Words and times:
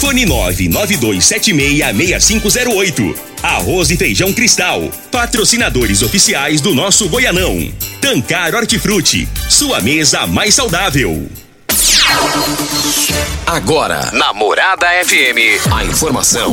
Fone 0.00 0.24
992766508. 0.26 3.14
Arroz 3.42 3.90
e 3.90 3.96
Feijão 3.96 4.32
Cristal. 4.32 4.88
Patrocinadores 5.10 6.02
oficiais 6.02 6.60
do 6.60 6.72
nosso 6.74 7.08
Goianão. 7.08 7.72
Tancar 8.00 8.54
Hortifruti. 8.54 9.28
Sua 9.48 9.80
mesa 9.80 10.24
mais 10.26 10.54
saudável. 10.54 11.26
Agora, 13.46 14.10
na 14.12 14.32
Morada 14.32 14.86
FM, 15.04 15.60
a 15.72 15.84
informação 15.84 16.52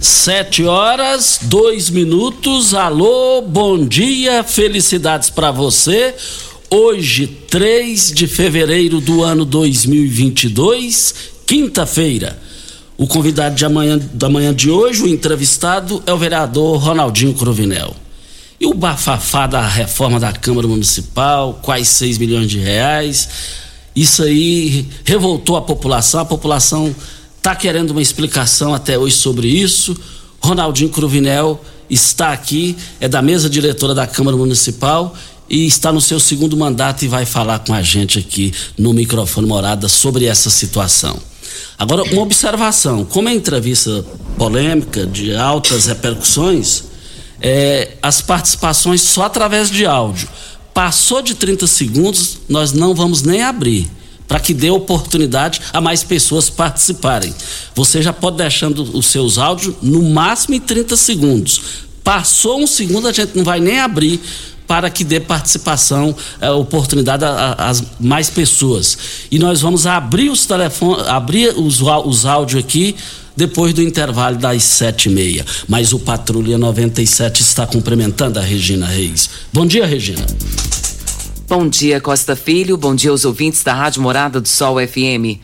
Sete 0.00 0.62
horas, 0.64 1.40
dois 1.42 1.88
minutos. 1.88 2.74
Alô, 2.74 3.40
bom 3.40 3.86
dia, 3.86 4.44
felicidades 4.44 5.30
para 5.30 5.50
você. 5.50 6.14
Hoje, 6.70 7.26
3 7.26 8.12
de 8.12 8.26
fevereiro 8.26 9.00
do 9.00 9.22
ano 9.22 9.44
2022, 9.46 11.14
quinta-feira. 11.46 12.38
O 12.98 13.06
convidado 13.06 13.54
de 13.54 13.64
amanhã, 13.64 13.98
da 14.12 14.28
manhã 14.28 14.54
de 14.54 14.70
hoje, 14.70 15.02
o 15.02 15.08
entrevistado, 15.08 16.02
é 16.06 16.12
o 16.12 16.18
vereador 16.18 16.76
Ronaldinho 16.76 17.32
Cruvinel. 17.32 17.96
E 18.60 18.66
o 18.66 18.74
bafafá 18.74 19.46
da 19.46 19.66
reforma 19.66 20.20
da 20.20 20.32
Câmara 20.32 20.68
Municipal, 20.68 21.58
quais 21.62 21.88
6 21.88 22.18
milhões 22.18 22.50
de 22.50 22.58
reais. 22.58 23.28
Isso 23.94 24.22
aí 24.22 24.86
revoltou 25.04 25.56
a 25.56 25.62
população, 25.62 26.20
a 26.20 26.24
população 26.24 26.94
está 27.46 27.54
querendo 27.54 27.92
uma 27.92 28.02
explicação 28.02 28.74
até 28.74 28.98
hoje 28.98 29.14
sobre 29.14 29.46
isso. 29.46 29.96
Ronaldinho 30.40 30.90
Cruvinel 30.90 31.64
está 31.88 32.32
aqui, 32.32 32.76
é 32.98 33.06
da 33.06 33.22
mesa 33.22 33.48
diretora 33.48 33.94
da 33.94 34.04
Câmara 34.04 34.36
Municipal 34.36 35.14
e 35.48 35.64
está 35.64 35.92
no 35.92 36.00
seu 36.00 36.18
segundo 36.18 36.56
mandato 36.56 37.04
e 37.04 37.08
vai 37.08 37.24
falar 37.24 37.60
com 37.60 37.72
a 37.72 37.82
gente 37.82 38.18
aqui 38.18 38.52
no 38.76 38.92
microfone 38.92 39.46
morada 39.46 39.88
sobre 39.88 40.24
essa 40.24 40.50
situação. 40.50 41.16
Agora, 41.78 42.02
uma 42.12 42.22
observação: 42.22 43.04
como 43.04 43.28
é 43.28 43.34
entrevista 43.34 44.04
polêmica, 44.36 45.06
de 45.06 45.32
altas 45.36 45.86
repercussões, 45.86 46.82
é, 47.40 47.92
as 48.02 48.20
participações 48.20 49.02
só 49.02 49.22
através 49.22 49.70
de 49.70 49.86
áudio. 49.86 50.28
Passou 50.74 51.22
de 51.22 51.36
30 51.36 51.64
segundos, 51.68 52.38
nós 52.48 52.72
não 52.72 52.92
vamos 52.92 53.22
nem 53.22 53.40
abrir 53.44 53.88
para 54.26 54.40
que 54.40 54.52
dê 54.52 54.70
oportunidade 54.70 55.60
a 55.72 55.80
mais 55.80 56.02
pessoas 56.02 56.50
participarem. 56.50 57.34
Você 57.74 58.02
já 58.02 58.12
pode 58.12 58.36
deixando 58.36 58.82
os 58.96 59.06
seus 59.06 59.38
áudios 59.38 59.74
no 59.82 60.02
máximo 60.02 60.54
em 60.54 60.60
30 60.60 60.96
segundos. 60.96 61.60
Passou 62.02 62.60
um 62.60 62.66
segundo, 62.66 63.08
a 63.08 63.12
gente 63.12 63.36
não 63.36 63.44
vai 63.44 63.60
nem 63.60 63.80
abrir 63.80 64.20
para 64.66 64.90
que 64.90 65.04
dê 65.04 65.20
participação, 65.20 66.14
eh, 66.40 66.50
oportunidade 66.50 67.24
às 67.56 67.82
mais 68.00 68.28
pessoas. 68.28 68.98
E 69.30 69.38
nós 69.38 69.60
vamos 69.60 69.86
abrir 69.86 70.28
os 70.28 70.44
telefones, 70.44 71.06
abrir 71.06 71.54
os, 71.56 71.80
os 71.80 72.26
áudios 72.26 72.64
aqui 72.64 72.96
depois 73.36 73.74
do 73.74 73.82
intervalo 73.82 74.36
das 74.36 74.64
sete 74.64 75.08
e 75.08 75.12
meia. 75.12 75.44
Mas 75.68 75.92
o 75.92 75.98
Patrulha 75.98 76.56
97 76.56 77.42
está 77.42 77.66
cumprimentando 77.66 78.38
a 78.38 78.42
Regina 78.42 78.86
Reis. 78.86 79.28
Bom 79.52 79.66
dia, 79.66 79.86
Regina. 79.86 80.26
Bom 81.48 81.68
dia, 81.68 82.00
Costa 82.00 82.34
Filho. 82.34 82.76
Bom 82.76 82.92
dia 82.92 83.12
aos 83.12 83.24
ouvintes 83.24 83.62
da 83.62 83.72
Rádio 83.72 84.02
Morada 84.02 84.40
do 84.40 84.48
Sol 84.48 84.78
FM. 84.84 85.38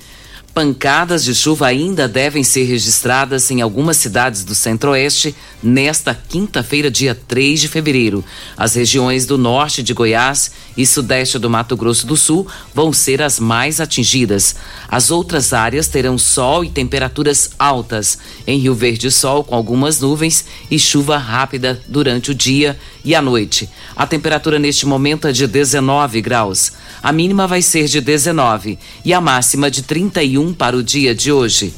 Pancadas 0.53 1.23
de 1.23 1.33
chuva 1.33 1.69
ainda 1.69 2.09
devem 2.09 2.43
ser 2.43 2.65
registradas 2.65 3.49
em 3.53 3.63
algumas 3.63 3.99
cidades 3.99 4.43
do 4.43 4.53
Centro-Oeste 4.53 5.33
nesta 5.63 6.13
quinta-feira, 6.13 6.91
dia 6.91 7.15
3 7.15 7.61
de 7.61 7.69
fevereiro. 7.69 8.25
As 8.57 8.75
regiões 8.75 9.27
do 9.27 9.39
norte 9.39 9.81
de 9.81 9.95
Goiás 9.95 10.51
e 10.77 10.87
sudeste 10.87 11.39
do 11.39 11.51
Mato 11.51 11.77
Grosso 11.77 12.07
do 12.07 12.17
Sul 12.17 12.47
vão 12.75 12.93
ser 12.93 13.23
as 13.23 13.39
mais 13.39 13.81
atingidas. 13.81 14.57
As 14.89 15.11
outras 15.11 15.53
áreas 15.53 15.89
terão 15.89 16.17
sol 16.17 16.65
e 16.65 16.71
temperaturas 16.71 17.51
altas. 17.59 18.19
Em 18.47 18.59
Rio 18.59 18.75
Verde, 18.75 19.11
sol 19.11 19.45
com 19.45 19.55
algumas 19.55 20.01
nuvens 20.01 20.45
e 20.71 20.79
chuva 20.79 21.19
rápida 21.19 21.81
durante 21.89 22.31
o 22.31 22.35
dia 22.35 22.79
e 23.05 23.15
a 23.15 23.23
noite. 23.23 23.69
A 23.95 24.07
temperatura 24.07 24.59
neste 24.59 24.87
momento 24.87 25.27
é 25.27 25.33
de 25.33 25.47
19 25.47 26.21
graus. 26.21 26.73
A 27.03 27.13
mínima 27.13 27.47
vai 27.47 27.63
ser 27.63 27.87
de 27.87 28.01
19 28.01 28.79
e 29.05 29.13
a 29.13 29.21
máxima 29.21 29.71
de 29.71 29.83
31 29.83 30.55
para 30.55 30.77
o 30.77 30.83
dia 30.83 31.15
de 31.15 31.33
hoje. 31.33 31.75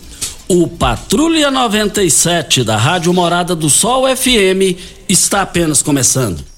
O 0.46 0.68
Patrulha 0.68 1.50
97 1.50 2.64
da 2.64 2.76
Rádio 2.76 3.14
Morada 3.14 3.56
do 3.56 3.70
Sol 3.70 4.04
FM 4.14 4.78
está 5.08 5.40
apenas 5.40 5.80
começando. 5.80 6.53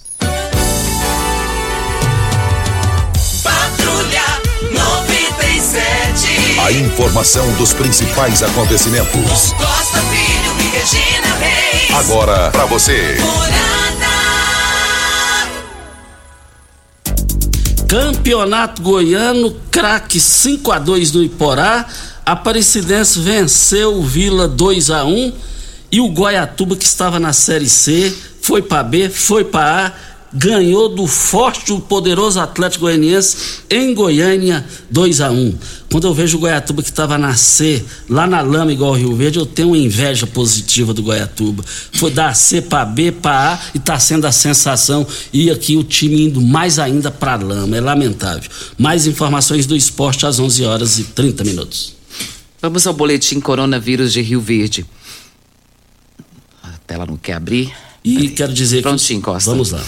A 6.66 6.72
informação 6.72 7.48
dos 7.52 7.72
principais 7.72 8.42
acontecimentos. 8.42 9.52
Costa 9.52 10.00
Filho 10.10 10.52
e 10.58 10.76
Regina 10.76 11.36
Reis. 11.36 11.94
Agora 11.94 12.50
para 12.50 12.66
você. 12.66 13.18
Campeonato 17.86 18.82
Goiano, 18.82 19.54
craque 19.70 20.18
5 20.18 20.72
a 20.72 20.80
2 20.80 21.12
no 21.12 21.22
Iporá. 21.22 21.86
Aparecidense 22.24 23.20
venceu 23.20 24.00
o 24.00 24.02
Vila 24.02 24.48
2 24.48 24.90
a 24.90 25.04
1 25.04 25.32
e 25.92 26.00
o 26.00 26.08
Goiatuba 26.08 26.74
que 26.74 26.84
estava 26.84 27.20
na 27.20 27.32
Série 27.32 27.68
C 27.68 28.12
foi 28.42 28.60
para 28.60 28.82
B, 28.82 29.08
foi 29.08 29.44
para 29.44 29.86
A, 29.86 29.92
ganhou 30.36 30.88
do 30.88 31.06
forte 31.06 31.72
e 31.72 31.80
poderoso 31.80 32.38
Atlético 32.38 32.84
Goianiense 32.84 33.62
em 33.70 33.94
Goiânia 33.94 34.64
2 34.90 35.20
a 35.22 35.30
1. 35.30 35.54
Quando 35.90 36.06
eu 36.06 36.12
vejo 36.12 36.36
o 36.36 36.40
Goiatuba 36.40 36.82
que 36.82 36.90
estava 36.90 37.16
na 37.16 37.34
C, 37.34 37.82
lá 38.08 38.26
na 38.26 38.42
lama 38.42 38.70
igual 38.70 38.92
o 38.92 38.94
Rio 38.94 39.16
Verde, 39.16 39.38
eu 39.38 39.46
tenho 39.46 39.68
uma 39.68 39.78
inveja 39.78 40.26
positiva 40.26 40.92
do 40.92 41.02
Goiatuba. 41.02 41.64
Foi 41.92 42.10
da 42.10 42.34
C 42.34 42.60
para 42.60 42.84
B, 42.84 43.12
para 43.12 43.54
A 43.54 43.60
e 43.74 43.78
está 43.78 43.98
sendo 43.98 44.26
a 44.26 44.32
sensação 44.32 45.06
e 45.32 45.50
aqui 45.50 45.76
o 45.76 45.82
time 45.82 46.26
indo 46.26 46.40
mais 46.40 46.78
ainda 46.78 47.10
para 47.10 47.32
a 47.32 47.36
lama. 47.36 47.76
É 47.76 47.80
lamentável. 47.80 48.50
Mais 48.76 49.06
informações 49.06 49.64
do 49.64 49.74
esporte 49.74 50.26
às 50.26 50.38
11 50.38 50.64
horas 50.64 50.98
e 50.98 51.04
30 51.04 51.44
minutos. 51.44 51.94
Vamos 52.60 52.86
ao 52.86 52.92
boletim 52.92 53.40
coronavírus 53.40 54.12
de 54.12 54.20
Rio 54.20 54.40
Verde. 54.40 54.84
A 56.62 56.72
tela 56.86 57.06
não 57.06 57.16
quer 57.16 57.34
abrir. 57.34 57.72
E 58.04 58.28
quero 58.28 58.52
dizer 58.52 58.82
Prontinho, 58.82 59.20
que 59.20 59.24
Costa. 59.24 59.50
vamos 59.50 59.72
lá. 59.72 59.82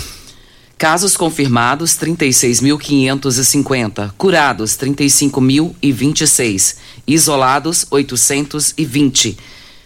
Casos 0.79 1.15
confirmados 1.17 1.99
36.550, 1.99 4.13
curados 4.17 4.79
35.026, 4.79 6.77
isolados 7.05 7.85
820, 7.91 9.37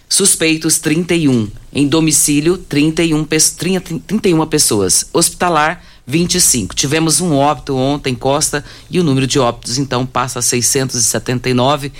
suspeitos 0.06 0.78
31, 0.78 1.48
em 1.72 1.88
domicílio 1.88 2.58
31, 2.58 3.24
31 3.24 4.46
pessoas, 4.46 5.08
hospitalar 5.14 5.82
25. 6.06 6.74
Tivemos 6.74 7.22
um 7.22 7.36
óbito 7.36 7.74
ontem, 7.74 8.14
Costa, 8.14 8.62
e 8.90 9.00
o 9.00 9.04
número 9.04 9.26
de 9.26 9.38
óbitos 9.38 9.78
então 9.78 10.04
passa 10.04 10.40
a 10.40 10.42
679. 10.42 11.90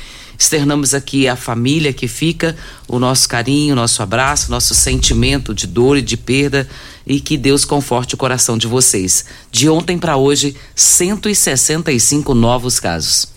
Externamos 0.42 0.92
aqui 0.92 1.28
a 1.28 1.36
família 1.36 1.92
que 1.92 2.08
fica, 2.08 2.56
o 2.88 2.98
nosso 2.98 3.28
carinho, 3.28 3.74
o 3.74 3.76
nosso 3.76 4.02
abraço, 4.02 4.50
nosso 4.50 4.74
sentimento 4.74 5.54
de 5.54 5.68
dor 5.68 5.96
e 5.96 6.02
de 6.02 6.16
perda 6.16 6.68
e 7.06 7.20
que 7.20 7.36
Deus 7.36 7.64
conforte 7.64 8.16
o 8.16 8.18
coração 8.18 8.58
de 8.58 8.66
vocês. 8.66 9.24
De 9.52 9.68
ontem 9.68 9.96
para 9.96 10.16
hoje, 10.16 10.56
165 10.74 12.34
novos 12.34 12.80
casos. 12.80 13.28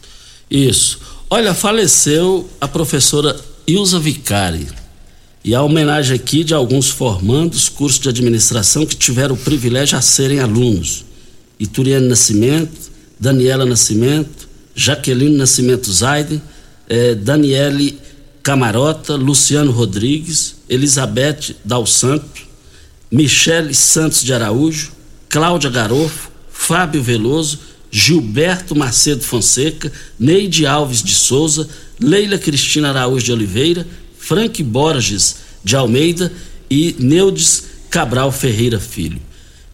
Isso. 0.50 1.00
Olha, 1.30 1.54
faleceu 1.54 2.50
a 2.60 2.68
professora 2.68 3.40
Ilza 3.68 4.00
Vicari. 4.00 4.68
E 5.44 5.54
a 5.54 5.62
homenagem 5.62 6.16
aqui 6.16 6.44
de 6.44 6.56
alguns 6.56 6.90
formandos, 6.90 7.70
curso 7.70 8.02
de 8.02 8.10
administração, 8.10 8.84
que 8.84 8.96
tiveram 8.96 9.36
o 9.36 9.38
privilégio 9.38 9.96
a 9.96 10.02
serem 10.02 10.40
alunos. 10.40 11.06
Ituriane 11.60 12.08
Nascimento, 12.08 12.92
Daniela 13.20 13.64
Nascimento, 13.64 14.50
Jaqueline 14.74 15.38
Nascimento 15.38 15.94
Zaiden, 15.94 16.42
eh, 16.90 17.16
Daniele 17.16 17.98
Camarota, 18.44 19.16
Luciano 19.16 19.72
Rodrigues, 19.72 20.56
Elizabeth 20.70 21.56
Dal 21.64 21.86
Santo, 21.88 22.44
Michele 23.12 23.74
Santos 23.74 24.24
de 24.24 24.34
Araújo, 24.34 24.92
Cláudia 25.30 25.70
Garofo, 25.70 26.30
Fábio 26.52 27.02
Veloso, 27.02 27.60
Gilberto 27.92 28.76
Macedo 28.76 29.24
Fonseca, 29.24 29.92
Neide 30.20 30.66
Alves 30.66 31.02
de 31.02 31.14
Souza, 31.14 31.68
Leila 32.00 32.38
Cristina 32.38 32.90
Araújo 32.90 33.26
de 33.26 33.32
Oliveira, 33.32 33.88
Frank 34.18 34.62
Borges 34.64 35.38
de 35.64 35.76
Almeida 35.76 36.32
e 36.70 36.96
Neudes 37.00 37.64
Cabral 37.90 38.32
Ferreira 38.32 38.80
Filho. 38.80 39.22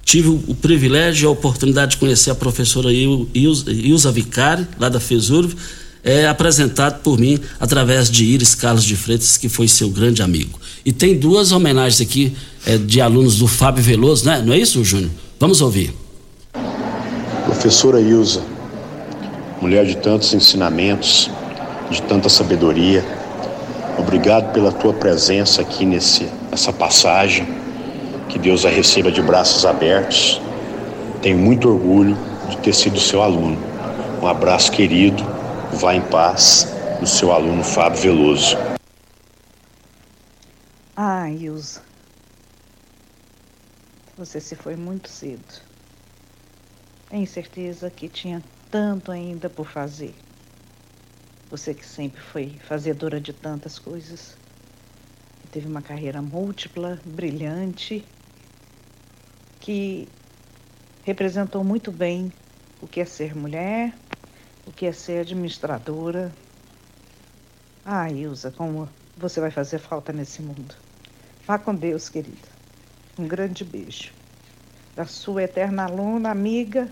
Tive 0.04 0.30
o, 0.30 0.56
privilégio 0.56 1.26
e 1.26 1.28
a 1.28 1.32
oportunidade 1.32 1.92
de 1.92 1.98
conhecer 1.98 2.32
a 2.32 2.36
professora 2.36 2.90
Ilza 2.92 4.12
Vicari, 4.12 4.68
lá 4.80 4.90
da 4.90 5.00
FESURV, 5.00 5.56
é 6.04 6.28
apresentado 6.28 7.02
por 7.02 7.20
mim 7.20 7.40
através 7.60 8.10
de 8.10 8.26
Iris 8.26 8.56
Carlos 8.56 8.84
de 8.84 8.96
Freitas, 8.96 9.38
que 9.38 9.48
foi 9.48 9.68
seu 9.68 9.90
grande 9.90 10.22
amigo. 10.22 10.60
E 10.86 10.92
tem 10.92 11.18
duas 11.18 11.52
homenagens 11.52 12.02
aqui 12.02 12.36
é, 12.66 12.78
de 12.78 13.00
alunos 13.00 13.38
do 13.38 13.48
Fábio 13.48 13.84
Veloso, 13.84 14.26
né? 14.26 14.42
não 14.44 14.54
é 14.54 14.58
isso, 14.58 14.84
Júnior? 14.84 15.12
Vamos 15.40 15.62
ouvir. 15.62 15.94
Professora 17.46 18.00
Ilza, 18.00 18.42
mulher 19.62 19.86
de 19.86 19.98
tantos 19.98 20.34
ensinamentos, 20.34 21.30
de 21.92 22.02
tanta 22.02 22.30
sabedoria, 22.30 23.04
Obrigado 23.98 24.52
pela 24.52 24.72
tua 24.72 24.94
presença 24.94 25.62
aqui 25.62 25.86
nesse, 25.86 26.28
nessa 26.50 26.72
passagem. 26.72 27.48
Que 28.30 28.40
Deus 28.40 28.66
a 28.66 28.70
receba 28.70 29.12
de 29.12 29.22
braços 29.22 29.66
abertos. 29.66 30.42
Tenho 31.22 31.38
muito 31.38 31.70
orgulho 31.70 32.18
de 32.50 32.58
ter 32.58 32.74
sido 32.74 33.00
seu 33.00 33.22
aluno. 33.22 33.58
Um 34.22 34.28
abraço 34.28 34.72
querido. 34.72 35.24
Vá 35.74 35.96
em 35.96 36.02
paz 36.10 36.68
do 37.00 37.08
seu 37.08 37.32
aluno 37.32 37.64
Fábio 37.64 38.02
Veloso. 38.02 38.58
Ah, 40.96 41.30
Ilza. 41.30 41.82
Você 44.18 44.40
se 44.40 44.56
foi 44.56 44.76
muito 44.76 45.10
cedo. 45.10 45.62
Tenho 47.10 47.26
certeza 47.26 47.90
que 47.90 48.08
tinha 48.10 48.44
tanto 48.70 49.12
ainda 49.12 49.50
por 49.50 49.66
fazer. 49.66 50.14
Você 51.50 51.74
que 51.74 51.86
sempre 51.86 52.22
foi 52.22 52.60
fazedora 52.68 53.20
de 53.20 53.34
tantas 53.34 53.80
coisas. 53.80 54.38
Teve 55.52 55.68
uma 55.68 55.82
carreira 55.82 56.22
múltipla, 56.22 57.00
brilhante, 57.06 58.06
que 59.60 60.08
representou 61.04 61.64
muito 61.64 61.92
bem 61.92 62.32
o 62.82 62.88
que 62.88 63.02
é 63.02 63.06
ser 63.06 63.36
mulher, 63.36 63.94
o 64.66 64.72
que 64.72 64.86
é 64.86 64.92
ser 64.92 65.22
administradora. 65.22 66.32
Ah, 67.86 68.10
Ilza, 68.12 68.52
como 68.52 68.88
você 69.18 69.40
vai 69.40 69.52
fazer 69.52 69.80
falta 69.80 70.14
nesse 70.14 70.42
mundo. 70.42 70.76
Vá 71.46 71.58
com 71.58 71.74
Deus, 71.74 72.10
querida. 72.10 72.50
Um 73.18 73.28
grande 73.28 73.64
beijo. 73.64 74.12
Da 74.96 75.06
sua 75.06 75.44
eterna 75.44 75.86
aluna, 75.86 76.30
amiga, 76.30 76.90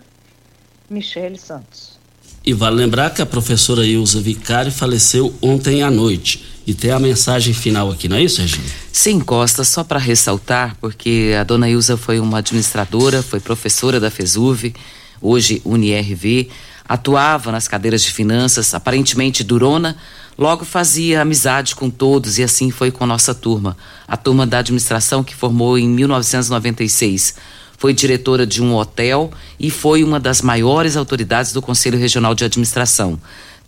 Michele 0.89 1.37
Santos. 1.37 1.99
E 2.45 2.53
vale 2.53 2.77
lembrar 2.77 3.13
que 3.13 3.21
a 3.21 3.25
professora 3.25 3.85
Ilza 3.85 4.21
Vicari 4.21 4.71
faleceu 4.71 5.33
ontem 5.41 5.83
à 5.83 5.91
noite. 5.91 6.45
E 6.65 6.73
tem 6.73 6.91
a 6.91 6.99
mensagem 6.99 7.53
final 7.53 7.91
aqui, 7.91 8.07
não 8.07 8.17
é 8.17 8.23
isso, 8.23 8.41
Regina? 8.41 8.63
Sim, 8.91 9.19
Costa, 9.19 9.63
só 9.63 9.83
para 9.83 9.99
ressaltar, 9.99 10.75
porque 10.79 11.35
a 11.39 11.43
dona 11.43 11.69
Ilza 11.69 11.97
foi 11.97 12.19
uma 12.19 12.39
administradora, 12.39 13.23
foi 13.23 13.39
professora 13.39 13.99
da 13.99 14.11
FESUV, 14.11 14.73
hoje 15.21 15.61
UniRV, 15.65 16.49
atuava 16.89 17.51
nas 17.51 17.67
cadeiras 17.67 18.01
de 18.01 18.11
finanças, 18.11 18.73
aparentemente 18.73 19.43
durona, 19.43 19.95
logo 20.35 20.65
fazia 20.65 21.21
amizade 21.21 21.75
com 21.75 21.87
todos 21.87 22.39
e 22.39 22.43
assim 22.43 22.71
foi 22.71 22.89
com 22.89 23.05
nossa 23.05 23.35
turma, 23.35 23.77
a 24.07 24.17
turma 24.17 24.47
da 24.47 24.57
administração 24.57 25.23
que 25.23 25.35
formou 25.35 25.77
em 25.77 25.87
1996 25.87 27.35
foi 27.77 27.93
diretora 27.93 28.45
de 28.45 28.61
um 28.61 28.75
hotel 28.75 29.31
e 29.57 29.69
foi 29.69 30.03
uma 30.03 30.19
das 30.19 30.41
maiores 30.41 30.97
autoridades 30.97 31.53
do 31.53 31.61
Conselho 31.61 31.97
Regional 31.97 32.35
de 32.35 32.43
Administração. 32.43 33.17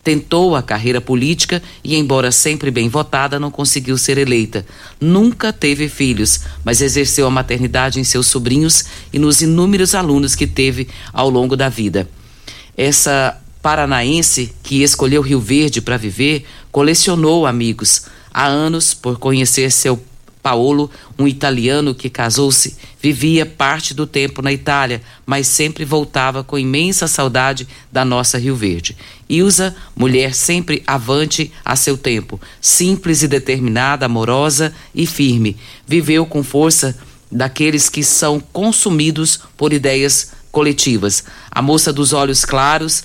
Tentou 0.04 0.56
a 0.56 0.64
carreira 0.64 1.00
política 1.00 1.62
e, 1.84 1.96
embora 1.96 2.32
sempre 2.32 2.72
bem 2.72 2.90
votada, 2.90 3.40
não 3.40 3.50
conseguiu 3.50 3.98
ser 3.98 4.18
eleita. 4.18 4.66
Nunca 5.00 5.54
teve 5.54 5.88
filhos, 5.88 6.42
mas 6.66 6.82
exerceu 6.82 7.26
a 7.26 7.32
maternidade 7.32 8.00
em 8.00 8.04
seus 8.04 8.28
sobrinhos 8.28 8.84
e 9.14 9.20
nos 9.20 9.42
inúmeros 9.42 9.96
alunos 9.96 10.36
que 10.36 10.48
teve 10.48 10.90
ao 11.14 11.30
longo 11.30 11.56
da 11.56 11.70
vida. 11.70 12.10
Essa 12.78 13.40
paranaense 13.62 14.54
que 14.64 14.82
escolheu 14.82 15.22
Rio 15.22 15.40
Verde 15.40 15.82
para 15.82 15.98
viver 15.98 16.46
colecionou 16.72 17.46
amigos. 17.46 18.04
Há 18.34 18.46
anos, 18.46 18.94
por 18.94 19.20
conhecer 19.20 19.72
seu 19.72 20.02
Paolo, 20.42 20.90
um 21.20 21.28
italiano 21.28 21.94
que 21.94 22.10
casou-se, 22.10 22.76
vivia 23.00 23.46
parte 23.46 23.94
do 23.94 24.08
tempo 24.08 24.42
na 24.42 24.52
Itália, 24.52 25.02
mas 25.26 25.48
sempre 25.48 25.86
voltava 25.86 26.44
com 26.44 26.58
imensa 26.58 27.08
saudade 27.08 27.68
da 27.92 28.04
nossa 28.04 28.40
Rio 28.40 28.56
Verde. 28.56 28.98
Ilza, 29.30 29.76
mulher 29.96 30.34
sempre 30.34 30.82
avante 30.88 31.52
a 31.64 31.76
seu 31.76 31.96
tempo, 31.96 32.42
simples 32.60 33.22
e 33.22 33.28
determinada, 33.28 34.08
amorosa 34.08 34.74
e 34.96 35.06
firme, 35.06 35.56
viveu 35.86 36.26
com 36.26 36.44
força 36.44 36.98
daqueles 37.32 37.88
que 37.88 38.04
são 38.04 38.40
consumidos 38.40 39.40
por 39.56 39.72
ideias 39.72 40.32
coletivas. 40.52 41.24
A 41.50 41.62
moça 41.62 41.92
dos 41.92 42.14
olhos 42.14 42.46
claros, 42.46 43.04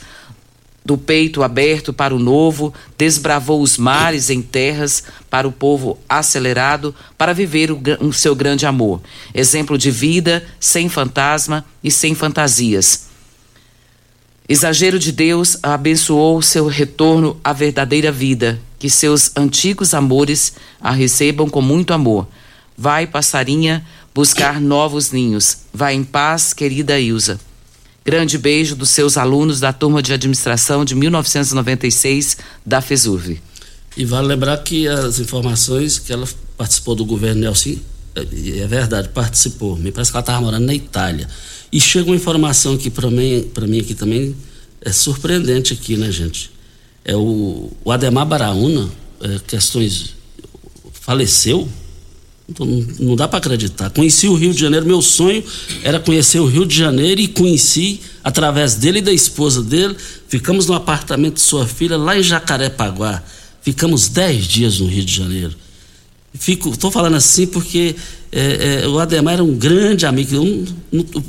do 0.84 0.96
peito 0.96 1.42
aberto 1.42 1.92
para 1.92 2.14
o 2.14 2.18
novo, 2.18 2.72
desbravou 2.96 3.60
os 3.60 3.76
mares 3.76 4.30
em 4.30 4.40
terras 4.40 5.02
para 5.28 5.48
o 5.48 5.52
povo 5.52 5.98
acelerado, 6.08 6.94
para 7.18 7.32
viver 7.32 7.72
o, 7.72 7.80
o, 8.00 8.12
seu 8.12 8.36
grande 8.36 8.66
amor. 8.66 9.00
Exemplo 9.34 9.76
de 9.76 9.90
vida 9.90 10.46
sem 10.60 10.88
fantasma 10.88 11.64
e 11.82 11.90
sem 11.90 12.14
fantasias. 12.14 13.06
Exagero 14.48 14.96
de 14.96 15.10
Deus 15.10 15.58
abençoou 15.60 16.40
seu 16.40 16.68
retorno 16.68 17.36
à 17.42 17.52
verdadeira 17.52 18.12
vida, 18.12 18.60
que 18.78 18.88
seus 18.88 19.32
antigos 19.36 19.92
amores 19.92 20.52
a 20.80 20.92
recebam 20.92 21.48
com 21.48 21.60
muito 21.60 21.92
amor. 21.92 22.28
Vai, 22.78 23.08
passarinha, 23.08 23.84
buscar 24.16 24.62
novos 24.62 25.12
ninhos. 25.12 25.58
Vai 25.75 25.94
em 25.94 26.02
paz, 26.02 26.54
querida 26.54 26.99
Ilza. 26.99 27.38
Grande 28.02 28.38
beijo 28.38 28.75
dos 28.75 28.88
seus 28.88 29.18
alunos 29.18 29.61
da 29.61 29.75
turma 29.75 30.02
de 30.02 30.11
administração 30.11 30.87
de 30.87 30.94
1996 30.94 32.38
da 32.64 32.80
FESURV. 32.80 33.38
E 33.94 34.06
vale 34.06 34.28
lembrar 34.28 34.56
que 34.62 34.88
as 34.88 35.18
informações 35.18 35.99
que 35.99 36.14
ela 36.14 36.26
participou 36.56 36.94
do 36.94 37.04
governo 37.04 37.42
Nelson, 37.42 37.76
é, 38.14 38.61
é 38.61 38.66
verdade, 38.66 39.11
participou. 39.11 39.76
Me 39.76 39.92
parece 39.92 40.11
que 40.11 40.16
ela 40.16 40.23
estava 40.23 40.40
morando 40.40 40.64
na 40.64 40.75
Itália. 40.75 41.28
E 41.70 41.78
chega 41.78 42.06
uma 42.06 42.16
informação 42.16 42.73
aqui 42.73 42.88
para 42.88 43.11
mim, 43.11 43.50
para 43.52 43.66
mim 43.66 43.80
aqui 43.80 43.94
também 43.94 44.35
é 44.80 44.92
surpreendente 44.92 45.75
aqui, 45.75 45.94
né, 45.94 46.11
gente? 46.11 46.50
É 47.04 47.14
o, 47.14 47.70
o 47.85 47.92
Ademar 47.92 48.25
Baraúna, 48.25 48.88
é, 49.20 49.38
questões 49.46 50.14
faleceu 51.02 51.68
não 53.00 53.16
dá 53.16 53.26
para 53.26 53.38
acreditar. 53.38 53.90
Conheci 53.90 54.28
o 54.28 54.34
Rio 54.34 54.54
de 54.54 54.60
Janeiro, 54.60 54.86
meu 54.86 55.02
sonho 55.02 55.42
era 55.82 55.98
conhecer 55.98 56.38
o 56.38 56.46
Rio 56.46 56.64
de 56.64 56.76
Janeiro 56.76 57.20
e 57.20 57.26
conheci 57.26 58.00
através 58.22 58.74
dele 58.74 58.98
e 58.98 59.02
da 59.02 59.12
esposa 59.12 59.62
dele. 59.62 59.96
Ficamos 60.28 60.66
no 60.66 60.74
apartamento 60.74 61.34
de 61.34 61.40
sua 61.40 61.66
filha 61.66 61.96
lá 61.96 62.16
em 62.16 62.22
Jacarepaguá. 62.22 63.22
Ficamos 63.62 64.08
dez 64.08 64.46
dias 64.46 64.78
no 64.78 64.86
Rio 64.86 65.04
de 65.04 65.12
Janeiro. 65.12 65.56
Fico, 66.34 66.76
tô 66.76 66.90
falando 66.90 67.16
assim 67.16 67.46
porque 67.46 67.96
é, 68.30 68.82
é, 68.82 68.88
o 68.88 68.98
Ademar 68.98 69.34
era 69.34 69.44
um 69.44 69.56
grande 69.56 70.06
amigo. 70.06 70.34
Eu, 70.36 70.64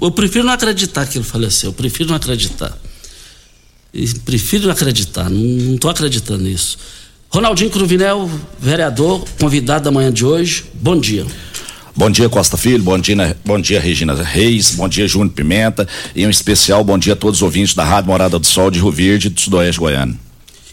eu, 0.02 0.12
prefiro 0.12 0.46
não 0.46 0.54
acreditar 0.54 1.08
que 1.08 1.18
ele 1.18 1.26
faleceu. 1.26 1.70
Eu 1.70 1.74
prefiro 1.74 2.10
não 2.10 2.16
acreditar. 2.16 2.78
Eu 3.94 4.08
prefiro 4.24 4.66
não 4.66 4.72
acreditar. 4.72 5.30
Não 5.30 5.76
estou 5.76 5.90
acreditando 5.90 6.44
nisso. 6.44 6.78
Ronaldinho 7.30 7.70
Cruvinel, 7.70 8.30
vereador, 8.58 9.24
convidado 9.40 9.86
da 9.86 9.92
manhã 9.92 10.12
de 10.12 10.26
hoje. 10.26 10.66
Bom 10.74 10.98
dia. 10.98 11.26
Bom 11.96 12.10
dia, 12.10 12.30
Costa 12.30 12.56
Filho. 12.56 12.84
Bom 12.84 12.98
dia, 12.98 13.36
bom 13.44 13.60
dia, 13.60 13.80
Regina 13.80 14.14
Reis. 14.14 14.76
Bom 14.76 14.88
dia, 14.88 15.08
Júnior 15.08 15.34
Pimenta. 15.34 15.88
E 16.16 16.26
um 16.26 16.30
especial 16.30 16.84
bom 16.84 16.98
dia 16.98 17.14
a 17.14 17.16
todos 17.16 17.40
os 17.40 17.42
ouvintes 17.42 17.74
da 17.74 17.84
Rádio 17.84 18.10
Morada 18.12 18.40
do 18.40 18.46
Sol 18.46 18.72
de 18.72 18.80
Rio 18.80 18.92
Verde, 18.92 19.30
do 19.30 19.42
Sudoeste 19.42 19.80
Goiano. 19.80 20.18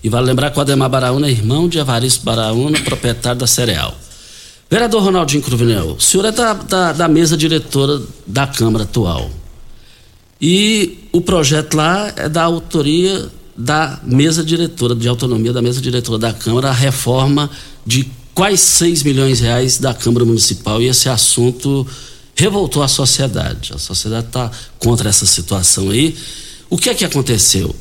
E 0.03 0.09
vale 0.09 0.27
lembrar 0.27 0.51
que 0.51 0.59
o 0.59 0.61
Ademar 0.61 0.91
Baraúna 0.91 1.27
é 1.27 1.31
irmão 1.31 1.69
de 1.69 1.79
Evaristo 1.79 2.25
Baraúna, 2.25 2.79
proprietário 2.81 3.41
da 3.41 3.47
Cereal. 3.47 3.97
Vereador 4.71 5.03
Ronaldinho 5.03 5.43
Cruvinel, 5.43 5.97
o 5.99 6.01
senhor 6.01 6.27
é 6.27 6.33
da, 6.33 6.53
da, 6.53 6.93
da, 6.93 7.09
mesa 7.09 7.37
diretora 7.37 8.03
da 8.27 8.47
Câmara 8.47 8.85
atual. 8.85 9.31
E 10.41 11.09
o 11.11 11.21
projeto 11.21 11.75
lá 11.75 12.13
é 12.17 12.29
da 12.29 12.43
autoria 12.43 13.31
da 13.57 14.01
mesa 14.03 14.43
diretora, 14.43 14.95
de 14.95 15.09
autonomia 15.09 15.53
da 15.53 15.63
mesa 15.63 15.81
diretora 15.81 16.19
da 16.19 16.33
Câmara, 16.33 16.69
a 16.69 16.73
reforma 16.73 17.51
de 17.87 18.09
quais 18.35 18.61
6 18.61 19.03
milhões 19.03 19.39
de 19.39 19.45
reais 19.45 19.79
da 19.79 19.95
Câmara 19.95 20.25
Municipal. 20.25 20.83
E 20.83 20.87
esse 20.87 21.09
assunto 21.09 21.87
revoltou 22.35 22.83
a 22.83 22.89
sociedade. 22.89 23.73
A 23.73 23.79
sociedade 23.79 24.27
está 24.27 24.51
contra 24.79 25.09
essa 25.09 25.25
situação 25.25 25.91
aí. 25.91 26.17
O 26.69 26.77
que 26.77 26.91
é 26.91 26.95
que 26.95 27.05
aconteceu? 27.05 27.75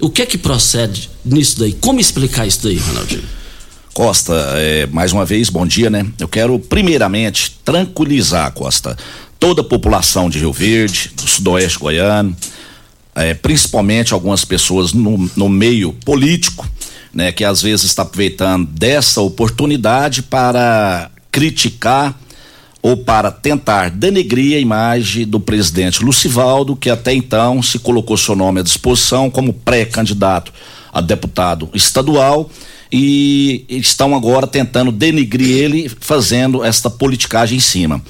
O 0.00 0.10
que 0.10 0.22
é 0.22 0.26
que 0.26 0.36
procede 0.36 1.10
nisso 1.24 1.58
daí? 1.58 1.72
Como 1.72 2.00
explicar 2.00 2.46
isso 2.46 2.62
daí, 2.62 2.76
Ronaldinho? 2.76 3.24
Costa, 3.94 4.34
é, 4.56 4.86
mais 4.88 5.12
uma 5.12 5.24
vez, 5.24 5.48
bom 5.48 5.64
dia, 5.64 5.88
né? 5.88 6.04
Eu 6.18 6.26
quero, 6.26 6.58
primeiramente, 6.58 7.60
tranquilizar, 7.64 8.50
Costa, 8.52 8.96
toda 9.38 9.60
a 9.60 9.64
população 9.64 10.28
de 10.28 10.40
Rio 10.40 10.52
Verde, 10.52 11.12
do 11.14 11.28
sudoeste 11.28 11.78
goiano, 11.78 12.36
é, 13.14 13.34
principalmente 13.34 14.12
algumas 14.12 14.44
pessoas 14.44 14.92
no, 14.92 15.30
no 15.36 15.48
meio 15.48 15.92
político, 15.92 16.68
né, 17.12 17.30
que 17.30 17.44
às 17.44 17.62
vezes 17.62 17.86
está 17.86 18.02
aproveitando 18.02 18.66
dessa 18.66 19.20
oportunidade 19.20 20.22
para 20.22 21.10
criticar 21.30 22.18
ou 22.82 22.98
para 22.98 23.30
tentar 23.30 23.88
denegrir 23.90 24.56
a 24.56 24.60
imagem 24.60 25.26
do 25.26 25.40
presidente 25.40 26.04
Lucivaldo, 26.04 26.76
que 26.76 26.90
até 26.90 27.14
então 27.14 27.62
se 27.62 27.78
colocou 27.78 28.16
seu 28.16 28.36
nome 28.36 28.60
à 28.60 28.62
disposição 28.62 29.30
como 29.30 29.54
pré-candidato 29.54 30.52
a 30.92 31.00
deputado 31.00 31.70
estadual 31.72 32.50
e 32.92 33.64
estão 33.68 34.14
agora 34.14 34.46
tentando 34.46 34.92
denigrir 34.92 35.56
ele, 35.56 35.88
fazendo 35.98 36.62
esta 36.62 36.90
politicagem 36.90 37.56
em 37.56 37.60
cima. 37.60 38.02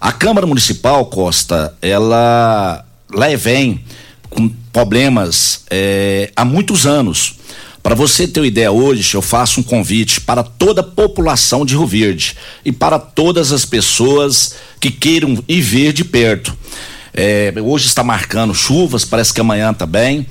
A 0.00 0.12
Câmara 0.12 0.46
Municipal, 0.46 1.06
Costa, 1.06 1.74
ela 1.80 2.84
lá 3.12 3.26
vem 3.36 3.82
com 4.30 4.48
problemas 4.72 5.64
é, 5.70 6.30
há 6.36 6.44
muitos 6.44 6.86
anos. 6.86 7.34
Para 7.82 7.94
você 7.94 8.26
ter 8.26 8.40
uma 8.40 8.46
ideia, 8.46 8.70
hoje 8.70 9.14
eu 9.14 9.22
faço 9.22 9.60
um 9.60 9.62
convite 9.62 10.20
para 10.20 10.42
toda 10.42 10.80
a 10.80 10.84
população 10.84 11.64
de 11.64 11.74
Rio 11.74 11.86
Verde 11.86 12.36
e 12.64 12.72
para 12.72 12.98
todas 12.98 13.52
as 13.52 13.64
pessoas 13.64 14.56
que 14.80 14.90
queiram 14.90 15.42
ir 15.48 15.60
ver 15.60 15.92
de 15.92 16.04
perto. 16.04 16.56
É, 17.14 17.52
hoje 17.60 17.86
está 17.86 18.04
marcando 18.04 18.54
chuvas, 18.54 19.04
parece 19.04 19.32
que 19.32 19.40
amanhã 19.40 19.72
também. 19.72 20.26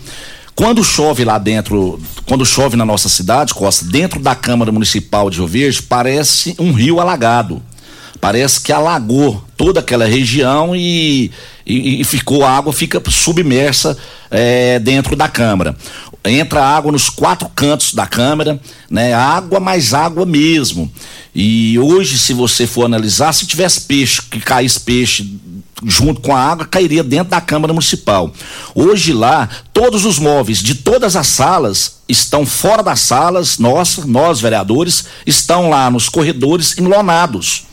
Quando 0.56 0.84
chove 0.84 1.24
lá 1.24 1.38
dentro, 1.38 2.00
quando 2.26 2.46
chove 2.46 2.76
na 2.76 2.86
nossa 2.86 3.10
cidade, 3.10 3.54
Costa, 3.54 3.86
dentro 3.86 4.20
da 4.20 4.34
Câmara 4.34 4.72
Municipal 4.72 5.30
de 5.30 5.38
Rio 5.38 5.48
Verde, 5.48 5.82
parece 5.84 6.56
um 6.58 6.72
rio 6.72 7.00
alagado. 7.00 7.62
Parece 8.20 8.62
que 8.62 8.72
alagou 8.72 9.44
toda 9.56 9.80
aquela 9.80 10.06
região 10.06 10.76
e, 10.76 11.32
e, 11.66 12.02
e 12.02 12.04
ficou 12.04 12.44
a 12.44 12.52
água 12.52 12.74
fica 12.74 13.02
submersa 13.10 13.98
é, 14.30 14.80
dentro 14.80 15.16
da 15.16 15.28
Câmara. 15.28 15.76
Entra 16.24 16.64
água 16.64 16.92
nos 16.92 17.10
quatro 17.10 17.48
cantos 17.50 17.94
da 17.94 18.06
Câmara, 18.06 18.60
né? 18.90 19.14
Água 19.14 19.60
mais 19.60 19.94
água 19.94 20.26
mesmo. 20.26 20.92
E 21.34 21.78
hoje, 21.80 22.18
se 22.18 22.34
você 22.34 22.68
for 22.68 22.86
analisar, 22.86 23.32
se 23.32 23.46
tivesse 23.46 23.82
peixe, 23.82 24.22
que 24.22 24.40
caísse 24.40 24.80
peixe 24.80 25.38
junto 25.86 26.22
com 26.22 26.36
a 26.36 26.40
água, 26.40 26.66
cairia 26.66 27.04
dentro 27.04 27.30
da 27.30 27.40
Câmara 27.40 27.74
Municipal. 27.74 28.34
Hoje 28.74 29.14
lá, 29.14 29.48
todos 29.72 30.06
os 30.06 30.18
móveis 30.18 30.58
de 30.60 30.76
todas 30.76 31.16
as 31.16 31.28
salas 31.28 31.98
estão 32.10 32.46
fora 32.46 32.82
das 32.82 33.02
salas, 33.02 33.60
nós, 33.60 33.98
nós 34.06 34.42
vereadores, 34.42 35.06
estão 35.26 35.70
lá 35.70 35.90
nos 35.92 36.10
corredores 36.10 36.78
enlonados. 36.78 37.67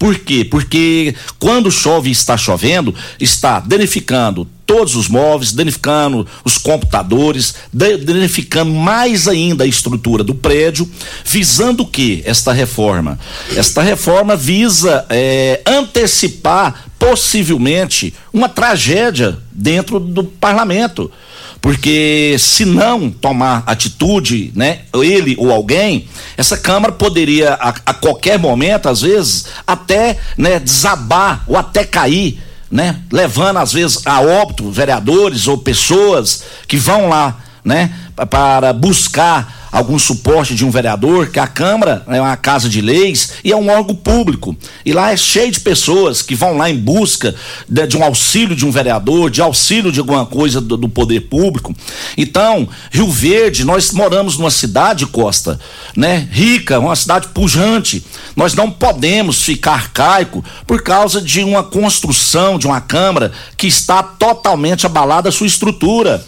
Por 0.00 0.18
quê? 0.18 0.46
Porque 0.46 1.14
quando 1.38 1.70
chove 1.70 2.08
e 2.08 2.12
está 2.12 2.34
chovendo, 2.34 2.94
está 3.20 3.60
danificando 3.60 4.48
todos 4.64 4.96
os 4.96 5.08
móveis, 5.08 5.52
danificando 5.52 6.26
os 6.42 6.56
computadores, 6.56 7.54
danificando 7.70 8.72
mais 8.72 9.28
ainda 9.28 9.64
a 9.64 9.66
estrutura 9.66 10.24
do 10.24 10.34
prédio, 10.34 10.90
visando 11.22 11.82
o 11.82 11.86
que? 11.86 12.22
Esta 12.24 12.50
reforma. 12.50 13.18
Esta 13.54 13.82
reforma 13.82 14.34
visa 14.34 15.04
é, 15.10 15.60
antecipar 15.66 16.86
possivelmente 16.98 18.14
uma 18.32 18.48
tragédia 18.48 19.36
dentro 19.52 20.00
do 20.00 20.24
parlamento 20.24 21.12
porque 21.60 22.36
se 22.38 22.64
não 22.64 23.10
tomar 23.10 23.62
atitude, 23.66 24.50
né, 24.54 24.80
ele 24.94 25.36
ou 25.38 25.52
alguém, 25.52 26.08
essa 26.36 26.56
Câmara 26.56 26.92
poderia 26.92 27.54
a, 27.54 27.74
a 27.86 27.94
qualquer 27.94 28.38
momento, 28.38 28.88
às 28.88 29.02
vezes, 29.02 29.46
até 29.66 30.18
né, 30.36 30.58
desabar 30.58 31.44
ou 31.46 31.56
até 31.56 31.84
cair, 31.84 32.40
né, 32.70 33.00
levando 33.12 33.58
às 33.58 33.72
vezes 33.72 34.06
a 34.06 34.20
óbito 34.20 34.70
vereadores 34.70 35.46
ou 35.48 35.58
pessoas 35.58 36.44
que 36.66 36.76
vão 36.76 37.08
lá, 37.08 37.38
né, 37.64 37.92
para 38.30 38.72
buscar 38.72 39.59
algum 39.70 39.98
suporte 39.98 40.54
de 40.54 40.64
um 40.64 40.70
vereador, 40.70 41.28
que 41.28 41.38
a 41.38 41.46
Câmara 41.46 42.04
é 42.08 42.20
uma 42.20 42.36
casa 42.36 42.68
de 42.68 42.80
leis 42.80 43.34
e 43.44 43.52
é 43.52 43.56
um 43.56 43.68
órgão 43.68 43.94
público. 43.94 44.56
E 44.84 44.92
lá 44.92 45.12
é 45.12 45.16
cheio 45.16 45.50
de 45.50 45.60
pessoas 45.60 46.22
que 46.22 46.34
vão 46.34 46.56
lá 46.56 46.68
em 46.68 46.76
busca 46.76 47.34
de, 47.68 47.86
de 47.86 47.96
um 47.96 48.04
auxílio 48.04 48.56
de 48.56 48.66
um 48.66 48.70
vereador, 48.70 49.30
de 49.30 49.40
auxílio 49.40 49.92
de 49.92 50.00
alguma 50.00 50.26
coisa 50.26 50.60
do, 50.60 50.76
do, 50.76 50.88
poder 50.88 51.20
público. 51.22 51.74
Então, 52.16 52.68
Rio 52.90 53.08
Verde, 53.10 53.64
nós 53.64 53.92
moramos 53.92 54.36
numa 54.36 54.50
cidade, 54.50 55.06
Costa, 55.06 55.58
né, 55.96 56.28
rica, 56.30 56.78
uma 56.78 56.96
cidade 56.96 57.28
pujante. 57.28 58.04
Nós 58.34 58.54
não 58.54 58.70
podemos 58.70 59.42
ficar 59.42 59.72
arcaico 59.72 60.44
por 60.66 60.82
causa 60.82 61.20
de 61.20 61.42
uma 61.42 61.62
construção 61.62 62.58
de 62.58 62.66
uma 62.66 62.80
Câmara 62.80 63.30
que 63.56 63.66
está 63.66 64.02
totalmente 64.02 64.86
abalada 64.86 65.28
a 65.28 65.32
sua 65.32 65.46
estrutura. 65.46 66.24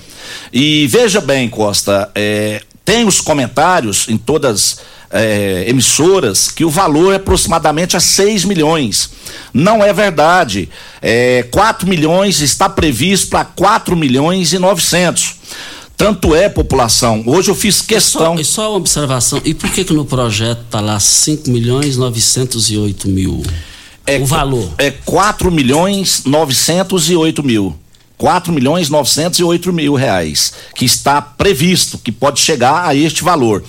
E 0.53 0.87
veja 0.87 1.21
bem, 1.21 1.49
Costa, 1.49 2.11
é, 2.15 2.63
tem 2.85 3.07
os 3.07 3.21
comentários 3.21 4.09
em 4.09 4.17
todas 4.17 4.79
é, 5.11 5.65
emissoras 5.69 6.51
que 6.51 6.65
o 6.65 6.71
valor 6.71 7.13
é 7.13 7.17
aproximadamente 7.17 7.97
a 7.97 8.01
6 8.01 8.45
milhões. 8.45 9.11
Não 9.53 9.85
é 9.85 9.93
verdade. 9.93 10.69
É, 11.01 11.47
4 11.51 11.87
milhões 11.87 12.41
está 12.41 12.69
previsto 12.69 13.29
para 13.29 13.45
4 13.45 13.95
milhões 13.95 14.53
e 14.53 14.59
900. 14.59 15.37
Tanto 15.97 16.35
é 16.35 16.49
população. 16.49 17.23
Hoje 17.27 17.51
eu 17.51 17.55
fiz 17.55 17.81
questão. 17.83 18.35
E 18.35 18.37
só, 18.37 18.41
e 18.41 18.45
só 18.45 18.71
uma 18.71 18.79
observação. 18.79 19.41
E 19.45 19.55
por 19.55 19.71
que 19.71 19.85
que 19.85 19.93
no 19.93 20.05
projeto 20.05 20.63
está 20.65 20.81
lá 20.81 20.99
5 20.99 21.49
milhões 21.51 21.97
908 21.97 23.09
mil? 23.09 23.43
É, 24.05 24.19
o 24.19 24.27
valor? 24.27 24.73
É 24.79 24.91
4 24.91 25.53
milhões 25.53 26.23
908 26.25 27.43
mil. 27.45 27.77
4 28.23 28.53
milhões 28.53 28.89
908 28.89 29.73
mil 29.73 29.95
reais, 29.95 30.53
que 30.77 30.85
está 30.85 31.21
previsto, 31.21 31.99
que 31.99 32.13
pode 32.13 32.39
chegar 32.39 32.87
a 32.87 32.95
este 32.95 33.25
valor. 33.25 33.65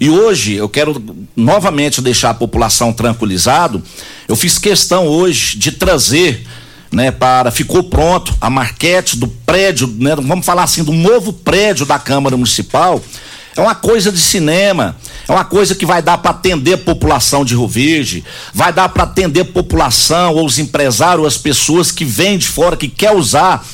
E 0.00 0.10
hoje 0.10 0.54
eu 0.54 0.68
quero 0.68 1.00
novamente 1.36 2.02
deixar 2.02 2.30
a 2.30 2.34
população 2.34 2.92
tranquilizado. 2.92 3.80
Eu 4.26 4.34
fiz 4.34 4.58
questão 4.58 5.06
hoje 5.06 5.56
de 5.56 5.70
trazer, 5.70 6.44
né, 6.90 7.12
para 7.12 7.52
ficou 7.52 7.84
pronto 7.84 8.34
a 8.40 8.50
marquete 8.50 9.16
do 9.16 9.28
prédio, 9.28 9.86
né, 9.86 10.16
vamos 10.16 10.44
falar 10.44 10.64
assim, 10.64 10.82
do 10.82 10.92
novo 10.92 11.32
prédio 11.32 11.86
da 11.86 11.96
Câmara 11.96 12.36
Municipal. 12.36 13.00
É 13.56 13.60
uma 13.60 13.76
coisa 13.76 14.10
de 14.10 14.18
cinema, 14.18 14.96
é 15.28 15.30
uma 15.30 15.44
coisa 15.44 15.76
que 15.76 15.86
vai 15.86 16.02
dar 16.02 16.18
para 16.18 16.32
atender 16.32 16.72
a 16.72 16.78
população 16.78 17.44
de 17.44 17.54
Rio 17.54 17.68
Verde, 17.68 18.24
vai 18.52 18.72
dar 18.72 18.88
para 18.88 19.04
atender 19.04 19.42
a 19.42 19.44
população, 19.44 20.34
ou 20.34 20.44
os 20.44 20.58
empresários, 20.58 21.24
as 21.24 21.36
pessoas 21.36 21.92
que 21.92 22.04
vêm 22.04 22.36
de 22.36 22.48
fora, 22.48 22.76
que 22.76 22.88
quer 22.88 23.14
usar 23.14 23.64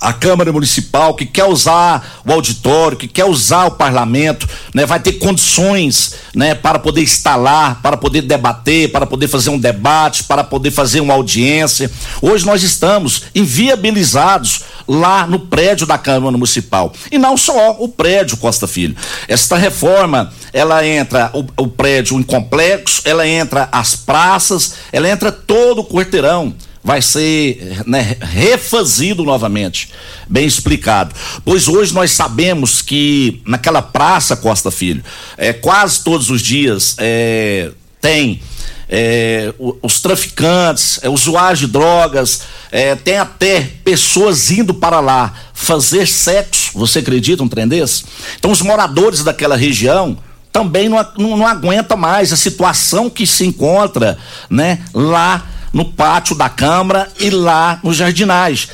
a 0.00 0.12
Câmara 0.12 0.52
Municipal, 0.52 1.14
que 1.14 1.26
quer 1.26 1.44
usar 1.44 2.20
o 2.24 2.32
auditório, 2.32 2.96
que 2.96 3.08
quer 3.08 3.24
usar 3.24 3.66
o 3.66 3.72
parlamento, 3.72 4.48
né, 4.74 4.86
vai 4.86 5.00
ter 5.00 5.14
condições, 5.14 6.14
né, 6.34 6.54
para 6.54 6.78
poder 6.78 7.02
instalar, 7.02 7.80
para 7.82 7.96
poder 7.96 8.22
debater, 8.22 8.90
para 8.92 9.06
poder 9.06 9.28
fazer 9.28 9.50
um 9.50 9.58
debate, 9.58 10.24
para 10.24 10.44
poder 10.44 10.70
fazer 10.70 11.00
uma 11.00 11.14
audiência. 11.14 11.90
Hoje 12.22 12.46
nós 12.46 12.62
estamos 12.62 13.24
inviabilizados 13.34 14.62
lá 14.86 15.26
no 15.26 15.40
prédio 15.40 15.86
da 15.86 15.98
Câmara 15.98 16.32
Municipal. 16.32 16.92
E 17.12 17.18
não 17.18 17.36
só 17.36 17.76
o 17.78 17.88
prédio 17.88 18.36
Costa 18.38 18.66
Filho. 18.66 18.96
Esta 19.26 19.56
reforma, 19.56 20.32
ela 20.52 20.86
entra 20.86 21.30
o, 21.34 21.44
o 21.62 21.66
prédio 21.68 22.18
em 22.18 22.22
complexo, 22.22 23.02
ela 23.04 23.26
entra 23.26 23.68
as 23.70 23.94
praças, 23.94 24.74
ela 24.90 25.08
entra 25.08 25.30
todo 25.30 25.80
o 25.80 25.84
quarteirão 25.84 26.54
vai 26.88 27.02
ser 27.02 27.82
né, 27.84 28.16
refazido 28.18 29.22
novamente, 29.22 29.90
bem 30.26 30.46
explicado. 30.46 31.14
Pois 31.44 31.68
hoje 31.68 31.92
nós 31.92 32.12
sabemos 32.12 32.80
que 32.80 33.42
naquela 33.44 33.82
praça 33.82 34.34
Costa 34.34 34.70
Filho, 34.70 35.04
é, 35.36 35.52
quase 35.52 36.02
todos 36.02 36.30
os 36.30 36.40
dias 36.40 36.94
é, 36.96 37.72
tem 38.00 38.40
é, 38.88 39.52
os 39.82 40.00
traficantes, 40.00 40.98
é, 41.02 41.10
usuários 41.10 41.58
de 41.58 41.66
drogas, 41.66 42.44
é, 42.72 42.94
tem 42.94 43.18
até 43.18 43.70
pessoas 43.84 44.50
indo 44.50 44.72
para 44.72 44.98
lá 44.98 45.34
fazer 45.52 46.08
sexo. 46.08 46.70
Você 46.72 47.00
acredita 47.00 47.42
um 47.42 47.48
trem 47.48 47.68
desse? 47.68 48.04
Então 48.38 48.50
os 48.50 48.62
moradores 48.62 49.22
daquela 49.22 49.58
região 49.58 50.16
também 50.50 50.88
não, 50.88 51.06
não, 51.18 51.36
não 51.36 51.46
aguenta 51.46 51.96
mais 51.96 52.32
a 52.32 52.36
situação 52.36 53.10
que 53.10 53.26
se 53.26 53.44
encontra, 53.44 54.16
né, 54.48 54.78
lá 54.94 55.57
no 55.78 55.84
pátio 55.84 56.34
da 56.34 56.48
Câmara 56.48 57.08
e 57.20 57.30
lá 57.30 57.78
nos 57.84 57.96
jardinais. 57.96 58.66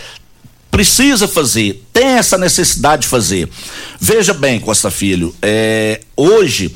Precisa 0.70 1.28
fazer, 1.28 1.84
tem 1.92 2.06
essa 2.16 2.38
necessidade 2.38 3.02
de 3.02 3.08
fazer. 3.08 3.46
Veja 4.00 4.32
bem, 4.32 4.58
Costa 4.58 4.90
Filho, 4.90 5.34
é, 5.42 6.00
hoje, 6.16 6.74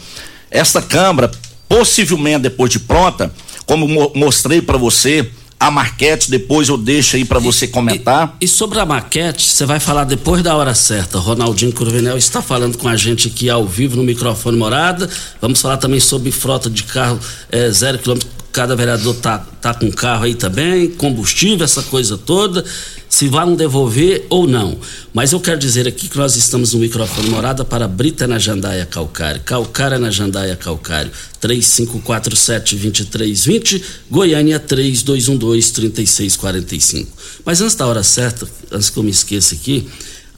esta 0.51 0.83
Câmara, 0.83 1.31
possivelmente 1.67 2.41
depois 2.41 2.71
de 2.71 2.79
pronta, 2.79 3.33
como 3.65 3.89
mo 3.89 4.13
mostrei 4.15 4.61
para 4.61 4.77
você, 4.77 5.31
a 5.59 5.71
maquete, 5.71 6.31
depois 6.31 6.69
eu 6.69 6.77
deixo 6.77 7.17
aí 7.17 7.25
para 7.25 7.39
você 7.39 7.67
comentar. 7.67 8.37
E, 8.39 8.45
e, 8.45 8.49
sobre 8.49 8.79
a 8.79 8.85
maquete, 8.85 9.43
você 9.43 9.65
vai 9.65 9.81
falar 9.81 10.05
depois 10.05 10.43
da 10.43 10.55
hora 10.55 10.75
certa. 10.75 11.19
Ronaldinho 11.19 11.73
Curvenel 11.73 12.19
está 12.19 12.43
falando 12.43 12.77
com 12.77 12.87
a 12.87 12.97
gente 12.97 13.29
aqui 13.29 13.49
ao 13.49 13.67
vivo 13.67 13.97
no 13.97 14.05
microfone 14.05 14.59
morada. 14.59 15.09
Vamos 15.41 15.61
falar 15.61 15.79
também 15.79 16.01
sobre 16.01 16.31
frota 16.31 16.69
de 16.69 16.85
carro 16.85 17.19
é, 17.51 17.71
zero 17.71 17.99
quilômetro 17.99 18.38
cada 18.53 18.75
vereador 18.75 19.15
tá, 19.17 19.39
tá 19.39 19.75
com 19.75 19.91
carro 19.91 20.25
aí 20.25 20.35
também, 20.35 20.89
combustível, 20.91 21.65
essa 21.65 21.83
coisa 21.83 22.17
toda, 22.19 22.65
se 23.09 23.29
vão 23.29 23.55
devolver 23.55 24.27
ou 24.29 24.47
não. 24.47 24.79
Mas 25.13 25.33
eu 25.33 25.41
quero 25.41 25.59
dizer 25.59 25.89
aqui 25.89 26.09
que 26.09 26.17
nós 26.17 26.37
estamos 26.37 26.73
no 26.75 26.81
microfone 26.81 27.29
morada 27.31 27.65
para 27.65 27.87
Brita 27.87 28.27
na 28.27 28.39
Jandaia 28.39 28.87
Calcário, 28.87 29.43
Calcária 29.43 29.99
na 29.99 30.11
Jandaia 30.11 30.57
Calcário, 30.57 31.13
3547-2320, 31.41 33.83
Goiânia 34.11 34.59
3212-3645. 34.61 37.07
Mas 37.45 37.61
antes 37.61 37.75
da 37.75 37.87
hora 37.87 38.03
certa, 38.03 38.49
antes 38.73 38.89
que 38.91 38.99
eu 38.99 39.03
me 39.03 39.11
esqueça 39.11 39.55
aqui, 39.55 39.87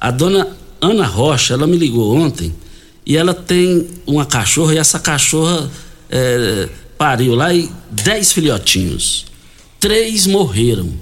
a 0.00 0.11
dona 0.11 0.49
Ana 0.81 1.07
Rocha, 1.07 1.55
ela 1.55 1.67
me 1.67 1.76
ligou 1.76 2.17
ontem 2.17 2.55
e 3.05 3.17
ela 3.17 3.35
tem 3.35 3.88
uma 4.07 4.25
cachorra 4.25 4.75
e 4.75 4.79
essa 4.79 4.99
cachorra. 4.99 5.71
É, 6.09 6.69
pariu 7.00 7.35
lá 7.35 7.54
e 7.54 7.66
dez 7.90 8.30
filhotinhos. 8.30 9.25
Três 9.78 10.26
morreram. 10.26 10.92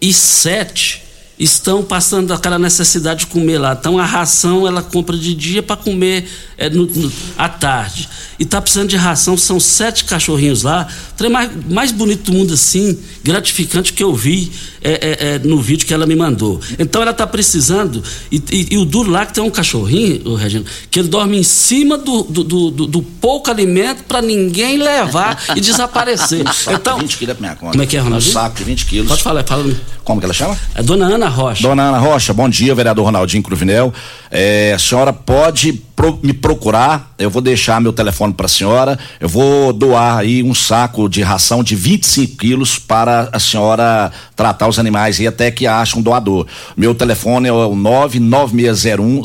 E 0.00 0.12
sete 0.14 1.02
estão 1.44 1.82
passando 1.82 2.32
aquela 2.32 2.58
necessidade 2.58 3.20
de 3.20 3.26
comer 3.26 3.58
lá. 3.58 3.76
Então 3.78 3.98
a 3.98 4.04
ração 4.04 4.66
ela 4.66 4.82
compra 4.82 5.16
de 5.16 5.34
dia 5.34 5.62
para 5.62 5.76
comer 5.76 6.28
é, 6.56 6.70
no, 6.70 6.86
no, 6.86 7.12
à 7.36 7.48
tarde. 7.48 8.08
E 8.38 8.44
tá 8.44 8.60
precisando 8.60 8.88
de 8.88 8.96
ração, 8.96 9.36
são 9.36 9.58
sete 9.58 10.04
cachorrinhos 10.04 10.62
lá. 10.62 10.86
O 11.12 11.14
trem 11.16 11.30
mais, 11.30 11.50
mais 11.68 11.92
bonito 11.92 12.30
do 12.30 12.36
mundo 12.36 12.54
assim, 12.54 12.98
gratificante 13.22 13.92
que 13.92 14.02
eu 14.02 14.14
vi 14.14 14.52
é, 14.80 14.90
é, 14.92 15.34
é, 15.34 15.38
no 15.38 15.60
vídeo 15.60 15.86
que 15.86 15.94
ela 15.94 16.06
me 16.06 16.14
mandou. 16.14 16.60
Então 16.78 17.02
ela 17.02 17.12
tá 17.12 17.26
precisando, 17.26 18.02
e, 18.30 18.42
e, 18.50 18.74
e 18.74 18.78
o 18.78 18.84
duro 18.84 19.10
lá 19.10 19.26
que 19.26 19.34
tem 19.34 19.42
um 19.42 19.50
cachorrinho, 19.50 20.22
o 20.24 20.34
Regina, 20.34 20.64
que 20.90 20.98
ele 20.98 21.08
dorme 21.08 21.38
em 21.38 21.42
cima 21.42 21.96
do, 21.98 22.22
do, 22.24 22.44
do, 22.44 22.70
do, 22.70 22.86
do 22.86 23.02
pouco 23.02 23.50
alimento 23.50 24.04
para 24.04 24.22
ninguém 24.22 24.78
levar 24.78 25.42
e 25.56 25.60
desaparecer. 25.60 26.42
Um 26.48 26.52
saco 26.52 26.76
então, 26.76 26.94
de 26.96 27.02
20 27.02 27.18
quilos 27.18 27.36
é 27.36 27.40
minha 27.40 27.56
conta. 27.56 27.72
Como 27.72 27.82
é 27.82 27.86
que 27.86 27.96
é, 27.96 28.00
Ronaldinho? 28.00 28.30
Um 28.30 28.34
saco 28.34 28.56
de 28.56 28.64
20 28.64 28.86
quilos. 28.86 29.08
Pode 29.08 29.22
falar, 29.22 29.44
fala. 29.44 29.72
Como 30.04 30.20
que 30.20 30.26
ela 30.26 30.34
chama? 30.34 30.58
É 30.74 30.82
Dona 30.82 31.06
Ana 31.06 31.28
Rocha. 31.32 31.62
Dona 31.62 31.84
Ana 31.84 31.98
Rocha, 31.98 32.32
bom 32.32 32.48
dia, 32.48 32.74
vereador 32.74 33.04
Ronaldinho 33.04 33.42
Cruvinel. 33.42 33.92
É, 34.30 34.72
a 34.74 34.78
senhora 34.78 35.12
pode 35.12 35.82
pro, 35.94 36.18
me 36.22 36.32
procurar, 36.32 37.14
eu 37.18 37.30
vou 37.30 37.42
deixar 37.42 37.80
meu 37.80 37.92
telefone 37.92 38.32
para 38.32 38.46
a 38.46 38.48
senhora, 38.48 38.98
eu 39.20 39.28
vou 39.28 39.72
doar 39.72 40.18
aí 40.18 40.42
um 40.42 40.54
saco 40.54 41.08
de 41.08 41.22
ração 41.22 41.62
de 41.62 41.74
25 41.74 42.36
quilos 42.36 42.78
para 42.78 43.28
a 43.32 43.38
senhora 43.38 44.10
tratar 44.34 44.68
os 44.68 44.78
animais 44.78 45.20
e 45.20 45.26
até 45.26 45.50
que 45.50 45.66
ache 45.66 45.98
um 45.98 46.02
doador. 46.02 46.46
Meu 46.76 46.94
telefone 46.94 47.48
é 47.48 47.52
o 47.52 47.74
99601 47.74 49.22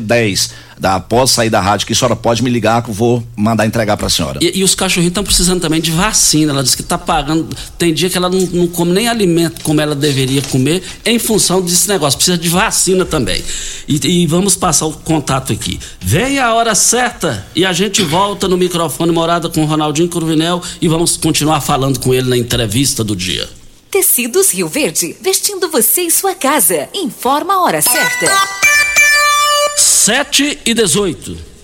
0010 0.00 0.64
da, 0.78 0.96
após 0.96 1.30
sair 1.30 1.50
da 1.50 1.60
rádio, 1.60 1.86
que 1.86 1.92
a 1.92 1.96
senhora 1.96 2.16
pode 2.16 2.42
me 2.42 2.50
ligar 2.50 2.82
que 2.82 2.90
eu 2.90 2.94
vou 2.94 3.22
mandar 3.36 3.66
entregar 3.66 3.96
para 3.96 4.06
a 4.06 4.10
senhora. 4.10 4.38
E, 4.42 4.58
e, 4.58 4.64
os 4.64 4.74
cachorrinhos 4.74 5.10
estão 5.10 5.24
precisando 5.24 5.60
também 5.60 5.80
de 5.80 5.90
vacina. 5.90 6.52
Ela 6.52 6.62
disse 6.62 6.76
que 6.76 6.82
está 6.82 6.98
pagando. 6.98 7.48
Tem 7.78 7.92
dia 7.92 8.10
que 8.10 8.16
ela 8.16 8.28
não, 8.28 8.40
não, 8.40 8.66
come 8.66 8.92
nem 8.92 9.08
alimento 9.08 9.62
como 9.62 9.80
ela 9.80 9.94
deveria 9.94 10.42
comer, 10.42 10.82
em 11.04 11.18
função 11.18 11.62
desse 11.62 11.88
negócio. 11.88 12.18
Precisa 12.18 12.38
de 12.38 12.48
vacina 12.48 13.04
também. 13.04 13.42
E, 13.88 14.00
e 14.06 14.26
vamos 14.26 14.56
passar 14.56 14.86
o 14.86 14.92
contato 14.92 15.52
aqui. 15.52 15.78
Vem 16.06 16.38
a 16.38 16.52
hora 16.52 16.74
certa 16.74 17.46
e 17.56 17.64
a 17.64 17.72
gente 17.72 18.02
volta 18.02 18.46
no 18.46 18.58
microfone 18.58 19.10
morada 19.10 19.48
com 19.48 19.64
Ronaldinho 19.64 20.06
Curvinel 20.06 20.60
e 20.78 20.86
vamos 20.86 21.16
continuar 21.16 21.62
falando 21.62 21.98
com 21.98 22.12
ele 22.12 22.28
na 22.28 22.36
entrevista 22.36 23.02
do 23.02 23.16
dia. 23.16 23.48
Tecidos 23.90 24.52
Rio 24.52 24.68
Verde, 24.68 25.16
vestindo 25.22 25.66
você 25.70 26.02
e 26.02 26.10
sua 26.10 26.34
casa. 26.34 26.90
Informa 26.92 27.54
a 27.54 27.62
hora 27.62 27.80
certa. 27.80 28.30
7 29.78 30.58
e 30.66 30.74
18. 30.74 31.53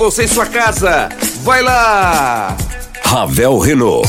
você 0.00 0.24
em 0.24 0.28
sua 0.28 0.46
casa. 0.46 1.10
Vai 1.42 1.60
lá! 1.60 2.56
Ravel 3.04 3.58
Renault. 3.58 4.08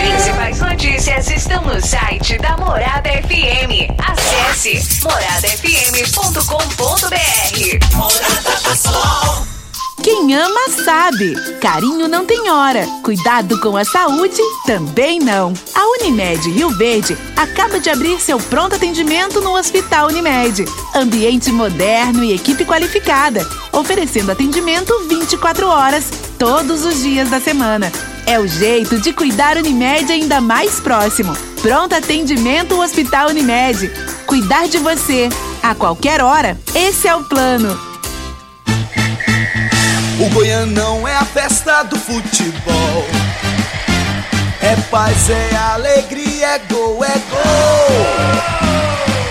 As 0.00 0.08
principais 0.08 0.58
notícias 0.60 1.30
estão 1.30 1.62
no 1.62 1.78
site 1.78 2.38
da 2.38 2.56
Morada 2.56 3.10
FM. 3.10 3.92
Acesse 3.98 5.02
moradafm.com.br. 5.02 7.96
Morada 7.96 8.56
do 8.62 8.74
Sol. 8.76 9.46
Quem 10.02 10.34
ama 10.34 10.70
sabe. 10.70 11.34
Carinho 11.60 12.08
não 12.08 12.24
tem 12.24 12.50
hora. 12.50 12.86
Cuidado 13.04 13.60
com 13.60 13.76
a 13.76 13.84
saúde 13.84 14.40
também 14.64 15.18
não. 15.18 15.52
A 15.74 15.86
Unimed 15.98 16.50
Rio 16.50 16.70
Verde 16.70 17.14
acaba 17.36 17.78
de 17.78 17.90
abrir 17.90 18.18
seu 18.20 18.38
pronto 18.38 18.76
atendimento 18.76 19.42
no 19.42 19.54
Hospital 19.54 20.08
Unimed. 20.08 20.64
Ambiente 20.94 21.52
moderno 21.52 22.24
e 22.24 22.32
equipe 22.32 22.64
qualificada, 22.64 23.46
oferecendo 23.70 24.32
atendimento 24.32 24.98
24 25.08 25.66
horas, 25.66 26.10
todos 26.40 26.86
os 26.86 27.02
dias 27.02 27.28
da 27.28 27.38
semana. 27.38 27.92
É 28.26 28.40
o 28.40 28.46
jeito 28.46 28.98
de 28.98 29.12
cuidar 29.12 29.58
Unimed 29.58 30.10
ainda 30.10 30.40
mais 30.40 30.80
próximo. 30.80 31.36
Pronto 31.60 31.94
atendimento 31.94 32.80
Hospital 32.80 33.28
Unimed. 33.28 33.92
Cuidar 34.24 34.66
de 34.66 34.78
você 34.78 35.28
a 35.62 35.74
qualquer 35.74 36.22
hora. 36.22 36.58
Esse 36.74 37.06
é 37.06 37.14
o 37.14 37.24
plano. 37.24 37.78
O 40.18 40.30
Goianão 40.30 41.06
é 41.06 41.14
a 41.14 41.26
festa 41.26 41.82
do 41.82 41.98
futebol. 41.98 43.04
É 44.62 44.76
paz, 44.90 45.28
é 45.28 45.56
alegria, 45.56 46.54
é 46.54 46.58
gol, 46.70 47.04
é 47.04 47.18
gol. 47.30 48.06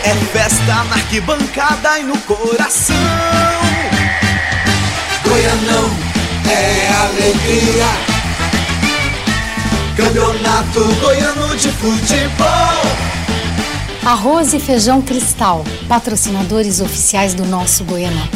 É 0.03 0.13
festa 0.31 0.83
na 0.83 0.95
arquibancada 0.95 1.99
e 1.99 2.03
no 2.03 2.17
coração. 2.19 2.95
Goianão 5.23 6.08
é 6.49 6.88
alegria. 6.88 7.85
Campeonato 9.95 10.83
Goiano 11.01 11.55
de 11.55 11.69
Futebol. 11.69 13.09
Arroz 14.03 14.53
e 14.53 14.59
Feijão 14.59 15.01
Cristal, 15.01 15.63
patrocinadores 15.88 16.79
oficiais 16.79 17.33
do 17.33 17.45
nosso 17.45 17.83
Goianão. 17.83 18.27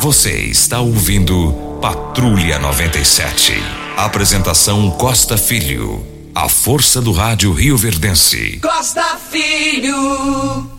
Você 0.00 0.30
está 0.42 0.80
ouvindo 0.80 1.78
Patrulha 1.80 2.58
97. 2.58 3.54
Apresentação 3.96 4.90
Costa 4.92 5.36
Filho. 5.36 6.06
A 6.34 6.48
força 6.48 7.00
do 7.00 7.10
rádio 7.10 7.52
Rio 7.52 7.76
Verdense. 7.76 8.60
Costa 8.62 9.18
Filho. 9.30 10.70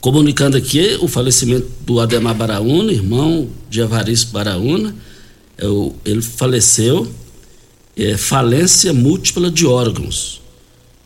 Comunicando 0.00 0.56
aqui 0.56 0.98
o 1.00 1.08
falecimento 1.08 1.70
do 1.80 2.00
Ademar 2.00 2.34
Baraúna, 2.34 2.92
irmão 2.92 3.48
de 3.70 3.80
Evaristo 3.80 4.32
Baraúna. 4.32 4.94
Eu, 5.58 5.94
ele 6.04 6.22
faleceu, 6.22 7.10
é, 7.96 8.16
falência 8.16 8.92
múltipla 8.92 9.50
de 9.50 9.66
órgãos. 9.66 10.40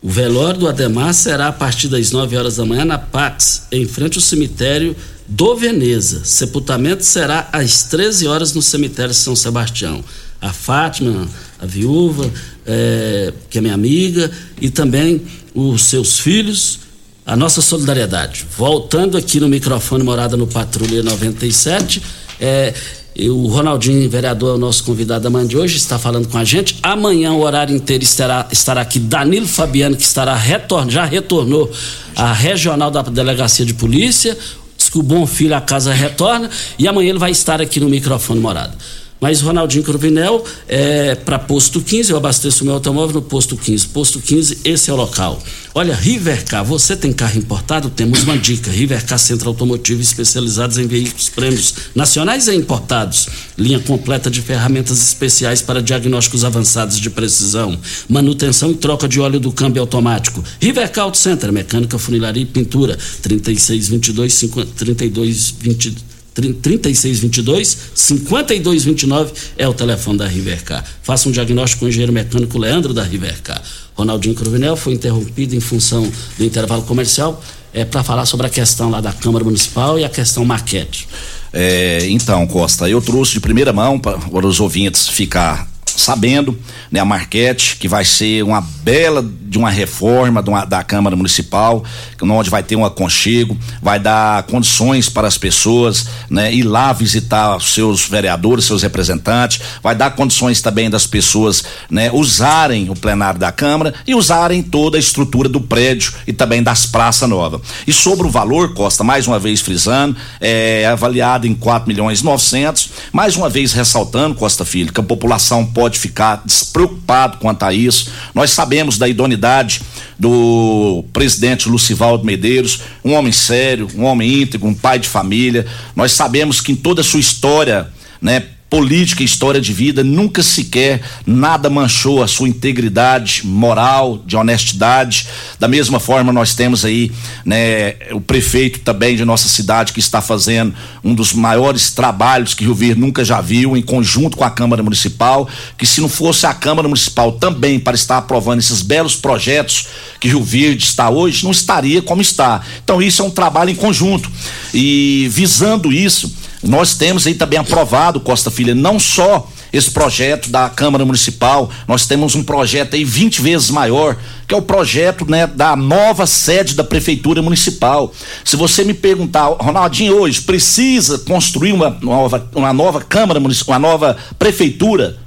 O 0.01 0.09
velório 0.09 0.59
do 0.59 0.67
Ademar 0.67 1.13
será 1.13 1.47
a 1.47 1.51
partir 1.51 1.87
das 1.87 2.11
9 2.11 2.35
horas 2.37 2.57
da 2.57 2.65
manhã 2.65 2.85
na 2.85 2.97
Pax, 2.97 3.67
em 3.71 3.87
frente 3.87 4.17
ao 4.17 4.21
cemitério 4.21 4.95
do 5.27 5.55
Veneza. 5.55 6.23
Sepultamento 6.25 7.03
será 7.03 7.47
às 7.51 7.83
13 7.83 8.27
horas 8.27 8.53
no 8.53 8.61
cemitério 8.61 9.13
São 9.13 9.35
Sebastião. 9.35 10.03
A 10.41 10.51
Fátima, 10.51 11.27
a 11.57 11.65
viúva, 11.65 12.29
é, 12.65 13.33
que 13.49 13.57
é 13.57 13.61
minha 13.61 13.73
amiga, 13.73 14.29
e 14.61 14.69
também 14.69 15.21
os 15.55 15.83
seus 15.83 16.19
filhos, 16.19 16.79
a 17.25 17.35
nossa 17.35 17.61
solidariedade. 17.61 18.45
Voltando 18.57 19.17
aqui 19.17 19.39
no 19.39 19.47
microfone 19.47 20.03
Morada 20.03 20.35
no 20.35 20.45
Patrulha 20.45 21.01
97, 21.01 22.01
é, 22.39 22.73
e 23.15 23.29
o 23.29 23.45
Ronaldinho, 23.47 24.09
vereador, 24.09 24.51
é 24.51 24.53
o 24.55 24.57
nosso 24.57 24.83
convidado 24.83 25.23
da 25.23 25.29
manhã 25.29 25.45
de 25.45 25.55
hoje, 25.55 25.77
está 25.77 25.99
falando 25.99 26.27
com 26.27 26.37
a 26.37 26.43
gente. 26.43 26.77
Amanhã, 26.81 27.31
o 27.33 27.41
horário 27.41 27.75
inteiro, 27.75 28.03
estará, 28.03 28.47
estará 28.51 28.81
aqui 28.81 28.99
Danilo 28.99 29.47
Fabiano, 29.47 29.95
que 29.95 30.01
estará 30.01 30.35
retorn, 30.35 30.91
já 30.91 31.05
retornou 31.05 31.71
à 32.15 32.33
regional 32.33 32.89
da 32.89 33.03
Delegacia 33.03 33.65
de 33.65 33.73
Polícia. 33.75 34.35
Diz 34.75 34.89
que 34.89 34.97
o 34.97 35.03
Bom 35.03 35.27
Filho, 35.27 35.55
a 35.55 35.61
casa 35.61 35.93
retorna. 35.93 36.49
E 36.79 36.87
amanhã 36.87 37.11
ele 37.11 37.19
vai 37.19 37.31
estar 37.31 37.61
aqui 37.61 37.79
no 37.79 37.87
microfone 37.87 38.39
morado. 38.39 38.75
Mas 39.21 39.39
Ronaldinho 39.41 39.83
Cruvinel, 39.83 40.43
é, 40.67 41.15
para 41.15 41.39
posto 41.39 41.79
15, 41.79 42.11
eu 42.11 42.17
abasteço 42.17 42.65
meu 42.65 42.73
automóvel 42.73 43.15
no 43.15 43.21
posto 43.21 43.55
15. 43.55 43.87
Posto 43.87 44.19
15, 44.19 44.59
esse 44.65 44.89
é 44.89 44.93
o 44.93 44.97
local. 44.97 45.41
Olha, 45.75 45.95
Rivercar, 45.95 46.63
você 46.63 46.95
tem 46.95 47.11
carro 47.11 47.39
importado? 47.39 47.89
Temos 47.89 48.21
uma 48.21 48.37
dica. 48.37 48.69
Rivercar 48.69 49.17
Centro 49.17 49.49
Automotivo 49.49 50.03
especializados 50.03 50.77
em 50.77 50.85
veículos 50.85 51.29
prêmios 51.29 51.73
nacionais 51.95 52.47
e 52.47 52.55
importados. 52.55 53.27
Linha 53.57 53.79
completa 53.79 54.29
de 54.29 54.39
ferramentas 54.39 55.01
especiais 55.01 55.63
para 55.63 55.81
diagnósticos 55.81 56.45
avançados 56.45 56.99
de 56.99 57.09
precisão. 57.09 57.75
Manutenção 58.07 58.69
e 58.69 58.75
troca 58.75 59.07
de 59.07 59.19
óleo 59.19 59.39
do 59.39 59.51
câmbio 59.51 59.81
automático. 59.81 60.43
Rivercar 60.61 61.05
Auto 61.05 61.17
Center, 61.17 61.51
mecânica, 61.51 61.97
funilaria 61.97 62.43
e 62.43 62.45
pintura. 62.45 62.95
3622 63.23 64.45
3220 64.75 66.12
3622 66.33 67.77
5229 67.93 69.33
é 69.57 69.67
o 69.67 69.73
telefone 69.73 70.17
da 70.17 70.27
Rivercar. 70.27 70.83
Faça 71.01 71.29
um 71.29 71.31
diagnóstico 71.31 71.81
com 71.81 71.85
o 71.85 71.89
engenheiro 71.89 72.13
mecânico 72.13 72.57
Leandro 72.57 72.93
da 72.93 73.03
Rivercar. 73.03 73.61
Ronaldinho 73.95 74.35
Cruvinel 74.35 74.75
foi 74.75 74.93
interrompido 74.93 75.55
em 75.55 75.59
função 75.59 76.11
do 76.37 76.43
intervalo 76.43 76.83
comercial 76.83 77.41
é, 77.73 77.83
para 77.85 78.03
falar 78.03 78.25
sobre 78.25 78.47
a 78.47 78.49
questão 78.49 78.89
lá 78.89 79.01
da 79.01 79.11
Câmara 79.11 79.43
Municipal 79.43 79.97
e 79.99 80.03
a 80.03 80.09
questão 80.09 80.45
maquete. 80.45 81.07
É, 81.51 82.07
então, 82.09 82.45
Costa, 82.47 82.89
eu 82.89 83.01
trouxe 83.01 83.33
de 83.33 83.39
primeira 83.39 83.71
mão 83.71 83.99
para 83.99 84.47
os 84.47 84.59
ouvintes 84.59 85.07
ficar 85.07 85.72
sabendo, 85.95 86.57
né, 86.91 86.99
a 86.99 87.05
Marquete, 87.05 87.77
que 87.77 87.87
vai 87.87 88.05
ser 88.05 88.43
uma 88.43 88.61
bela 88.61 89.23
de 89.53 89.57
uma 89.57 89.69
reforma 89.69 90.41
de 90.41 90.49
uma, 90.49 90.65
da 90.65 90.83
Câmara 90.83 91.15
Municipal, 91.15 91.83
onde 92.21 92.49
vai 92.49 92.63
ter 92.63 92.75
um 92.75 92.83
aconchego, 92.83 93.57
vai 93.81 93.99
dar 93.99 94.43
condições 94.43 95.09
para 95.09 95.27
as 95.27 95.37
pessoas, 95.37 96.07
né, 96.29 96.53
ir 96.53 96.63
lá 96.63 96.91
visitar 96.91 97.55
os 97.55 97.73
seus 97.73 98.07
vereadores, 98.07 98.65
seus 98.65 98.81
representantes, 98.81 99.61
vai 99.81 99.93
dar 99.93 100.11
condições 100.11 100.61
também 100.61 100.89
das 100.89 101.05
pessoas, 101.05 101.63
né, 101.89 102.09
usarem 102.11 102.89
o 102.89 102.95
plenário 102.95 103.39
da 103.39 103.51
Câmara 103.51 103.93
e 104.07 104.15
usarem 104.15 104.63
toda 104.63 104.97
a 104.97 104.99
estrutura 104.99 105.47
do 105.47 105.61
prédio 105.61 106.13
e 106.25 106.33
também 106.33 106.63
das 106.63 106.85
praças 106.85 107.29
novas. 107.29 107.61
E 107.85 107.93
sobre 107.93 108.25
o 108.25 108.31
valor, 108.31 108.73
Costa, 108.73 109.03
mais 109.03 109.27
uma 109.27 109.37
vez 109.37 109.61
frisando, 109.61 110.15
é 110.41 110.85
avaliado 110.87 111.45
em 111.45 111.53
4 111.53 111.87
milhões 111.87 112.23
900, 112.23 112.89
mais 113.11 113.35
uma 113.35 113.49
vez 113.49 113.71
ressaltando, 113.73 114.35
Costa 114.35 114.65
Filho, 114.65 114.91
que 114.91 114.99
a 114.99 115.03
população 115.03 115.65
pode 115.65 115.82
pode 115.83 115.99
ficar 115.99 116.41
despreocupado 116.45 117.39
quanto 117.39 117.63
a 117.63 117.73
isso. 117.73 118.09
Nós 118.33 118.51
sabemos 118.51 118.97
da 118.97 119.05
idoneidade 119.05 119.81
do 120.17 121.03
presidente 121.11 121.67
Lucivaldo 121.67 122.23
Medeiros, 122.23 122.79
um 123.03 123.11
homem 123.11 123.33
sério, 123.33 123.89
um 123.93 124.05
homem 124.05 124.43
íntegro, 124.43 124.65
um 124.65 124.73
pai 124.73 124.97
de 124.97 125.09
família. 125.09 125.65
Nós 125.93 126.13
sabemos 126.13 126.61
que 126.61 126.71
em 126.71 126.75
toda 126.77 127.01
a 127.01 127.03
sua 127.03 127.19
história, 127.19 127.89
né, 128.21 128.45
política 128.73 129.21
história 129.21 129.61
de 129.61 129.71
vida, 129.71 130.03
nunca 130.03 130.41
sequer 130.41 130.99
nada 131.27 131.69
manchou 131.69 132.23
a 132.23 132.27
sua 132.27 132.49
integridade 132.49 133.45
moral, 133.45 134.23
de 134.25 134.35
honestidade. 134.35 135.27
Da 135.59 135.67
mesma 135.67 135.99
forma, 135.99 136.33
nós 136.33 136.55
temos 136.55 136.83
aí, 136.83 137.11
né, 137.45 137.93
o 138.13 138.19
prefeito 138.19 138.79
também 138.79 139.15
de 139.15 139.23
nossa 139.23 139.47
cidade 139.47 139.93
que 139.93 139.99
está 139.99 140.23
fazendo 140.23 140.73
um 141.03 141.13
dos 141.13 141.33
maiores 141.33 141.91
trabalhos 141.91 142.55
que 142.55 142.63
Rio 142.63 142.73
Verde 142.73 142.99
nunca 142.99 143.23
já 143.23 143.39
viu, 143.41 143.77
em 143.77 143.81
conjunto 143.83 144.35
com 144.35 144.43
a 144.43 144.49
Câmara 144.49 144.81
Municipal, 144.81 145.47
que 145.77 145.85
se 145.85 146.01
não 146.01 146.09
fosse 146.09 146.47
a 146.47 146.53
Câmara 146.55 146.87
Municipal 146.87 147.33
também 147.33 147.79
para 147.79 147.93
estar 147.93 148.17
aprovando 148.17 148.57
esses 148.57 148.81
belos 148.81 149.15
projetos 149.15 149.85
que 150.19 150.29
Rio 150.29 150.43
Verde 150.43 150.83
está 150.83 151.11
hoje, 151.11 151.43
não 151.43 151.51
estaria 151.51 152.01
como 152.01 152.23
está. 152.23 152.61
Então, 152.83 152.99
isso 152.99 153.21
é 153.21 153.25
um 153.25 153.29
trabalho 153.29 153.69
em 153.69 153.75
conjunto. 153.75 154.31
E 154.73 155.27
visando 155.29 155.93
isso, 155.93 156.33
nós 156.63 156.95
temos 156.95 157.27
aí 157.27 157.35
também 157.35 157.59
aprovado, 157.59 158.19
Costa 158.19 158.49
Filha, 158.49 158.73
não 158.73 158.99
só 158.99 159.47
esse 159.71 159.89
projeto 159.89 160.49
da 160.49 160.69
Câmara 160.69 161.03
Municipal, 161.03 161.69
nós 161.87 162.05
temos 162.05 162.35
um 162.35 162.43
projeto 162.43 162.95
aí 162.95 163.03
20 163.03 163.41
vezes 163.41 163.71
maior, 163.71 164.15
que 164.47 164.53
é 164.53 164.57
o 164.57 164.61
projeto 164.61 165.29
né, 165.29 165.47
da 165.47 165.75
nova 165.75 166.27
sede 166.27 166.75
da 166.75 166.83
Prefeitura 166.83 167.41
Municipal. 167.41 168.13
Se 168.45 168.55
você 168.55 168.83
me 168.83 168.93
perguntar, 168.93 169.47
Ronaldinho, 169.47 170.15
hoje 170.15 170.41
precisa 170.41 171.17
construir 171.19 171.73
uma 171.73 171.97
nova, 172.01 172.47
uma 172.55 172.71
nova 172.71 173.01
Câmara 173.01 173.39
Municipal, 173.39 173.73
uma 173.73 173.87
nova 173.89 174.17
Prefeitura? 174.37 175.22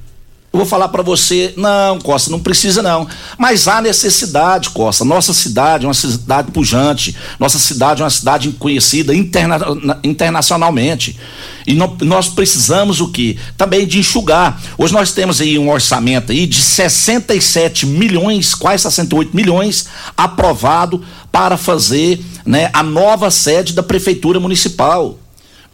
Eu 0.52 0.60
vou 0.60 0.66
falar 0.66 0.88
para 0.88 1.02
você, 1.02 1.52
não, 1.56 1.98
Costa, 1.98 2.30
não 2.30 2.40
precisa 2.40 2.82
não. 2.82 3.06
Mas 3.36 3.68
há 3.68 3.82
necessidade, 3.82 4.70
Costa. 4.70 5.04
Nossa 5.04 5.34
cidade 5.34 5.84
é 5.84 5.88
uma 5.88 5.92
cidade 5.92 6.50
pujante. 6.50 7.14
Nossa 7.38 7.58
cidade 7.58 8.00
é 8.00 8.04
uma 8.04 8.10
cidade 8.10 8.50
conhecida 8.52 9.14
interna, 9.14 9.58
internacionalmente. 10.02 11.18
E 11.66 11.74
nós 11.74 12.28
precisamos 12.28 13.00
o 13.00 13.08
que? 13.08 13.38
Também 13.56 13.86
de 13.86 13.98
enxugar. 13.98 14.58
Hoje 14.78 14.94
nós 14.94 15.12
temos 15.12 15.40
aí 15.40 15.58
um 15.58 15.70
orçamento 15.70 16.32
aí 16.32 16.46
de 16.46 16.62
67 16.62 17.84
milhões, 17.84 18.54
quase 18.54 18.84
68 18.84 19.36
milhões 19.36 19.86
aprovado 20.16 21.04
para 21.30 21.58
fazer, 21.58 22.24
né, 22.46 22.70
a 22.72 22.82
nova 22.82 23.30
sede 23.30 23.74
da 23.74 23.82
prefeitura 23.82 24.40
municipal. 24.40 25.18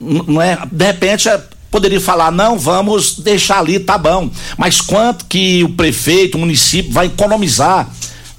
Não 0.01 0.43
é? 0.43 0.59
De 0.73 0.85
repente 0.85 1.29
poderia 1.73 2.01
falar, 2.01 2.31
não, 2.31 2.59
vamos 2.59 3.19
deixar 3.19 3.59
ali, 3.59 3.81
tá 3.81 3.97
bom. 3.97 4.31
Mas 4.59 4.81
quanto 4.81 5.25
que 5.25 5.65
o 5.65 5.71
prefeito, 5.71 6.37
o 6.37 6.39
município 6.39 6.93
vai 6.93 7.07
economizar 7.07 7.91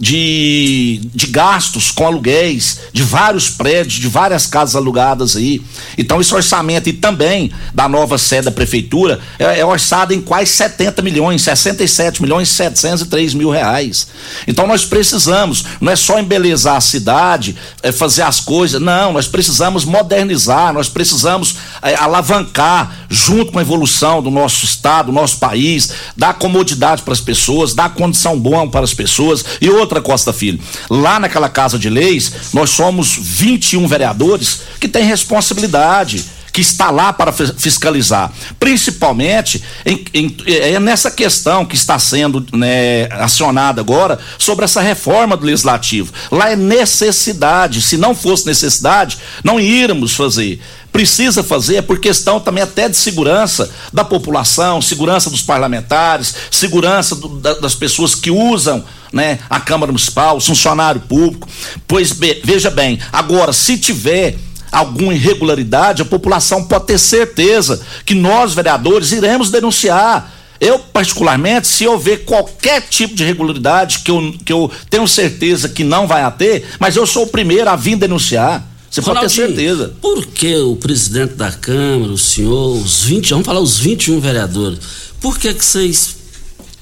de, 0.03 0.99
de 1.15 1.27
gastos 1.27 1.89
com 1.89 2.05
aluguéis 2.05 2.81
de 2.91 3.01
vários 3.01 3.49
prédios, 3.49 3.95
de 3.95 4.07
várias 4.09 4.45
casas 4.45 4.75
alugadas 4.75 5.37
aí. 5.37 5.61
Então, 5.97 6.19
esse 6.19 6.35
orçamento 6.35 6.89
e 6.89 6.93
também 6.93 7.51
da 7.73 7.87
nova 7.87 8.17
sede 8.17 8.45
da 8.45 8.51
prefeitura 8.51 9.21
é, 9.39 9.61
é 9.61 9.65
orçado 9.65 10.13
em 10.13 10.19
quase 10.19 10.51
70 10.51 11.01
milhões, 11.01 11.41
67 11.41 12.21
milhões 12.21 12.49
e 12.49 12.51
703 12.51 13.33
mil 13.33 13.49
reais. 13.49 14.07
Então, 14.45 14.67
nós 14.67 14.83
precisamos, 14.83 15.63
não 15.79 15.91
é 15.91 15.95
só 15.95 16.19
embelezar 16.19 16.75
a 16.75 16.81
cidade, 16.81 17.55
é 17.81 17.91
fazer 17.91 18.23
as 18.23 18.41
coisas, 18.41 18.81
não, 18.81 19.13
nós 19.13 19.27
precisamos 19.27 19.85
modernizar, 19.85 20.73
nós 20.73 20.89
precisamos 20.89 21.55
alavancar 21.97 23.05
junto 23.09 23.51
com 23.51 23.59
a 23.59 23.61
evolução 23.61 24.21
do 24.21 24.31
nosso 24.31 24.65
estado, 24.65 25.07
do 25.07 25.11
nosso 25.11 25.37
país, 25.37 25.91
dar 26.15 26.33
comodidade 26.33 27.01
para 27.01 27.13
as 27.13 27.21
pessoas, 27.21 27.73
dar 27.73 27.93
condição 27.93 28.39
boa 28.39 28.67
para 28.69 28.83
as 28.83 28.93
pessoas. 28.93 29.43
E 29.59 29.69
outra, 29.69 30.01
Costa 30.01 30.31
Filho, 30.31 30.59
lá 30.89 31.19
naquela 31.19 31.49
Casa 31.49 31.77
de 31.77 31.89
Leis, 31.89 32.31
nós 32.53 32.69
somos 32.69 33.17
21 33.19 33.87
vereadores 33.87 34.61
que 34.79 34.87
têm 34.87 35.03
responsabilidade 35.03 36.23
que 36.53 36.61
está 36.61 36.91
lá 36.91 37.11
para 37.11 37.33
fiscalizar, 37.33 38.31
principalmente 38.59 39.61
em, 39.83 40.05
em, 40.13 40.37
é 40.45 40.79
nessa 40.79 41.09
questão 41.09 41.65
que 41.65 41.75
está 41.75 41.97
sendo 41.97 42.45
né, 42.53 43.07
acionada 43.11 43.81
agora 43.81 44.19
sobre 44.37 44.63
essa 44.63 44.79
reforma 44.79 45.35
do 45.35 45.47
legislativo. 45.47 46.13
Lá 46.31 46.51
é 46.51 46.55
necessidade, 46.55 47.81
se 47.81 47.97
não 47.97 48.13
fosse 48.13 48.45
necessidade, 48.45 49.17
não 49.43 49.59
íamos 49.59 50.15
fazer 50.15 50.61
precisa 50.93 51.43
fazer 51.43 51.77
é 51.77 51.81
por 51.81 51.99
questão 51.99 52.39
também 52.39 52.63
até 52.63 52.87
de 52.87 52.95
segurança 52.95 53.69
da 53.91 54.05
população, 54.05 54.79
segurança 54.79 55.27
dos 55.27 55.41
parlamentares, 55.41 56.35
segurança 56.51 57.15
do, 57.15 57.29
da, 57.29 57.55
das 57.55 57.73
pessoas 57.73 58.13
que 58.13 58.29
usam 58.29 58.85
né, 59.11 59.39
a 59.49 59.59
Câmara 59.59 59.91
Municipal, 59.91 60.39
funcionário 60.39 61.01
público. 61.01 61.49
Pois 61.87 62.11
be, 62.11 62.39
veja 62.43 62.69
bem, 62.69 62.99
agora, 63.11 63.51
se 63.51 63.77
tiver 63.77 64.35
alguma 64.71 65.13
irregularidade, 65.13 66.03
a 66.03 66.05
população 66.05 66.63
pode 66.63 66.85
ter 66.85 66.99
certeza 66.99 67.81
que 68.05 68.13
nós, 68.13 68.53
vereadores, 68.53 69.11
iremos 69.11 69.49
denunciar. 69.49 70.31
Eu, 70.59 70.79
particularmente, 70.79 71.67
se 71.67 71.83
eu 71.83 71.97
ver 71.97 72.23
qualquer 72.23 72.81
tipo 72.81 73.15
de 73.15 73.23
irregularidade 73.23 73.99
que 73.99 74.11
eu, 74.11 74.33
que 74.45 74.53
eu 74.53 74.71
tenho 74.89 75.07
certeza 75.07 75.67
que 75.67 75.83
não 75.83 76.07
vai 76.07 76.29
ter, 76.31 76.65
mas 76.79 76.95
eu 76.95 77.05
sou 77.05 77.23
o 77.23 77.27
primeiro 77.27 77.69
a 77.69 77.75
vir 77.75 77.95
denunciar. 77.95 78.72
Você 78.93 79.01
pode 79.01 79.21
ter 79.21 79.29
certeza. 79.29 79.95
Por 79.99 80.23
que 80.27 80.55
o 80.55 80.75
presidente 80.75 81.33
da 81.33 81.51
Câmara, 81.51 82.11
o 82.11 82.17
senhor, 82.17 82.77
os 82.77 83.05
20, 83.05 83.31
vamos 83.31 83.45
falar 83.45 83.59
os 83.59 83.79
21 83.79 84.19
vereadores, 84.19 84.77
por 85.19 85.39
que 85.39 85.51
que 85.51 85.65
vocês 85.65 86.17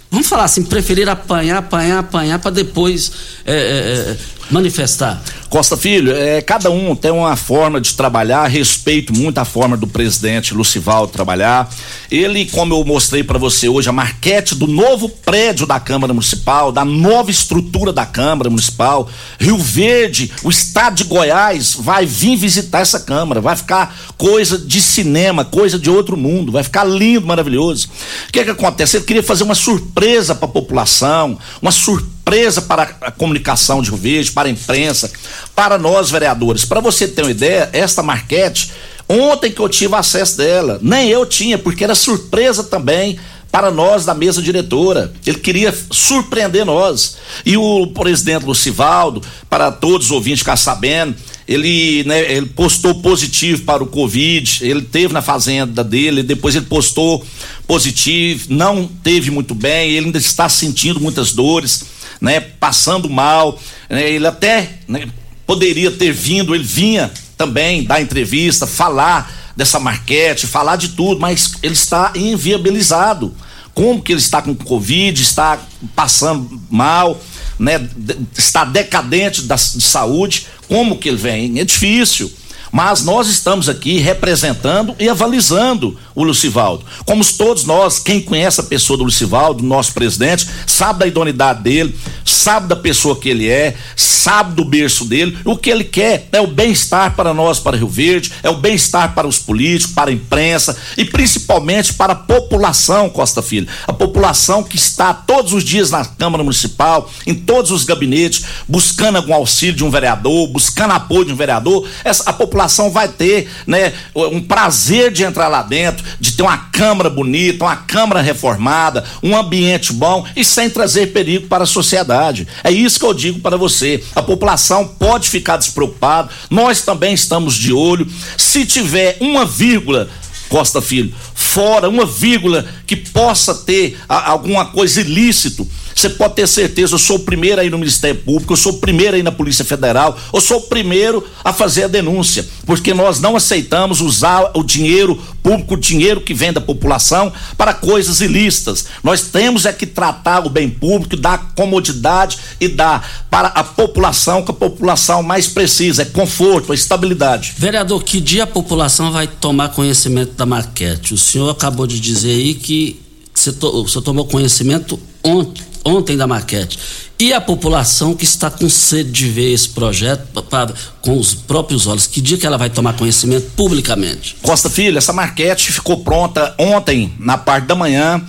vamos 0.10 0.28
falar 0.28 0.44
assim, 0.44 0.62
preferir 0.62 1.08
apanhar, 1.08 1.60
apanhar, 1.60 2.00
apanhar 2.00 2.38
para 2.38 2.52
depois 2.52 3.14
é 3.54 4.18
manifestar? 4.52 5.22
Costa 5.50 5.76
Filho, 5.76 6.16
é, 6.16 6.42
cada 6.42 6.70
um 6.70 6.96
tem 6.96 7.12
uma 7.12 7.36
forma 7.36 7.82
de 7.82 7.94
trabalhar, 7.94 8.48
respeito 8.48 9.14
muito 9.14 9.38
a 9.38 9.46
forma 9.46 9.76
do 9.76 9.86
presidente 9.86 10.54
Lucival 10.54 11.08
trabalhar. 11.08 11.70
Ele, 12.10 12.46
como 12.46 12.74
eu 12.74 12.86
mostrei 12.86 13.24
para 13.24 13.38
você 13.38 13.68
hoje, 13.68 13.90
a 13.90 13.92
marquete 13.92 14.56
do 14.56 14.66
novo 14.66 15.10
prédio 15.10 15.66
da 15.66 15.80
Câmara 15.80 16.14
Municipal, 16.14 16.72
da 16.72 16.86
nova 16.86 17.32
estrutura 17.32 17.92
da 17.92 18.06
Câmara 18.06 18.50
Municipal, 18.50 19.10
Rio 19.38 19.58
Verde, 19.58 20.32
o 20.44 20.50
estado 20.50 20.96
de 20.96 21.04
Goiás 21.04 21.76
vai 21.78 22.06
vir 22.06 22.38
visitar 22.38 22.80
essa 22.80 23.00
Câmara, 23.02 23.42
vai 23.42 23.56
ficar 23.56 23.94
coisa 24.18 24.58
de 24.58 24.82
cinema, 24.82 25.44
coisa 25.44 25.78
de 25.78 25.90
outro 25.90 26.16
mundo, 26.16 26.52
vai 26.52 26.64
ficar 26.64 26.86
lindo, 26.86 27.28
maravilhoso. 27.28 27.90
O 28.30 28.32
que 28.32 28.40
é 28.40 28.44
que 28.46 28.52
acontece? 28.52 28.98
Ele 28.98 29.06
queria 29.06 29.24
fazer 29.24 29.44
uma 29.44 29.56
surpresa 29.56 30.34
para 30.34 30.46
a 30.46 30.52
população, 30.52 31.38
uma 31.62 31.72
surpresa 31.72 32.21
presa 32.32 32.62
para 32.62 32.96
a 33.02 33.12
comunicação 33.12 33.82
de 33.82 33.90
Rio 33.90 34.00
Verde, 34.00 34.32
para 34.32 34.48
a 34.48 34.52
imprensa, 34.52 35.12
para 35.54 35.78
nós 35.78 36.10
vereadores. 36.10 36.64
Para 36.64 36.80
você 36.80 37.06
ter 37.06 37.24
uma 37.24 37.32
ideia, 37.32 37.70
esta 37.74 38.02
marquete, 38.02 38.72
ontem 39.10 39.52
que 39.52 39.60
eu 39.60 39.68
tive 39.68 39.94
acesso 39.96 40.38
dela, 40.38 40.80
nem 40.82 41.10
eu 41.10 41.26
tinha, 41.26 41.58
porque 41.58 41.84
era 41.84 41.94
surpresa 41.94 42.64
também 42.64 43.20
para 43.52 43.70
nós 43.70 44.06
da 44.06 44.14
mesa 44.14 44.42
diretora. 44.42 45.12
Ele 45.26 45.40
queria 45.40 45.78
surpreender 45.92 46.66
nós. 46.66 47.18
E 47.46 47.58
o 47.58 47.88
presidente 47.88 48.46
Lucivaldo, 48.46 49.22
para 49.50 49.70
todos 49.70 50.06
os 50.06 50.12
ouvintes 50.14 50.40
ficar 50.40 50.56
sabendo, 50.56 51.14
ele, 51.46 52.06
né, 52.06 52.32
ele 52.32 52.46
postou 52.46 52.96
positivo 53.02 53.64
para 53.64 53.84
o 53.84 53.88
Covid, 53.88 54.60
ele 54.62 54.84
teve 54.84 55.14
na 55.14 55.22
fazenda 55.22 55.84
dele, 55.84 56.24
depois 56.24 56.56
ele 56.56 56.66
postou 56.66 57.26
positivo, 57.68 58.46
não 58.48 58.88
teve 58.88 59.30
muito 59.30 59.54
bem, 59.54 59.92
ele 59.92 60.06
ainda 60.06 60.18
está 60.18 60.48
sentindo 60.48 61.02
muitas 61.02 61.34
dores 61.34 61.91
né, 62.22 62.40
passando 62.40 63.10
mal. 63.10 63.60
Né, 63.90 64.10
ele 64.12 64.28
até 64.28 64.78
né, 64.88 65.10
poderia 65.46 65.92
ter 65.92 66.14
vindo, 66.14 66.54
ele 66.54 66.64
vinha 66.64 67.12
também 67.36 67.84
dar 67.84 68.00
entrevista, 68.00 68.68
falar 68.68 69.54
dessa 69.58 69.80
marquete, 69.80 70.46
falar 70.46 70.76
de 70.76 70.90
tudo, 70.90 71.20
mas 71.20 71.54
ele 71.64 71.74
está 71.74 72.14
inviabilizado. 72.16 73.36
Como 73.74 74.02
que 74.02 74.12
ele 74.12 74.20
está 74.20 74.42
com 74.42 74.54
Covid, 74.54 75.22
está 75.22 75.60
passando 75.96 76.62
mal, 76.70 77.20
né, 77.58 77.90
está 78.38 78.64
decadente 78.64 79.44
da, 79.44 79.56
de 79.56 79.82
saúde, 79.82 80.46
como 80.68 80.98
que 80.98 81.10
ele 81.10 81.18
vem? 81.18 81.60
É 81.60 81.66
difícil. 81.66 82.32
Mas 82.72 83.04
nós 83.04 83.28
estamos 83.28 83.68
aqui 83.68 83.98
representando 83.98 84.96
e 84.98 85.10
avalizando 85.10 85.98
o 86.16 86.24
Lucivaldo. 86.24 86.86
Como 87.06 87.22
todos 87.26 87.66
nós, 87.66 88.00
quem 88.00 88.22
conhece 88.22 88.62
a 88.62 88.64
pessoa 88.64 88.98
do 88.98 89.04
Lucivaldo, 89.04 89.64
nosso 89.64 89.94
presidente, 89.94 90.48
sabe 90.66 91.00
da 91.00 91.08
idoneidade 91.08 91.62
dele, 91.62 91.98
sabe 92.24 92.68
da 92.68 92.76
pessoa 92.76 93.16
que 93.16 93.30
ele 93.30 93.50
é, 93.50 93.76
sabe 93.96 94.56
do 94.56 94.64
berço 94.64 95.06
dele. 95.06 95.38
O 95.44 95.58
que 95.58 95.70
ele 95.70 95.84
quer 95.84 96.30
é 96.32 96.40
o 96.40 96.48
bem-estar 96.48 97.16
para 97.16 97.34
nós, 97.34 97.60
para 97.60 97.78
Rio 97.78 97.88
Verde, 97.88 98.32
é 98.42 98.50
o 98.50 98.58
bem-estar 98.58 99.14
para 99.14 99.28
os 99.28 99.38
políticos, 99.38 99.94
para 99.94 100.10
a 100.10 100.14
imprensa 100.14 100.78
e 100.98 101.04
principalmente 101.04 101.94
para 101.94 102.14
a 102.14 102.16
população, 102.16 103.10
Costa 103.10 103.42
Filho. 103.42 103.68
A 103.88 103.94
população 103.94 104.64
que 104.64 104.78
está 104.78 105.14
todos 105.14 105.54
os 105.54 105.64
dias 105.64 105.92
na 105.92 106.06
Câmara 106.06 106.44
Municipal, 106.44 107.10
em 107.28 107.36
todos 107.36 107.72
os 107.72 107.84
gabinetes, 107.84 108.46
buscando 108.68 109.18
algum 109.18 109.34
auxílio 109.34 109.76
de 109.76 109.84
um 109.84 109.90
vereador, 109.90 110.48
buscando 110.48 110.92
apoio 110.92 111.26
de 111.26 111.34
um 111.34 111.36
vereador. 111.36 111.88
Essa, 112.04 112.30
a 112.30 112.34
população 112.34 112.61
vai 112.90 113.08
ter 113.08 113.50
né, 113.66 113.94
um 114.16 114.42
prazer 114.42 115.12
de 115.12 115.24
entrar 115.24 115.48
lá 115.48 115.62
dentro, 115.62 116.04
de 116.20 116.34
ter 116.34 116.44
uma 116.44 116.58
Câmara 116.58 117.10
bonita, 117.10 117.66
uma 117.66 117.76
Câmara 117.76 118.22
reformada, 118.22 119.04
um 119.22 119.36
ambiente 119.36 119.94
bom 119.94 120.26
e 120.36 120.44
sem 120.44 120.70
trazer 120.70 121.08
perigo 121.08 121.48
para 121.48 121.64
a 121.64 121.68
sociedade. 121.68 122.48
É 122.64 122.72
isso 122.72 123.00
que 123.00 123.06
eu 123.06 123.14
digo 123.14 123.40
para 123.40 123.58
você 123.58 124.02
a 124.16 124.22
população 124.22 124.88
pode 124.88 125.30
ficar 125.30 125.58
despreocupada, 125.58 126.30
nós 126.50 126.82
também 126.82 127.14
estamos 127.14 127.56
de 127.56 127.74
olho. 127.74 128.08
Se 128.38 128.66
tiver 128.66 129.18
uma 129.20 129.46
vírgula, 129.46 130.10
Costa 130.50 130.82
Filho, 130.82 131.14
fora 131.34 131.90
uma 131.90 132.06
vírgula 132.06 132.66
que 132.86 132.96
possa 132.96 133.56
ter 133.56 133.98
alguma 134.08 134.66
coisa 134.66 135.02
ilícito, 135.02 135.68
você 135.96 136.10
pode 136.10 136.36
ter 136.36 136.48
certeza, 136.48 136.96
eu 136.96 137.00
sou 137.00 137.18
o 137.18 137.20
primeiro 137.20 137.62
aí 137.62 137.70
no 137.70 137.78
Ministério 137.78 138.20
Público, 138.22 138.54
eu 138.54 138.58
sou 138.58 138.74
o 138.74 138.78
primeiro 138.78 139.16
aí 139.16 139.24
na 139.24 139.32
Polícia 139.32 139.66
Federal, 139.66 140.18
eu 140.34 140.42
sou 140.42 140.58
o 140.58 140.62
primeiro 140.62 141.26
a 141.44 141.54
fazer 141.54 141.86
a 141.86 141.88
denúncia, 141.88 142.48
porque 142.66 142.94
nós 142.94 143.20
não 143.20 143.36
aceitamos 143.36 144.02
usar 144.02 144.52
o 144.54 144.64
dinheiro 144.64 145.22
público, 145.42 145.74
o 145.74 145.78
dinheiro 145.78 146.22
que 146.22 146.34
vem 146.34 146.54
da 146.54 146.62
população, 146.62 147.32
para 147.58 147.74
coisas 147.74 148.22
ilícitas. 148.22 148.86
Nós 149.04 149.24
temos 149.24 149.66
é 149.66 149.74
que 149.74 149.86
tratar 149.86 150.46
o 150.46 150.50
bem 150.50 150.70
público, 150.70 151.16
dar 151.18 151.54
comodidade 151.56 152.38
e 152.60 152.68
dar 152.68 153.26
para 153.30 153.50
a 153.50 153.64
população 153.64 154.44
que 154.44 154.52
a 154.52 154.54
população 154.54 155.24
mais 155.24 155.48
precisa, 155.48 156.04
é 156.04 156.06
conforto, 156.06 156.72
é 156.72 156.76
estabilidade. 156.76 157.54
Vereador, 157.58 158.04
que 158.04 158.20
dia 158.20 158.44
a 158.44 158.48
população 158.48 159.12
vai 159.12 159.28
tomar 159.28 159.70
conhecimento 159.70 160.34
da 160.34 160.46
maquete? 160.46 161.14
O 161.14 161.18
senhor 161.18 161.50
acabou 161.50 161.88
de 161.88 162.00
dizer 162.00 162.32
aí 162.32 162.54
que 162.54 163.00
você, 163.34 163.52
to, 163.52 163.84
você 163.84 164.02
tomou 164.02 164.26
conhecimento 164.26 165.00
ontem 165.24 165.71
ontem 165.84 166.18
da 166.18 166.28
maquete. 166.28 166.78
E 167.20 167.34
a 167.34 167.40
população 167.40 168.16
que 168.16 168.24
está 168.24 168.50
com 168.50 168.68
sede 168.68 169.12
de 169.12 169.28
ver 169.28 169.54
esse 169.54 169.70
projeto 169.70 170.28
pra, 170.34 170.42
pra, 170.42 170.74
com 171.02 171.18
os 171.18 171.36
próprios 171.36 171.86
olhos, 171.86 172.08
que 172.08 172.20
dia 172.20 172.38
que 172.38 172.48
ela 172.48 172.58
vai 172.58 172.70
tomar 172.70 172.94
conhecimento 172.94 173.52
publicamente? 173.56 174.36
Costa 174.42 174.70
Filho, 174.70 174.98
essa 174.98 175.14
maquete 175.14 175.72
ficou 175.72 175.98
pronta 176.00 176.56
ontem, 176.58 177.14
na 177.20 177.38
parte 177.38 177.68
da 177.68 177.76
manhã. 177.76 178.24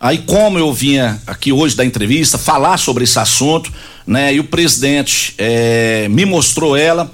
Aí, 0.00 0.18
como 0.18 0.58
eu 0.58 0.72
vinha 0.72 1.20
aqui 1.26 1.52
hoje 1.52 1.76
da 1.76 1.84
entrevista 1.84 2.38
falar 2.38 2.78
sobre 2.78 3.04
esse 3.04 3.18
assunto, 3.18 3.70
né? 4.06 4.32
E 4.32 4.40
o 4.40 4.44
presidente 4.44 5.34
é, 5.36 6.08
me 6.08 6.24
mostrou 6.24 6.76
ela 6.76 7.10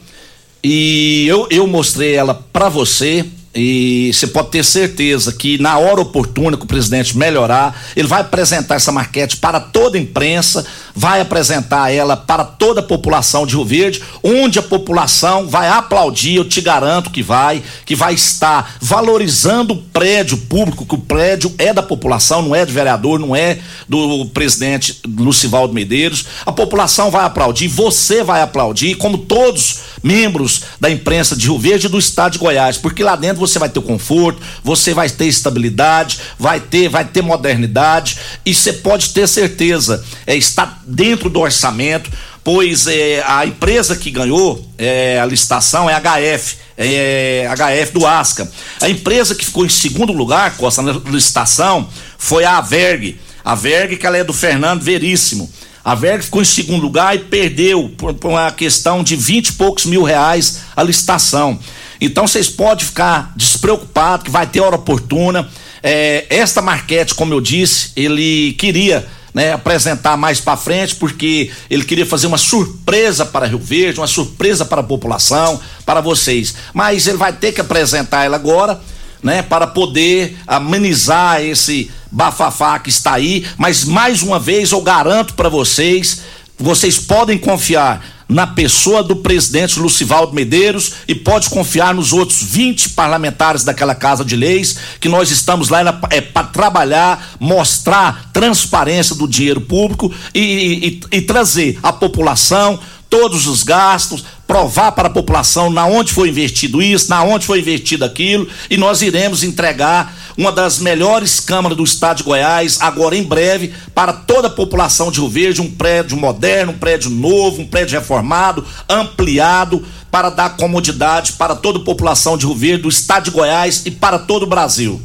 e 0.62 1.26
eu, 1.26 1.46
eu 1.50 1.66
mostrei 1.66 2.14
ela 2.14 2.32
para 2.34 2.68
você, 2.68 3.24
e 3.54 4.10
você 4.12 4.26
pode 4.26 4.50
ter 4.50 4.64
certeza 4.64 5.32
que 5.32 5.58
na 5.58 5.78
hora 5.78 6.00
oportuna 6.00 6.56
que 6.56 6.64
o 6.64 6.66
presidente 6.66 7.16
melhorar, 7.16 7.80
ele 7.94 8.08
vai 8.08 8.20
apresentar 8.20 8.74
essa 8.74 8.90
maquete 8.90 9.36
para 9.36 9.60
toda 9.60 9.96
a 9.96 10.00
imprensa, 10.00 10.66
vai 10.94 11.20
apresentar 11.20 11.92
ela 11.92 12.16
para 12.16 12.44
toda 12.44 12.80
a 12.80 12.82
população 12.82 13.46
de 13.46 13.56
Rio 13.56 13.64
Verde, 13.64 14.02
onde 14.22 14.58
a 14.58 14.62
população 14.62 15.48
vai 15.48 15.68
aplaudir, 15.68 16.36
eu 16.36 16.44
te 16.44 16.60
garanto 16.60 17.10
que 17.10 17.22
vai, 17.22 17.62
que 17.84 17.96
vai 17.96 18.14
estar 18.14 18.76
valorizando 18.80 19.74
o 19.74 19.76
prédio 19.76 20.36
público, 20.36 20.86
que 20.86 20.94
o 20.94 20.98
prédio 20.98 21.52
é 21.58 21.72
da 21.72 21.82
população, 21.82 22.42
não 22.42 22.54
é 22.54 22.64
de 22.64 22.72
vereador, 22.72 23.18
não 23.18 23.34
é 23.34 23.58
do 23.88 24.26
presidente 24.26 25.00
Lucivaldo 25.06 25.74
Medeiros. 25.74 26.24
A 26.46 26.52
população 26.52 27.10
vai 27.10 27.24
aplaudir, 27.24 27.66
você 27.68 28.22
vai 28.22 28.40
aplaudir, 28.40 28.94
como 28.96 29.18
todos 29.18 29.80
membros 30.02 30.62
da 30.78 30.90
imprensa 30.90 31.34
de 31.34 31.46
Rio 31.46 31.58
Verde 31.58 31.86
e 31.86 31.90
do 31.90 31.98
estado 31.98 32.32
de 32.32 32.38
Goiás, 32.38 32.76
porque 32.76 33.02
lá 33.02 33.16
dentro 33.16 33.40
você 33.40 33.58
vai 33.58 33.68
ter 33.68 33.80
conforto, 33.80 34.40
você 34.62 34.92
vai 34.92 35.08
ter 35.08 35.26
estabilidade, 35.26 36.18
vai 36.38 36.60
ter, 36.60 36.88
vai 36.88 37.04
ter 37.04 37.22
modernidade 37.22 38.18
e 38.44 38.54
você 38.54 38.72
pode 38.72 39.10
ter 39.10 39.26
certeza, 39.26 40.04
é, 40.26 40.36
está 40.36 40.78
dentro 40.86 41.28
do 41.28 41.40
orçamento, 41.40 42.10
pois 42.42 42.86
é, 42.86 43.22
a 43.26 43.46
empresa 43.46 43.96
que 43.96 44.10
ganhou 44.10 44.64
é, 44.76 45.18
a 45.18 45.26
licitação 45.26 45.88
é 45.88 45.94
a 45.94 46.00
HF, 46.00 46.56
é, 46.76 47.48
HF 47.48 47.92
do 47.92 48.06
Asca. 48.06 48.50
A 48.80 48.88
empresa 48.88 49.34
que 49.34 49.44
ficou 49.44 49.64
em 49.64 49.68
segundo 49.68 50.12
lugar, 50.12 50.56
Costa, 50.56 50.82
na 50.82 50.92
licitação, 50.92 51.88
foi 52.18 52.44
a 52.44 52.58
Averg. 52.58 53.18
A 53.44 53.54
Verg, 53.54 53.96
que 53.96 54.06
ela 54.06 54.16
é 54.16 54.24
do 54.24 54.32
Fernando 54.32 54.82
Veríssimo. 54.82 55.50
A 55.84 55.94
Verg 55.94 56.24
ficou 56.24 56.40
em 56.40 56.46
segundo 56.46 56.82
lugar 56.82 57.14
e 57.14 57.18
perdeu 57.18 57.92
por, 57.98 58.14
por 58.14 58.30
uma 58.30 58.50
questão 58.50 59.02
de 59.02 59.16
vinte 59.16 59.48
e 59.48 59.52
poucos 59.52 59.84
mil 59.84 60.02
reais 60.02 60.60
a 60.74 60.82
licitação. 60.82 61.58
Então 62.00 62.26
vocês 62.26 62.48
podem 62.48 62.86
ficar 62.86 63.32
despreocupados 63.36 64.24
que 64.24 64.30
vai 64.30 64.46
ter 64.46 64.60
hora 64.60 64.76
oportuna. 64.76 65.48
É, 65.82 66.24
esta 66.30 66.62
marquete, 66.62 67.14
como 67.14 67.34
eu 67.34 67.40
disse, 67.40 67.92
ele 67.94 68.54
queria 68.54 69.06
né, 69.34 69.52
apresentar 69.52 70.16
mais 70.16 70.40
para 70.40 70.56
frente, 70.56 70.94
porque 70.94 71.50
ele 71.68 71.84
queria 71.84 72.06
fazer 72.06 72.28
uma 72.28 72.38
surpresa 72.38 73.26
para 73.26 73.46
Rio 73.46 73.58
Verde, 73.58 73.98
uma 73.98 74.06
surpresa 74.06 74.64
para 74.64 74.80
a 74.80 74.84
população, 74.84 75.60
para 75.84 76.00
vocês. 76.00 76.54
Mas 76.72 77.08
ele 77.08 77.18
vai 77.18 77.32
ter 77.32 77.50
que 77.50 77.60
apresentar 77.60 78.24
ela 78.24 78.36
agora, 78.36 78.80
né, 79.20 79.42
para 79.42 79.66
poder 79.66 80.36
amenizar 80.46 81.42
esse 81.42 81.90
bafafá 82.12 82.78
que 82.78 82.90
está 82.90 83.14
aí. 83.14 83.44
Mas 83.58 83.84
mais 83.84 84.22
uma 84.22 84.38
vez 84.38 84.70
eu 84.70 84.80
garanto 84.80 85.34
para 85.34 85.48
vocês, 85.48 86.20
vocês 86.56 86.98
podem 87.00 87.36
confiar 87.36 88.13
na 88.28 88.46
pessoa 88.46 89.02
do 89.02 89.16
presidente 89.16 89.78
Lucivaldo 89.78 90.32
Medeiros 90.32 90.92
e 91.06 91.14
pode 91.14 91.50
confiar 91.50 91.94
nos 91.94 92.12
outros 92.12 92.42
20 92.42 92.90
parlamentares 92.90 93.64
daquela 93.64 93.94
Casa 93.94 94.24
de 94.24 94.36
Leis, 94.36 94.76
que 95.00 95.08
nós 95.08 95.30
estamos 95.30 95.68
lá 95.68 95.80
é, 96.10 96.20
para 96.20 96.46
trabalhar, 96.46 97.34
mostrar 97.38 98.30
transparência 98.32 99.14
do 99.14 99.28
dinheiro 99.28 99.60
público 99.60 100.12
e, 100.34 101.00
e, 101.10 101.18
e 101.18 101.22
trazer 101.22 101.78
a 101.82 101.92
população 101.92 102.78
todos 103.14 103.46
os 103.46 103.62
gastos, 103.62 104.24
provar 104.44 104.90
para 104.90 105.06
a 105.06 105.10
população 105.10 105.70
na 105.70 105.86
onde 105.86 106.12
foi 106.12 106.30
investido 106.30 106.82
isso, 106.82 107.08
na 107.08 107.22
onde 107.22 107.46
foi 107.46 107.60
investido 107.60 108.04
aquilo, 108.04 108.48
e 108.68 108.76
nós 108.76 109.02
iremos 109.02 109.44
entregar 109.44 110.12
uma 110.36 110.50
das 110.50 110.80
melhores 110.80 111.38
câmaras 111.38 111.76
do 111.76 111.84
estado 111.84 112.16
de 112.16 112.22
Goiás, 112.24 112.78
agora 112.80 113.16
em 113.16 113.22
breve, 113.22 113.72
para 113.94 114.12
toda 114.12 114.48
a 114.48 114.50
população 114.50 115.12
de 115.12 115.20
Rio 115.20 115.28
Verde, 115.28 115.60
um 115.60 115.70
prédio 115.70 116.16
moderno, 116.16 116.72
um 116.72 116.78
prédio 116.78 117.08
novo, 117.08 117.62
um 117.62 117.66
prédio 117.68 117.96
reformado, 117.96 118.66
ampliado, 118.88 119.84
para 120.10 120.28
dar 120.28 120.56
comodidade 120.56 121.34
para 121.34 121.54
toda 121.54 121.78
a 121.78 121.84
população 121.84 122.36
de 122.36 122.46
Rio 122.46 122.56
Verde, 122.56 122.82
do 122.82 122.88
estado 122.88 123.26
de 123.26 123.30
Goiás 123.30 123.82
e 123.86 123.92
para 123.92 124.18
todo 124.18 124.42
o 124.42 124.48
Brasil. 124.48 125.00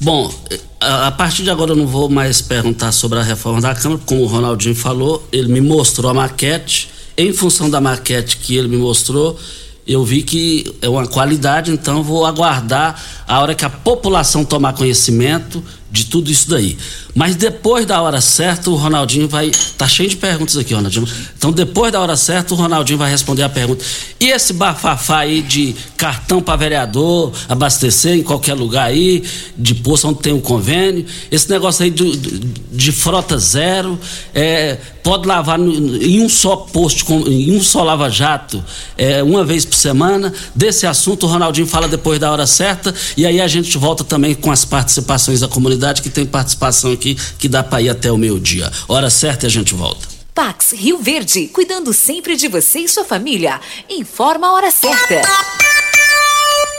Bom, 0.00 0.34
a 0.80 1.12
partir 1.12 1.44
de 1.44 1.50
agora 1.50 1.70
eu 1.70 1.76
não 1.76 1.86
vou 1.86 2.08
mais 2.08 2.42
perguntar 2.42 2.90
sobre 2.90 3.20
a 3.20 3.22
reforma 3.22 3.60
da 3.60 3.72
Câmara, 3.72 4.00
como 4.04 4.22
o 4.22 4.26
Ronaldinho 4.26 4.74
falou, 4.74 5.24
ele 5.30 5.46
me 5.46 5.60
mostrou 5.60 6.10
a 6.10 6.14
maquete, 6.14 6.88
em 7.16 7.32
função 7.32 7.68
da 7.68 7.80
maquete 7.80 8.36
que 8.38 8.56
ele 8.56 8.68
me 8.68 8.76
mostrou, 8.76 9.38
eu 9.86 10.04
vi 10.04 10.22
que 10.22 10.72
é 10.80 10.88
uma 10.88 11.06
qualidade, 11.06 11.70
então 11.70 12.02
vou 12.02 12.24
aguardar 12.24 13.00
a 13.26 13.40
hora 13.40 13.54
que 13.54 13.64
a 13.64 13.70
população 13.70 14.44
tomar 14.44 14.72
conhecimento 14.72 15.62
de 15.90 16.06
tudo 16.06 16.30
isso 16.30 16.48
daí. 16.48 16.78
Mas 17.14 17.34
depois 17.34 17.84
da 17.84 18.00
hora 18.00 18.20
certa, 18.20 18.70
o 18.70 18.76
Ronaldinho 18.76 19.26
vai. 19.26 19.50
Tá 19.76 19.88
cheio 19.88 20.08
de 20.08 20.16
perguntas 20.16 20.56
aqui, 20.56 20.72
Ronaldinho. 20.72 21.08
Então, 21.36 21.50
depois 21.50 21.90
da 21.90 22.00
hora 22.00 22.16
certa, 22.16 22.54
o 22.54 22.56
Ronaldinho 22.56 22.98
vai 22.98 23.10
responder 23.10 23.42
a 23.42 23.48
pergunta. 23.48 23.84
E 24.20 24.28
esse 24.28 24.52
bafafá 24.52 25.18
aí 25.18 25.42
de 25.42 25.74
cartão 25.96 26.40
para 26.40 26.56
vereador, 26.56 27.32
abastecer 27.48 28.14
em 28.14 28.22
qualquer 28.22 28.54
lugar 28.54 28.84
aí, 28.84 29.24
de 29.56 29.74
posto 29.74 30.08
onde 30.08 30.20
tem 30.20 30.32
um 30.32 30.40
convênio, 30.40 31.04
esse 31.32 31.50
negócio 31.50 31.82
aí 31.82 31.90
de, 31.90 32.16
de, 32.16 32.38
de 32.70 32.92
frota 32.92 33.36
zero, 33.36 33.98
é, 34.32 34.78
pode 35.02 35.26
lavar 35.26 35.58
no, 35.58 35.96
em 35.96 36.20
um 36.20 36.28
só 36.28 36.56
posto, 36.56 37.12
em 37.28 37.56
um 37.56 37.62
só 37.62 37.82
lava-jato, 37.82 38.64
é, 38.96 39.22
uma 39.22 39.44
vez 39.44 39.64
por 39.64 39.76
semana. 39.76 40.32
Desse 40.54 40.86
assunto, 40.86 41.26
o 41.26 41.28
Ronaldinho 41.28 41.66
fala 41.66 41.88
depois 41.88 42.18
da 42.18 42.30
hora 42.30 42.46
certa, 42.46 42.94
e 43.16 43.26
aí 43.26 43.40
a 43.40 43.48
gente 43.48 43.76
volta 43.78 44.04
também 44.04 44.34
com 44.34 44.50
as 44.50 44.64
participações 44.64 45.40
da 45.40 45.48
comunidade, 45.48 46.02
que 46.02 46.10
tem 46.10 46.26
participação 46.26 46.92
aqui 46.92 47.16
que 47.38 47.48
dá 47.48 47.62
para 47.62 47.82
ir 47.82 47.88
até 47.88 48.10
o 48.10 48.18
meio-dia. 48.18 48.70
Hora 48.88 49.10
certa 49.10 49.46
e 49.46 49.48
a 49.48 49.50
gente 49.50 49.74
volta. 49.74 50.08
Pax 50.34 50.72
Rio 50.72 50.98
Verde, 50.98 51.48
cuidando 51.48 51.92
sempre 51.92 52.36
de 52.36 52.48
você 52.48 52.80
e 52.80 52.88
sua 52.88 53.04
família. 53.04 53.60
Informa 53.88 54.48
a 54.48 54.52
hora 54.52 54.70
certa. 54.70 55.20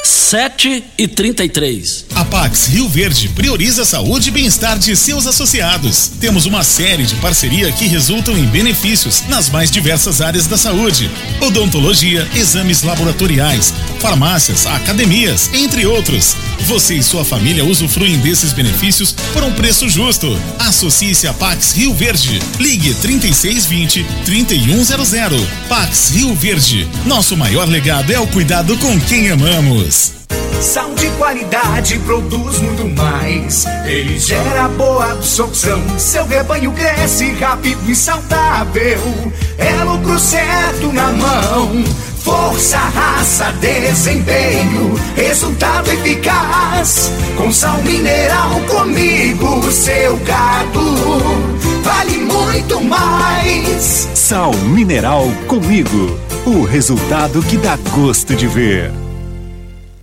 7 0.03 0.83
e 0.97 1.07
33. 1.07 2.05
A 2.15 2.25
Pax 2.25 2.67
Rio 2.67 2.87
Verde 2.87 3.29
prioriza 3.29 3.83
a 3.83 3.85
saúde 3.85 4.29
e 4.29 4.31
bem-estar 4.31 4.79
de 4.79 4.95
seus 4.95 5.27
associados. 5.27 6.11
Temos 6.19 6.45
uma 6.45 6.63
série 6.63 7.03
de 7.03 7.15
parceria 7.15 7.71
que 7.71 7.85
resultam 7.85 8.37
em 8.37 8.45
benefícios 8.45 9.23
nas 9.27 9.49
mais 9.49 9.69
diversas 9.69 10.21
áreas 10.21 10.47
da 10.47 10.57
saúde: 10.57 11.09
odontologia, 11.41 12.27
exames 12.35 12.81
laboratoriais, 12.83 13.73
farmácias, 13.99 14.65
academias, 14.65 15.49
entre 15.53 15.85
outros. 15.85 16.35
Você 16.65 16.95
e 16.95 17.03
sua 17.03 17.25
família 17.25 17.65
usufruem 17.65 18.17
desses 18.19 18.53
benefícios 18.53 19.13
por 19.33 19.43
um 19.43 19.51
preço 19.53 19.89
justo. 19.89 20.39
Associe-se 20.59 21.27
a 21.27 21.33
Pax 21.33 21.73
Rio 21.73 21.93
Verde. 21.93 22.39
Ligue 22.59 22.93
3620 22.93 24.05
3100. 24.25 25.47
Pax 25.67 26.09
Rio 26.11 26.33
Verde. 26.35 26.87
Nosso 27.05 27.35
maior 27.35 27.67
legado 27.67 28.11
é 28.11 28.19
o 28.19 28.27
cuidado 28.27 28.77
com 28.77 28.99
quem 29.01 29.29
amamos. 29.29 30.13
Sal 30.61 30.93
de 30.93 31.09
qualidade 31.17 31.97
produz 31.99 32.59
muito 32.59 32.85
mais. 32.89 33.65
Ele 33.83 34.19
gera 34.19 34.67
boa 34.67 35.13
absorção. 35.13 35.81
Seu 35.97 36.23
rebanho 36.27 36.71
cresce 36.71 37.31
rápido 37.31 37.89
e 37.89 37.95
saudável. 37.95 39.33
É 39.57 39.83
lucro 39.83 40.19
certo 40.19 40.93
na 40.93 41.11
mão. 41.11 41.83
Força, 42.23 42.77
raça, 42.77 43.51
desempenho, 43.53 44.93
resultado 45.15 45.89
eficaz. 45.91 47.11
Com 47.35 47.51
sal 47.51 47.77
mineral 47.81 48.61
comigo, 48.67 49.71
seu 49.71 50.17
gado 50.17 51.41
vale 51.83 52.17
muito 52.19 52.79
mais. 52.81 54.07
Sal 54.13 54.53
mineral 54.53 55.25
comigo, 55.47 56.19
o 56.45 56.63
resultado 56.63 57.41
que 57.43 57.57
dá 57.57 57.77
gosto 57.95 58.35
de 58.35 58.47
ver. 58.47 59.00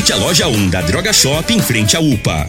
Visite 0.00 0.14
a 0.14 0.16
loja 0.16 0.48
1 0.48 0.70
da 0.70 0.80
Droga 0.80 1.12
Shop 1.12 1.52
em 1.52 1.60
frente 1.60 1.94
à 1.94 2.00
UPA. 2.00 2.48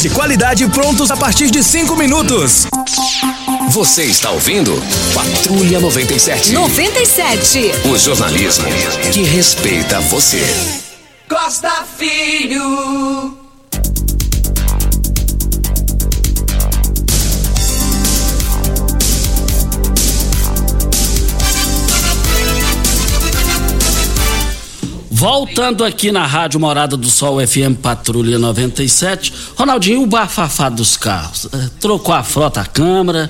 de 0.00 0.10
qualidade 0.10 0.66
prontos 0.68 1.10
a 1.10 1.16
partir 1.16 1.50
de 1.50 1.62
cinco 1.62 1.96
minutos. 1.96 2.66
Você 3.70 4.04
está 4.04 4.30
ouvindo 4.30 4.72
Patrulha 5.12 5.80
97. 5.80 6.52
97. 6.52 7.72
O 7.90 7.98
jornalismo 7.98 8.66
que 9.12 9.22
respeita 9.22 10.00
você. 10.02 10.42
Costa 11.28 11.84
Filho. 11.96 13.37
Voltando 25.18 25.82
aqui 25.82 26.12
na 26.12 26.24
Rádio 26.24 26.60
Morada 26.60 26.96
do 26.96 27.10
Sol 27.10 27.44
FM 27.44 27.74
Patrulha 27.82 28.38
97, 28.38 29.32
Ronaldinho, 29.56 30.04
o 30.04 30.06
bafafá 30.06 30.68
dos 30.68 30.96
carros. 30.96 31.48
É, 31.52 31.70
trocou 31.80 32.14
a 32.14 32.22
frota 32.22 32.60
à 32.60 32.64
Câmara. 32.64 33.28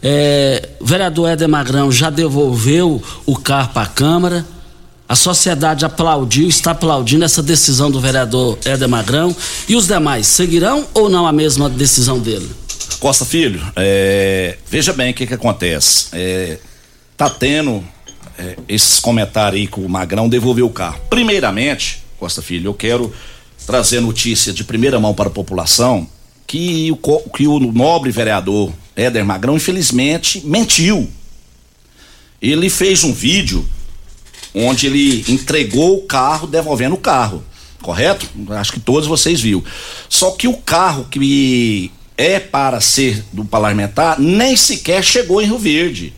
É, 0.00 0.68
o 0.78 0.86
vereador 0.86 1.28
Éder 1.28 1.48
Magrão 1.48 1.90
já 1.90 2.10
devolveu 2.10 3.02
o 3.26 3.36
carro 3.36 3.70
para 3.70 3.82
a 3.82 3.86
Câmara. 3.86 4.46
A 5.08 5.16
sociedade 5.16 5.84
aplaudiu, 5.84 6.48
está 6.48 6.70
aplaudindo 6.70 7.24
essa 7.24 7.42
decisão 7.42 7.90
do 7.90 8.00
vereador 8.00 8.56
Éder 8.64 8.88
Magrão. 8.88 9.34
E 9.68 9.74
os 9.74 9.88
demais, 9.88 10.28
seguirão 10.28 10.86
ou 10.94 11.08
não 11.08 11.26
a 11.26 11.32
mesma 11.32 11.68
decisão 11.68 12.20
dele? 12.20 12.48
Costa 13.00 13.24
Filho, 13.24 13.60
é, 13.74 14.58
veja 14.70 14.92
bem 14.92 15.10
o 15.10 15.14
que, 15.14 15.26
que 15.26 15.34
acontece. 15.34 16.06
É, 16.12 16.58
tá 17.16 17.28
tendo 17.28 17.84
é, 18.38 18.56
esses 18.68 19.00
comentários 19.00 19.60
aí 19.60 19.66
que 19.66 19.80
o 19.80 19.88
Magrão 19.88 20.28
devolveu 20.28 20.66
o 20.66 20.70
carro. 20.70 21.00
Primeiramente, 21.08 22.02
Costa 22.18 22.42
Filho, 22.42 22.68
eu 22.68 22.74
quero 22.74 23.12
trazer 23.66 24.00
notícia 24.00 24.52
de 24.52 24.64
primeira 24.64 24.98
mão 25.00 25.14
para 25.14 25.28
a 25.28 25.32
população 25.32 26.08
que 26.46 26.90
o, 26.92 27.30
que 27.30 27.46
o 27.46 27.58
nobre 27.58 28.10
vereador 28.10 28.72
Éder 28.94 29.24
Magrão, 29.24 29.56
infelizmente, 29.56 30.40
mentiu. 30.44 31.10
Ele 32.40 32.70
fez 32.70 33.04
um 33.04 33.12
vídeo 33.12 33.66
onde 34.54 34.86
ele 34.86 35.24
entregou 35.28 35.98
o 35.98 36.02
carro 36.02 36.46
devolvendo 36.46 36.94
o 36.94 36.98
carro, 36.98 37.44
correto? 37.82 38.26
Acho 38.50 38.72
que 38.72 38.80
todos 38.80 39.06
vocês 39.06 39.40
viram. 39.40 39.62
Só 40.08 40.30
que 40.30 40.48
o 40.48 40.56
carro 40.56 41.06
que 41.10 41.90
é 42.16 42.40
para 42.40 42.80
ser 42.80 43.22
do 43.32 43.44
parlamentar 43.44 44.18
nem 44.18 44.56
sequer 44.56 45.04
chegou 45.04 45.42
em 45.42 45.46
Rio 45.46 45.58
Verde. 45.58 46.14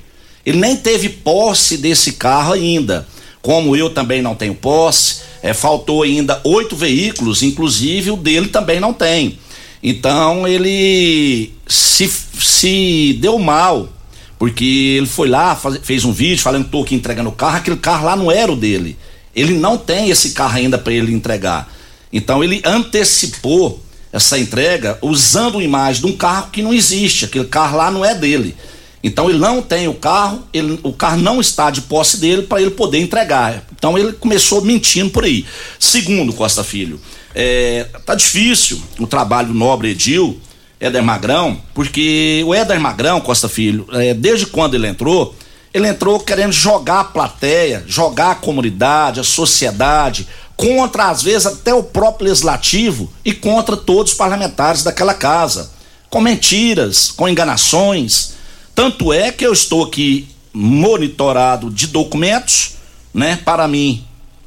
Ele 0.49 0.61
nem 0.61 0.75
teve 0.75 1.11
posse 1.11 1.77
desse 1.77 2.13
carro 2.13 2.55
ainda. 2.55 3.07
Como 3.43 3.77
eu 3.77 3.91
também 3.91 4.23
não 4.23 4.35
tenho 4.35 4.55
posse, 4.55 5.17
é, 5.43 5.53
faltou 5.53 6.03
ainda 6.03 6.41
oito 6.43 6.75
veículos, 6.75 7.43
inclusive 7.43 8.11
o 8.13 8.17
dele 8.17 8.49
também 8.49 8.81
não 8.81 8.95
tem. 8.95 9.39
Então 9.83 10.49
ele 10.49 11.53
se, 11.67 12.11
se 12.41 13.19
deu 13.21 13.39
mal, 13.39 13.91
porque 14.39 14.65
ele 14.97 15.07
foi 15.07 15.29
lá, 15.29 15.55
faz, 15.55 15.81
fez 15.83 16.07
um 16.07 16.13
vídeo 16.13 16.43
falando 16.43 16.63
que 16.63 16.69
estou 16.69 16.83
aqui 16.83 16.95
entregando 16.95 17.29
o 17.29 17.33
carro, 17.33 17.59
aquele 17.59 17.77
carro 17.77 18.07
lá 18.07 18.17
não 18.17 18.33
era 18.33 18.51
o 18.51 18.57
dele. 18.57 18.97
Ele 19.37 19.53
não 19.53 19.77
tem 19.77 20.09
esse 20.09 20.31
carro 20.31 20.57
ainda 20.57 20.79
para 20.79 20.95
ele 20.95 21.13
entregar. 21.13 21.71
Então 22.11 22.43
ele 22.43 22.63
antecipou 22.65 23.83
essa 24.11 24.39
entrega 24.39 24.97
usando 25.03 25.57
uma 25.57 25.63
imagem 25.65 26.07
de 26.07 26.11
um 26.11 26.17
carro 26.17 26.49
que 26.51 26.63
não 26.63 26.73
existe, 26.73 27.27
aquele 27.27 27.45
carro 27.45 27.77
lá 27.77 27.91
não 27.91 28.03
é 28.03 28.15
dele. 28.15 28.57
Então 29.03 29.31
ele 29.31 29.39
não 29.39 29.63
tem 29.63 29.87
o 29.87 29.95
carro, 29.95 30.43
ele, 30.53 30.79
o 30.83 30.93
carro 30.93 31.19
não 31.19 31.41
está 31.41 31.71
de 31.71 31.83
posse 31.83 32.19
dele 32.19 32.43
para 32.43 32.61
ele 32.61 32.71
poder 32.71 32.99
entregar. 32.99 33.65
Então 33.77 33.97
ele 33.97 34.13
começou 34.13 34.61
mentindo 34.61 35.11
por 35.11 35.25
aí. 35.25 35.47
Segundo, 35.79 36.33
Costa 36.33 36.65
Filho, 36.65 37.01
é, 37.35 37.87
tá 38.05 38.15
difícil 38.15 38.83
o 38.99 39.07
trabalho 39.07 39.49
do 39.49 39.55
nobre 39.55 39.91
Edil, 39.91 40.41
Éder 40.81 41.03
Magrão, 41.03 41.61
porque 41.75 42.43
o 42.45 42.55
Éder 42.55 42.81
Magrão, 42.81 43.21
Costa 43.21 43.49
Filho, 43.49 43.87
é, 43.93 44.15
desde 44.15 44.47
quando 44.47 44.75
ele 44.75 44.89
entrou, 44.89 45.35
ele 45.73 45.87
entrou 45.87 46.19
querendo 46.19 46.53
jogar 46.53 47.01
a 47.01 47.05
plateia, 47.05 47.85
jogar 47.87 48.33
a 48.33 48.37
comunidade, 48.37 49.21
a 49.21 49.25
sociedade, 49.25 50.27
contra, 50.57 51.09
às 51.09 51.23
vezes, 51.23 51.47
até 51.47 51.73
o 51.73 51.85
próprio 51.85 52.29
legislativo 52.29 53.13
e 53.25 53.33
contra 53.33 53.77
todos 53.77 54.13
os 54.13 54.19
parlamentares 54.19 54.83
daquela 54.83 55.15
casa. 55.15 55.71
Com 56.11 56.21
mentiras, 56.21 57.13
com 57.13 57.29
enganações 57.29 58.38
tanto 58.79 59.13
é 59.13 59.33
que 59.33 59.45
eu 59.45 59.53
estou 59.53 59.83
aqui 59.83 60.29
monitorado 60.53 61.69
de 61.69 61.89
documentos, 61.89 62.77
né, 63.13 63.37
para 63.45 63.67
mim 63.67 64.05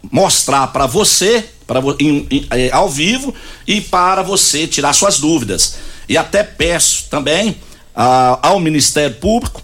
mostrar 0.09 0.67
para 0.67 0.85
você, 0.85 1.49
para 1.67 1.81
é, 2.51 2.71
ao 2.71 2.89
vivo 2.89 3.35
e 3.67 3.81
para 3.81 4.21
você 4.21 4.65
tirar 4.65 4.93
suas 4.93 5.19
dúvidas. 5.19 5.75
E 6.07 6.17
até 6.17 6.43
peço 6.43 7.09
também 7.09 7.57
ao 7.93 8.57
Ministério 8.61 9.17
Público, 9.17 9.61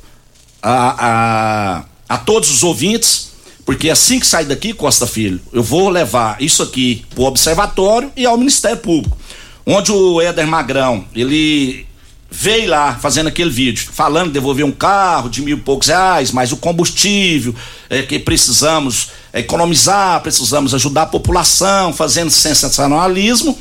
a, 0.61 1.78
a, 1.80 1.86
a 2.09 2.18
todos 2.18 2.51
os 2.51 2.61
ouvintes, 2.61 3.32
porque 3.65 3.89
assim 3.89 4.20
que 4.20 4.28
sair 4.28 4.47
daqui, 4.47 4.74
Costa 4.74 5.07
Filho, 5.07 5.39
eu 5.53 5.63
vou 5.63 5.88
levar 5.88 6.41
isso 6.41 6.61
aqui 6.61 7.05
para 7.15 7.22
o 7.22 7.26
Observatório 7.26 8.11
e 8.18 8.26
ao 8.26 8.38
Ministério 8.38 8.80
Público, 8.80 9.18
onde 9.65 9.93
o 9.93 10.20
Éder 10.20 10.45
Magrão, 10.45 11.05
ele 11.15 11.88
veio 12.30 12.69
lá 12.69 12.95
fazendo 12.95 13.28
aquele 13.28 13.49
vídeo, 13.49 13.89
falando 13.91 14.32
devolver 14.32 14.65
um 14.65 14.71
carro 14.71 15.30
de 15.30 15.41
mil 15.41 15.57
e 15.57 15.61
poucos 15.61 15.88
reais, 15.88 16.32
mas 16.32 16.51
o 16.51 16.57
combustível, 16.57 17.55
é, 17.89 18.01
que 18.01 18.19
precisamos 18.19 19.09
economizar, 19.34 20.21
precisamos 20.21 20.73
ajudar 20.73 21.03
a 21.03 21.07
população, 21.07 21.93
fazendo 21.93 22.30
sensacionalismo. 22.30 23.57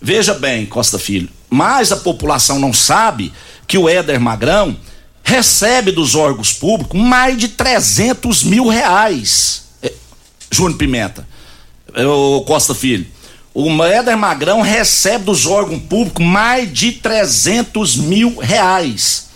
Veja 0.00 0.34
bem, 0.34 0.66
Costa 0.66 0.98
Filho, 0.98 1.28
mas 1.48 1.92
a 1.92 1.96
população 1.96 2.58
não 2.58 2.72
sabe 2.72 3.32
que 3.66 3.78
o 3.78 3.88
Éder 3.88 4.20
Magrão 4.20 4.76
recebe 5.22 5.92
dos 5.92 6.14
órgãos 6.14 6.52
públicos 6.52 7.00
mais 7.00 7.38
de 7.38 7.48
300 7.48 8.42
mil 8.42 8.68
reais. 8.68 9.64
É, 9.82 9.92
Júnior 10.50 10.76
Pimenta, 10.76 11.26
o 11.96 12.42
Costa 12.42 12.74
Filho. 12.74 13.06
O 13.54 13.84
Éder 13.84 14.16
Magrão 14.16 14.62
recebe 14.62 15.24
dos 15.24 15.46
órgãos 15.46 15.82
públicos 15.82 16.24
mais 16.24 16.72
de 16.72 16.92
300 16.92 17.96
mil 17.96 18.38
reais. 18.38 19.28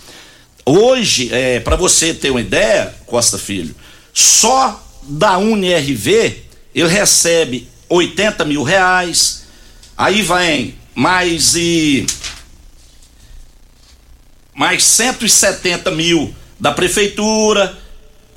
Hoje, 0.65 1.29
é, 1.31 1.59
para 1.59 1.75
você 1.75 2.13
ter 2.13 2.31
uma 2.31 2.41
ideia, 2.41 2.93
Costa 3.05 3.37
Filho, 3.37 3.75
só 4.13 4.83
da 5.03 5.37
UNRV 5.37 6.47
ele 6.73 6.87
recebe 6.87 7.67
80 7.89 8.43
mil 8.45 8.63
reais. 8.63 9.43
Aí 9.97 10.21
vem 10.21 10.75
mais 10.93 11.55
e 11.55 12.05
mais 14.53 14.83
170 14.83 15.91
mil 15.91 16.33
da 16.59 16.71
prefeitura 16.71 17.77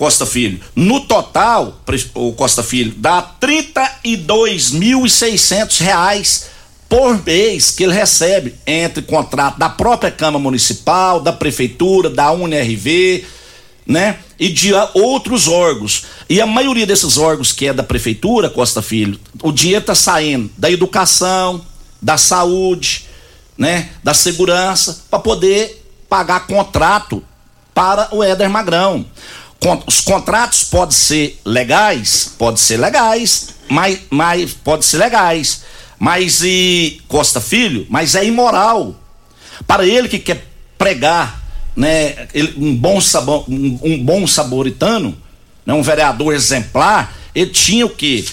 Costa 0.01 0.24
Filho. 0.24 0.59
No 0.74 1.01
total, 1.01 1.78
o 2.14 2.32
Costa 2.32 2.62
Filho, 2.62 2.94
dá 2.96 3.22
32.600 3.38 5.82
reais 5.82 6.46
por 6.88 7.22
mês 7.22 7.70
que 7.70 7.84
ele 7.84 7.92
recebe 7.92 8.55
entre 8.66 9.03
contrato 9.03 9.59
da 9.59 9.68
própria 9.68 10.11
Câmara 10.11 10.42
Municipal, 10.42 11.20
da 11.20 11.34
Prefeitura, 11.34 12.09
da 12.09 12.32
UNRV, 12.32 13.26
né? 13.86 14.20
e 14.38 14.48
de 14.48 14.72
outros 14.94 15.46
órgãos. 15.46 16.07
E 16.30 16.40
a 16.40 16.46
maioria 16.46 16.86
desses 16.86 17.18
órgãos 17.18 17.53
que 17.53 17.66
é 17.66 17.74
da 17.74 17.82
prefeitura, 17.82 18.48
Costa 18.48 18.80
Filho, 18.80 19.20
o 19.42 19.53
dinheiro 19.53 19.82
está 19.82 19.94
saindo 19.94 20.51
da 20.57 20.70
educação, 20.70 21.62
da 22.01 22.16
saúde, 22.16 23.05
né, 23.59 23.90
da 24.03 24.14
segurança, 24.14 25.03
para 25.11 25.18
poder 25.18 25.84
pagar 26.09 26.46
contrato 26.46 27.22
para 27.74 28.09
o 28.12 28.24
Éder 28.24 28.48
Magrão. 28.48 29.05
Os 29.86 30.00
contratos 30.00 30.64
podem 30.64 30.94
ser 30.94 31.40
legais, 31.44 32.32
pode 32.38 32.58
ser 32.61 32.78
legais, 32.78 33.50
mas, 33.68 34.00
mas 34.08 34.54
pode 34.54 34.86
ser 34.86 34.96
legais, 34.96 35.62
mas 35.98 36.42
e 36.42 37.00
Costa 37.06 37.40
Filho, 37.40 37.86
mas 37.90 38.14
é 38.14 38.24
imoral. 38.24 38.94
Para 39.66 39.86
ele 39.86 40.08
que 40.08 40.18
quer 40.18 40.46
pregar 40.78 41.42
né, 41.76 42.26
um 42.56 42.74
bom 42.74 43.00
sabor, 43.02 43.44
um, 43.48 43.78
um 43.82 44.02
bom 44.02 44.26
saboritano, 44.26 45.16
né, 45.66 45.74
um 45.74 45.82
vereador 45.82 46.34
exemplar, 46.34 47.14
ele 47.34 47.50
tinha 47.50 47.84
o 47.84 47.90
quê? 47.90 48.24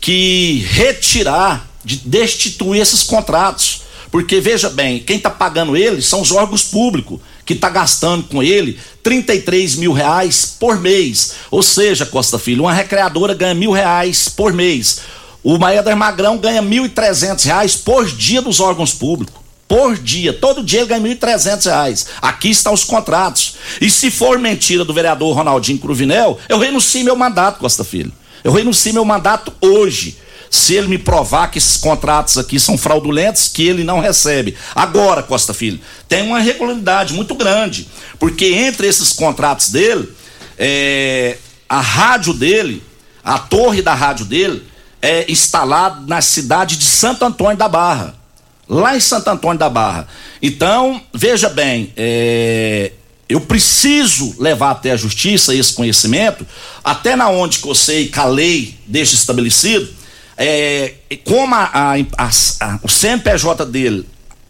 Que 0.00 0.66
retirar, 0.70 1.66
de 1.82 1.96
destituir 1.96 2.82
esses 2.82 3.02
contratos. 3.02 3.82
Porque 4.10 4.40
veja 4.40 4.70
bem, 4.70 5.00
quem 5.00 5.16
está 5.16 5.30
pagando 5.30 5.76
ele 5.76 6.00
são 6.00 6.20
os 6.20 6.30
órgãos 6.30 6.62
públicos, 6.62 7.20
que 7.44 7.52
está 7.52 7.68
gastando 7.68 8.24
com 8.24 8.42
ele 8.42 8.78
33 9.02 9.76
mil 9.76 9.92
reais 9.92 10.56
por 10.58 10.80
mês. 10.80 11.34
Ou 11.50 11.62
seja, 11.62 12.06
Costa 12.06 12.38
Filho, 12.38 12.64
uma 12.64 12.72
recreadora 12.72 13.34
ganha 13.34 13.54
mil 13.54 13.70
reais 13.70 14.28
por 14.28 14.52
mês. 14.52 15.00
O 15.42 15.58
Maeder 15.58 15.96
Magrão 15.96 16.38
ganha 16.38 16.62
mil 16.62 16.86
e 16.86 16.88
trezentos 16.88 17.44
reais 17.44 17.76
por 17.76 18.06
dia 18.06 18.40
dos 18.40 18.60
órgãos 18.60 18.94
públicos 18.94 19.44
por 19.68 19.96
dia. 19.96 20.32
Todo 20.32 20.62
dia 20.62 20.80
ele 20.80 20.88
ganha 20.88 21.16
1.300 21.16 21.64
reais. 21.66 22.06
Aqui 22.20 22.50
estão 22.50 22.72
os 22.72 22.84
contratos. 22.84 23.56
E 23.80 23.90
se 23.90 24.10
for 24.10 24.38
mentira 24.38 24.84
do 24.84 24.94
vereador 24.94 25.34
Ronaldinho 25.34 25.78
Cruvinel, 25.78 26.38
eu 26.48 26.58
renuncio 26.58 27.04
meu 27.04 27.16
mandato, 27.16 27.58
Costa 27.58 27.84
Filho. 27.84 28.12
Eu 28.42 28.52
renuncio 28.52 28.92
meu 28.92 29.04
mandato 29.04 29.52
hoje. 29.60 30.18
Se 30.54 30.74
ele 30.74 30.88
me 30.88 30.98
provar 30.98 31.50
que 31.50 31.58
esses 31.58 31.76
contratos 31.76 32.38
aqui 32.38 32.60
são 32.60 32.78
fraudulentos, 32.78 33.48
que 33.48 33.66
ele 33.66 33.84
não 33.84 34.00
recebe. 34.00 34.56
Agora, 34.74 35.22
Costa 35.22 35.52
Filho, 35.52 35.80
tem 36.08 36.22
uma 36.22 36.40
irregularidade 36.40 37.12
muito 37.12 37.34
grande. 37.34 37.88
Porque 38.18 38.46
entre 38.46 38.86
esses 38.86 39.12
contratos 39.12 39.70
dele, 39.70 40.08
é, 40.58 41.38
a 41.68 41.80
rádio 41.80 42.32
dele, 42.32 42.82
a 43.22 43.38
torre 43.38 43.82
da 43.82 43.94
rádio 43.94 44.24
dele, 44.24 44.62
é 45.02 45.30
instalada 45.30 46.02
na 46.06 46.20
cidade 46.20 46.76
de 46.76 46.84
Santo 46.84 47.24
Antônio 47.24 47.56
da 47.56 47.68
Barra 47.68 48.14
lá 48.68 48.96
em 48.96 49.00
Santo 49.00 49.28
Antônio 49.28 49.58
da 49.58 49.68
Barra. 49.68 50.08
Então, 50.40 51.00
veja 51.12 51.48
bem, 51.48 51.92
é, 51.96 52.92
eu 53.28 53.40
preciso 53.40 54.34
levar 54.38 54.70
até 54.70 54.92
a 54.92 54.96
justiça 54.96 55.54
esse 55.54 55.72
conhecimento, 55.72 56.46
até 56.82 57.16
na 57.16 57.28
onde 57.28 57.58
que 57.58 57.68
eu 57.68 57.74
sei 57.74 58.08
que 58.08 58.18
a 58.18 58.26
lei 58.26 58.76
deixa 58.86 59.14
estabelecido, 59.14 59.88
é, 60.36 60.94
como 61.24 61.54
a, 61.54 61.70
a, 61.72 61.94
a, 61.96 62.78
o 62.82 62.88
CNPJ 62.88 63.64
dele, 63.66 64.08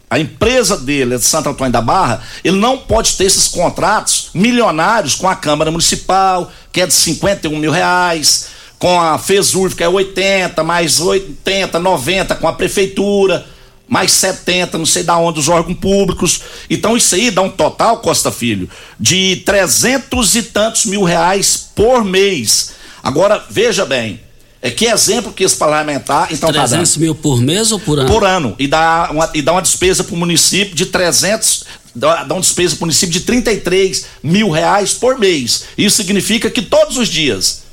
a 0.09 0.19
empresa 0.19 0.77
dele 0.77 1.15
é 1.15 1.17
de 1.17 1.23
Santo 1.23 1.49
Antônio 1.49 1.73
da 1.73 1.81
Barra, 1.81 2.23
ele 2.43 2.57
não 2.57 2.77
pode 2.77 3.13
ter 3.13 3.25
esses 3.25 3.47
contratos 3.47 4.29
milionários 4.33 5.15
com 5.15 5.27
a 5.27 5.35
Câmara 5.35 5.71
Municipal, 5.71 6.51
que 6.71 6.81
é 6.81 6.87
de 6.87 6.93
51 6.93 7.57
mil 7.57 7.71
reais, 7.71 8.47
com 8.77 8.99
a 8.99 9.17
FESURV, 9.17 9.75
que 9.75 9.83
é 9.83 9.89
80, 9.89 10.63
mais 10.63 10.99
80, 10.99 11.79
90 11.79 12.35
com 12.35 12.47
a 12.47 12.53
Prefeitura 12.53 13.45
mais 13.87 14.11
70, 14.13 14.77
não 14.77 14.85
sei 14.85 15.03
da 15.03 15.17
onde, 15.17 15.39
os 15.39 15.47
órgãos 15.47 15.77
públicos. 15.77 16.41
Então 16.69 16.97
isso 16.97 17.15
aí 17.15 17.29
dá 17.31 17.41
um 17.41 17.49
total, 17.49 17.99
Costa 17.99 18.31
Filho, 18.31 18.69
de 18.99 19.37
trezentos 19.45 20.35
e 20.35 20.43
tantos 20.43 20.85
mil 20.85 21.03
reais 21.03 21.69
por 21.75 22.03
mês. 22.03 22.73
Agora, 23.03 23.43
veja 23.49 23.85
bem, 23.85 24.19
é 24.19 24.24
que 24.71 24.85
exemplo 24.85 25.31
que 25.31 25.43
esse 25.43 25.55
parlamentar. 25.55 26.27
Então 26.31 26.51
300 26.51 26.93
tá 26.93 26.99
mil 26.99 27.13
por 27.13 27.41
mês 27.41 27.71
ou 27.71 27.79
por 27.79 27.99
ano? 27.99 28.09
Por 28.09 28.23
ano. 28.23 28.55
E 28.57 28.67
dá 28.67 29.09
uma, 29.11 29.29
e 29.33 29.41
dá 29.41 29.51
uma 29.51 29.61
despesa 29.61 30.03
para 30.03 30.15
o 30.15 30.17
município 30.17 30.75
de 30.75 30.87
300. 30.87 31.65
Dá, 31.93 32.23
dá 32.23 32.33
uma 32.33 32.41
despesa 32.41 32.75
para 32.75 32.83
o 32.83 32.85
município 32.85 33.13
de 33.13 33.21
33 33.21 34.05
mil 34.23 34.49
reais 34.49 34.93
por 34.93 35.17
mês. 35.19 35.65
Isso 35.77 35.97
significa 35.97 36.49
que 36.49 36.61
todos 36.61 36.97
os 36.97 37.07
dias 37.07 37.63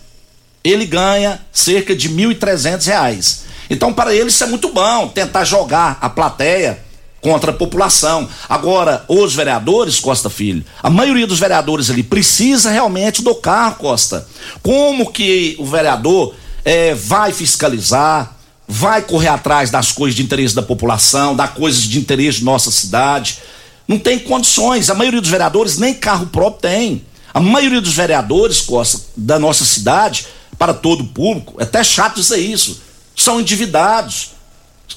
ele 0.63 0.87
ganha 0.87 1.41
cerca 1.51 1.95
de 1.95 2.09
1.300 2.09 2.87
reais. 2.87 3.43
Então, 3.69 3.93
para 3.93 4.15
ele, 4.15 4.29
isso 4.29 4.45
é 4.45 4.47
muito 4.47 4.69
bom, 4.69 5.09
tentar 5.09 5.45
jogar 5.45 5.99
a 6.01 6.09
plateia 6.09 6.79
contra 7.21 7.53
a 7.53 7.55
população. 7.55 8.29
Agora, 8.49 9.05
os 9.09 9.35
vereadores, 9.35 9.99
Costa 9.99 10.29
Filho, 10.29 10.65
a 10.83 10.91
maioria 10.91 11.27
dos 11.27 11.39
vereadores 11.39 11.89
ali 11.89 12.03
precisa 12.03 12.71
realmente 12.71 13.23
do 13.23 13.35
carro, 13.35 13.77
Costa. 13.77 14.27
Como 14.63 15.11
que 15.11 15.57
o 15.59 15.65
vereador 15.65 16.35
é, 16.65 16.95
vai 16.95 17.33
fiscalizar, 17.33 18.37
vai 18.67 19.03
correr 19.03 19.29
atrás 19.29 19.71
das 19.71 19.93
coisas 19.93 20.15
de 20.15 20.23
interesse 20.23 20.55
da 20.55 20.63
população, 20.63 21.35
das 21.35 21.51
coisas 21.51 21.83
de 21.83 21.99
interesse 21.99 22.39
de 22.39 22.45
nossa 22.45 22.71
cidade? 22.71 23.39
Não 23.87 23.99
tem 23.99 24.19
condições. 24.19 24.91
A 24.91 24.95
maioria 24.95 25.21
dos 25.21 25.31
vereadores 25.31 25.79
nem 25.79 25.93
carro 25.95 26.27
próprio 26.27 26.71
tem. 26.71 27.05
A 27.35 27.41
maioria 27.41 27.81
dos 27.81 27.95
vereadores, 27.95 28.61
Costa, 28.61 29.01
da 29.17 29.39
nossa 29.39 29.65
cidade, 29.65 30.27
para 30.59 30.73
todo 30.75 31.03
o 31.03 31.09
público, 31.09 31.55
é 31.59 31.65
até 31.65 31.83
chato 31.83 32.17
dizer 32.17 32.39
isso 32.39 32.81
são 33.17 33.41
endividados, 33.41 34.31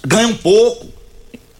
ganham 0.05 0.34
pouco, 0.34 0.88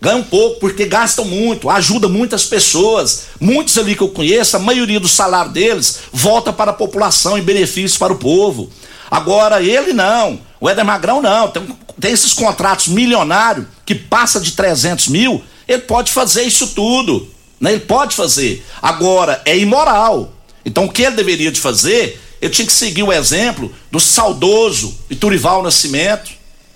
ganham 0.02 0.24
pouco 0.24 0.60
porque 0.60 0.86
gastam 0.86 1.26
muito, 1.26 1.70
ajuda 1.70 2.08
muitas 2.08 2.46
pessoas. 2.46 3.26
Muitos 3.40 3.78
ali 3.78 3.96
que 3.96 4.02
eu 4.02 4.10
conheço, 4.10 4.56
a 4.56 4.60
maioria 4.60 5.00
do 5.00 5.08
salário 5.08 5.52
deles 5.52 6.00
volta 6.12 6.52
para 6.54 6.72
a 6.72 6.74
população 6.74 7.38
em 7.38 7.42
benefício 7.42 8.00
para 8.00 8.14
o 8.14 8.18
povo. 8.18 8.70
Agora 9.16 9.62
ele 9.62 9.94
não, 9.94 10.42
o 10.60 10.70
Éder 10.70 10.84
Magrão 10.84 11.22
não, 11.22 11.48
tem, 11.48 11.66
tem 11.98 12.12
esses 12.12 12.34
contratos 12.34 12.90
milionários 12.90 13.66
que 13.86 13.96
passa 13.96 14.42
de 14.42 14.52
300 14.52 15.08
mil, 15.08 15.42
ele 15.66 15.84
pode 15.84 16.12
fazer 16.12 16.44
isso 16.44 16.68
tudo, 16.76 17.26
né? 17.58 17.72
ele 17.72 17.80
pode 17.80 18.14
fazer. 18.14 18.66
Agora 18.82 19.42
é 19.46 19.58
imoral. 19.58 20.34
Então 20.66 20.84
o 20.84 20.92
que 20.92 21.04
ele 21.04 21.16
deveria 21.16 21.50
de 21.50 21.62
fazer? 21.62 22.22
Ele 22.42 22.52
tinha 22.52 22.66
que 22.66 22.74
seguir 22.74 23.04
o 23.04 23.14
exemplo 23.14 23.74
do 23.90 24.02
saudoso 24.02 24.94
Iturival 25.10 25.64
Nascimento, 25.64 26.32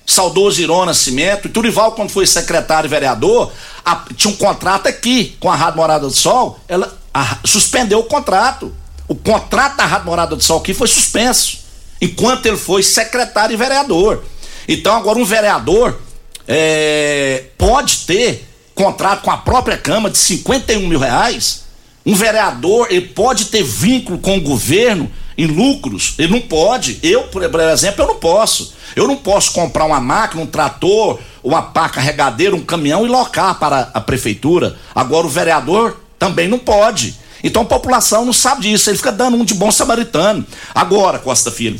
saudoso 0.06 0.62
Irô 0.62 0.86
Nascimento, 0.86 1.50
e 1.50 1.52
Turival, 1.52 1.92
quando 1.92 2.10
foi 2.10 2.26
secretário 2.26 2.88
e 2.88 2.90
vereador, 2.90 3.52
a, 3.84 4.02
tinha 4.16 4.34
um 4.34 4.38
contrato 4.38 4.88
aqui 4.88 5.36
com 5.42 5.52
a 5.52 5.58
Rádio 5.58 5.76
Morada 5.76 6.08
do 6.08 6.16
Sol, 6.16 6.58
ela 6.70 6.98
a, 7.14 7.40
suspendeu 7.44 8.00
o 8.00 8.04
contrato. 8.04 8.74
O 9.10 9.16
contrato 9.16 9.76
da 9.76 9.86
Rádio 9.86 10.06
Morada 10.06 10.38
do 10.38 10.42
Sol 10.42 10.60
aqui 10.60 10.74
foi 10.74 10.88
suspenso, 10.88 11.68
enquanto 12.02 12.46
ele 12.46 12.58
foi 12.58 12.84
secretário 12.84 13.54
e 13.54 13.58
vereador. 13.58 14.24
Então, 14.68 14.96
agora, 14.96 15.20
um 15.20 15.26
vereador 15.26 16.00
é, 16.48 17.46
pode 17.58 18.00
ter 18.00 18.48
contrato 18.74 19.24
com 19.24 19.32
a 19.32 19.38
própria 19.38 19.78
Câmara 19.78 20.12
de 20.12 20.18
51 20.18 20.88
mil 20.88 21.00
reais. 21.00 21.66
Um 22.06 22.16
vereador 22.16 22.88
ele 22.90 23.08
pode 23.08 23.46
ter 23.46 23.62
vínculo 23.62 24.18
com 24.20 24.38
o 24.38 24.42
governo 24.42 25.12
em 25.38 25.46
lucros. 25.46 26.16
Ele 26.18 26.34
não 26.34 26.42
pode. 26.42 27.00
Eu, 27.04 27.24
por 27.24 27.44
exemplo, 27.44 28.04
eu 28.04 28.08
não 28.08 28.16
posso. 28.16 28.74
Eu 28.96 29.08
não 29.08 29.16
posso 29.16 29.52
comprar 29.52 29.86
uma 29.86 30.00
máquina, 30.00 30.42
um 30.42 30.48
trator, 30.48 31.20
uma 31.44 31.62
pá 31.62 31.88
carregadeira, 31.90 32.56
um 32.56 32.62
caminhão 32.62 33.06
e 33.06 33.10
locar 33.10 33.60
para 33.60 33.90
a 33.94 34.02
prefeitura. 34.02 34.78
Agora 34.96 35.28
o 35.28 35.30
vereador 35.30 35.98
também 36.18 36.48
não 36.48 36.60
pode. 36.60 37.16
Então 37.44 37.62
a 37.62 37.66
população 37.66 38.26
não 38.26 38.34
sabe 38.34 38.64
disso, 38.64 38.90
ele 38.90 38.98
fica 38.98 39.12
dando 39.12 39.38
um 39.38 39.46
de 39.46 39.54
bom 39.54 39.72
samaritano. 39.72 40.46
Agora, 40.76 41.20
Costa 41.20 41.50
Filho, 41.50 41.80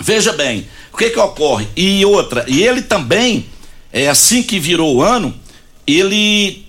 veja 0.00 0.32
bem, 0.32 0.68
o 0.92 0.96
que 0.96 1.10
que 1.10 1.18
ocorre? 1.18 1.68
E 1.76 2.04
outra, 2.04 2.44
e 2.48 2.62
ele 2.62 2.82
também, 2.82 3.46
é 3.92 4.08
assim 4.08 4.42
que 4.42 4.58
virou 4.58 4.96
o 4.96 5.02
ano, 5.02 5.34
ele 5.86 6.64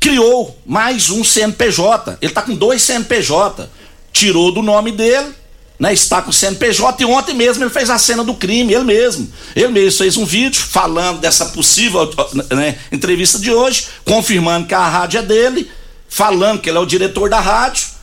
criou 0.00 0.58
mais 0.64 1.10
um 1.10 1.24
CNPJ. 1.24 2.18
Ele 2.20 2.30
está 2.30 2.42
com 2.42 2.54
dois 2.54 2.82
CNPJ. 2.82 3.68
Tirou 4.12 4.52
do 4.52 4.62
nome 4.62 4.92
dele 4.92 5.34
né, 5.78 5.92
está 5.92 6.22
com 6.22 6.30
o 6.30 6.32
CNPJ 6.32 7.02
e 7.02 7.06
ontem 7.06 7.34
mesmo 7.34 7.62
ele 7.62 7.70
fez 7.70 7.90
a 7.90 7.98
cena 7.98 8.24
do 8.24 8.34
crime, 8.34 8.72
ele 8.72 8.84
mesmo. 8.84 9.30
Ele 9.54 9.68
mesmo 9.68 9.98
fez 9.98 10.16
um 10.16 10.24
vídeo 10.24 10.60
falando 10.60 11.20
dessa 11.20 11.46
possível 11.46 12.10
né, 12.54 12.78
entrevista 12.90 13.38
de 13.38 13.52
hoje, 13.52 13.86
confirmando 14.04 14.66
que 14.66 14.74
a 14.74 14.88
rádio 14.88 15.18
é 15.18 15.22
dele, 15.22 15.70
falando 16.08 16.60
que 16.60 16.70
ele 16.70 16.78
é 16.78 16.80
o 16.80 16.86
diretor 16.86 17.28
da 17.28 17.40
rádio 17.40 17.95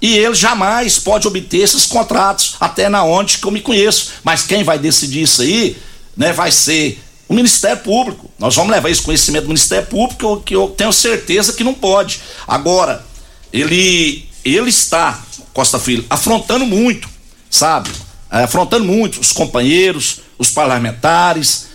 e 0.00 0.18
ele 0.18 0.34
jamais 0.34 0.98
pode 0.98 1.26
obter 1.26 1.58
esses 1.58 1.86
contratos, 1.86 2.56
até 2.60 2.88
na 2.88 3.04
onde 3.04 3.38
que 3.38 3.46
eu 3.46 3.50
me 3.50 3.60
conheço. 3.60 4.12
Mas 4.22 4.42
quem 4.42 4.62
vai 4.62 4.78
decidir 4.78 5.22
isso 5.22 5.42
aí, 5.42 5.76
né, 6.16 6.32
vai 6.32 6.50
ser 6.50 7.02
o 7.28 7.34
Ministério 7.34 7.82
Público. 7.82 8.30
Nós 8.38 8.54
vamos 8.54 8.70
levar 8.70 8.90
esse 8.90 9.02
conhecimento 9.02 9.44
do 9.44 9.48
Ministério 9.48 9.86
Público, 9.86 10.42
que 10.44 10.54
eu, 10.54 10.68
tenho 10.68 10.92
certeza 10.92 11.52
que 11.52 11.64
não 11.64 11.74
pode. 11.74 12.20
Agora, 12.46 13.04
ele, 13.52 14.28
ele 14.44 14.68
está, 14.68 15.22
Costa 15.52 15.78
Filho, 15.78 16.04
afrontando 16.10 16.66
muito 16.66 17.14
sabe? 17.54 17.90
É, 18.30 18.42
afrontando 18.42 18.84
muito 18.84 19.20
os 19.20 19.30
companheiros, 19.30 20.20
os 20.36 20.50
parlamentares, 20.50 21.68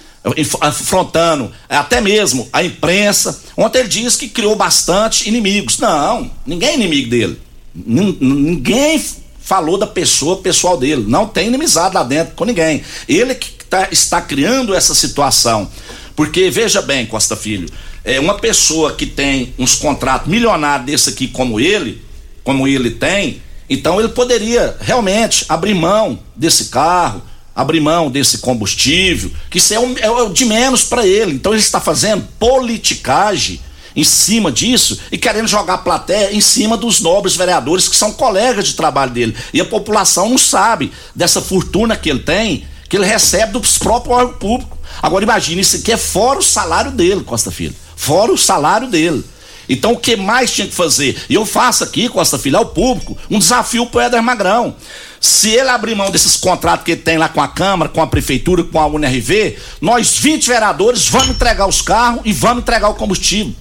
afrontando 0.59 1.51
até 1.69 2.01
mesmo 2.01 2.49
a 2.51 2.61
imprensa. 2.61 3.41
Ontem 3.55 3.79
ele 3.79 3.87
disse 3.87 4.17
que 4.17 4.27
criou 4.27 4.55
bastante 4.55 5.27
inimigos. 5.27 5.77
Não, 5.77 6.29
ninguém 6.45 6.69
é 6.69 6.75
inimigo 6.75 7.09
dele. 7.09 7.41
Ninguém 7.85 9.03
falou 9.39 9.77
da 9.77 9.87
pessoa 9.87 10.37
pessoal 10.37 10.77
dele. 10.77 11.05
Não 11.07 11.27
tem 11.27 11.47
inimizade 11.47 11.95
lá 11.95 12.03
dentro 12.03 12.35
com 12.35 12.45
ninguém. 12.45 12.83
Ele 13.07 13.33
que 13.35 13.65
tá, 13.65 13.87
está 13.91 14.21
criando 14.21 14.75
essa 14.75 14.93
situação. 14.93 15.69
Porque, 16.15 16.49
veja 16.49 16.81
bem, 16.81 17.05
Costa 17.05 17.35
Filho, 17.35 17.69
é 18.03 18.19
uma 18.19 18.35
pessoa 18.35 18.93
que 18.93 19.05
tem 19.05 19.53
uns 19.57 19.75
contratos 19.75 20.27
milionários 20.27 20.85
desse 20.85 21.09
aqui 21.09 21.27
como 21.27 21.59
ele, 21.59 22.01
como 22.43 22.67
ele 22.67 22.91
tem, 22.91 23.41
então 23.69 23.99
ele 23.99 24.09
poderia 24.09 24.75
realmente 24.81 25.45
abrir 25.47 25.75
mão 25.75 26.19
desse 26.35 26.65
carro, 26.65 27.21
abrir 27.55 27.79
mão 27.79 28.09
desse 28.09 28.39
combustível, 28.39 29.31
que 29.49 29.59
isso 29.59 29.73
é 29.73 29.79
o, 29.79 29.97
é 29.99 30.09
o 30.09 30.29
de 30.29 30.45
menos 30.45 30.83
para 30.83 31.05
ele. 31.05 31.33
Então 31.33 31.53
ele 31.53 31.61
está 31.61 31.79
fazendo 31.79 32.27
politicagem 32.39 33.61
em 33.99 34.03
cima 34.03 34.51
disso 34.51 34.99
e 35.11 35.17
querendo 35.17 35.47
jogar 35.47 35.75
a 35.75 35.79
plateia 35.79 36.33
em 36.33 36.39
cima 36.39 36.77
dos 36.77 37.01
nobres 37.01 37.35
vereadores 37.35 37.87
que 37.87 37.95
são 37.95 38.13
colegas 38.13 38.67
de 38.67 38.73
trabalho 38.73 39.11
dele. 39.11 39.35
E 39.53 39.59
a 39.59 39.65
população 39.65 40.29
não 40.29 40.37
sabe 40.37 40.91
dessa 41.13 41.41
fortuna 41.41 41.97
que 41.97 42.09
ele 42.09 42.19
tem, 42.19 42.65
que 42.87 42.95
ele 42.95 43.05
recebe 43.05 43.53
dos 43.53 43.77
próprios 43.77 44.15
órgãos 44.15 44.37
públicos. 44.37 44.77
Agora 45.01 45.23
imagine, 45.23 45.61
isso 45.61 45.77
aqui 45.77 45.91
é 45.91 45.97
fora 45.97 46.39
o 46.39 46.43
salário 46.43 46.91
dele, 46.91 47.23
Costa 47.23 47.51
Filho. 47.51 47.75
Fora 47.95 48.31
o 48.31 48.37
salário 48.37 48.87
dele. 48.87 49.23
Então 49.67 49.91
o 49.91 49.97
que 49.97 50.15
mais 50.15 50.51
tinha 50.51 50.67
que 50.67 50.73
fazer? 50.73 51.15
E 51.29 51.35
eu 51.35 51.45
faço 51.45 51.83
aqui, 51.83 52.09
Costa 52.09 52.39
Filho, 52.39 52.57
ao 52.57 52.65
público, 52.65 53.15
um 53.29 53.37
desafio 53.37 53.85
pro 53.85 53.99
Éder 53.99 54.23
Magrão. 54.23 54.75
Se 55.21 55.49
ele 55.49 55.69
abrir 55.69 55.95
mão 55.95 56.09
desses 56.09 56.35
contratos 56.37 56.85
que 56.85 56.93
ele 56.93 57.01
tem 57.01 57.17
lá 57.17 57.29
com 57.29 57.41
a 57.41 57.47
Câmara, 57.47 57.89
com 57.89 58.01
a 58.01 58.07
Prefeitura, 58.07 58.63
com 58.63 58.79
a 58.79 58.87
UNRV, 58.87 59.57
nós 59.81 60.17
20 60.17 60.47
vereadores 60.47 61.07
vamos 61.07 61.29
entregar 61.29 61.67
os 61.67 61.81
carros 61.81 62.21
e 62.25 62.31
vamos 62.31 62.63
entregar 62.63 62.89
o 62.89 62.95
combustível. 62.95 63.53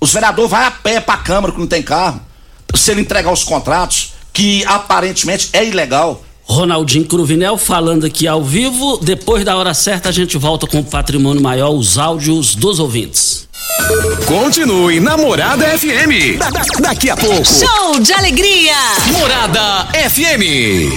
Os 0.00 0.12
vereadores 0.12 0.50
vão 0.50 0.60
a 0.60 0.70
pé 0.70 1.00
para 1.00 1.14
a 1.14 1.22
Câmara 1.22 1.52
que 1.52 1.58
não 1.60 1.66
tem 1.66 1.82
carro. 1.82 2.20
Se 2.74 2.90
ele 2.90 3.00
entregar 3.02 3.32
os 3.32 3.44
contratos, 3.44 4.12
que 4.32 4.64
aparentemente 4.64 5.50
é 5.52 5.64
ilegal. 5.64 6.22
Ronaldinho 6.44 7.04
Cruvinel 7.06 7.56
falando 7.58 8.06
aqui 8.06 8.26
ao 8.26 8.42
vivo. 8.42 8.96
Depois 8.98 9.44
da 9.44 9.56
hora 9.56 9.74
certa, 9.74 10.08
a 10.08 10.12
gente 10.12 10.36
volta 10.38 10.66
com 10.66 10.78
o 10.80 10.84
patrimônio 10.84 11.42
maior, 11.42 11.70
os 11.70 11.98
áudios 11.98 12.54
dos 12.54 12.78
ouvintes. 12.78 13.48
Continue 14.26 15.00
na 15.00 15.16
Morada 15.16 15.66
FM. 15.78 16.38
Da- 16.38 16.50
da- 16.50 16.62
daqui 16.80 17.10
a 17.10 17.16
pouco. 17.16 17.44
Show 17.44 18.00
de 18.00 18.12
alegria! 18.12 18.74
Morada 19.12 19.86
FM. 20.10 20.90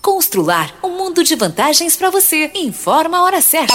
Constrular 0.00 0.70
um 0.82 0.90
mundo 0.96 1.22
de 1.22 1.34
vantagens 1.34 1.96
para 1.96 2.10
você. 2.10 2.50
Informa 2.54 3.18
a 3.18 3.22
hora 3.24 3.40
certa. 3.42 3.74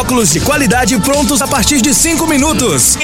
óculos 0.00 0.30
de 0.30 0.40
qualidade 0.40 0.98
prontos 1.00 1.42
a 1.42 1.46
partir 1.46 1.82
de 1.82 1.92
5 1.92 2.26
minutos. 2.26 2.96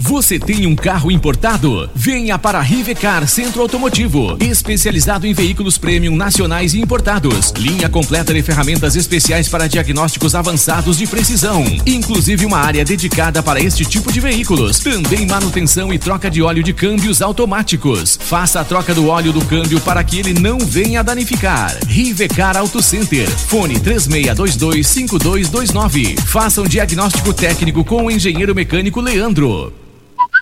Você 0.00 0.40
tem 0.40 0.66
um 0.66 0.74
carro 0.74 1.10
importado? 1.10 1.88
Venha 1.94 2.38
para 2.38 2.60
Rivecar 2.60 3.26
Centro 3.28 3.62
Automotivo, 3.62 4.36
especializado 4.40 5.26
em 5.26 5.32
veículos 5.32 5.78
premium 5.78 6.14
nacionais 6.16 6.74
e 6.74 6.80
importados. 6.80 7.52
Linha 7.56 7.88
completa 7.88 8.34
de 8.34 8.42
ferramentas 8.42 8.96
especiais 8.96 9.48
para 9.48 9.68
diagnósticos 9.68 10.34
avançados 10.34 10.98
de 10.98 11.06
precisão, 11.06 11.64
inclusive 11.86 12.44
uma 12.44 12.58
área 12.58 12.84
dedicada 12.84 13.40
para 13.42 13.60
este 13.60 13.84
tipo 13.84 14.10
de 14.10 14.18
veículos. 14.18 14.80
Também 14.80 15.24
manutenção 15.26 15.92
e 15.92 15.98
troca 15.98 16.28
de 16.28 16.42
óleo 16.42 16.64
de 16.64 16.72
câmbios 16.72 17.22
automáticos. 17.22 18.18
Faça 18.20 18.58
a 18.60 18.64
troca 18.64 18.92
do 18.92 19.06
óleo 19.06 19.32
do 19.32 19.44
câmbio 19.44 19.80
para 19.82 20.02
que 20.02 20.18
ele 20.18 20.34
não 20.34 20.58
venha 20.58 21.04
danificar. 21.04 21.78
Rivecar 21.86 22.56
Auto 22.56 22.82
Center. 22.82 23.30
Fone 23.30 23.78
36225229. 23.78 26.18
Faça 26.40 26.62
um 26.62 26.66
diagnóstico 26.66 27.34
técnico 27.34 27.84
com 27.84 28.06
o 28.06 28.10
engenheiro 28.10 28.54
mecânico 28.54 28.98
Leandro. 28.98 29.74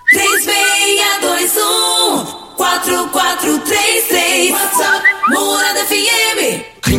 3621 0.09 2.48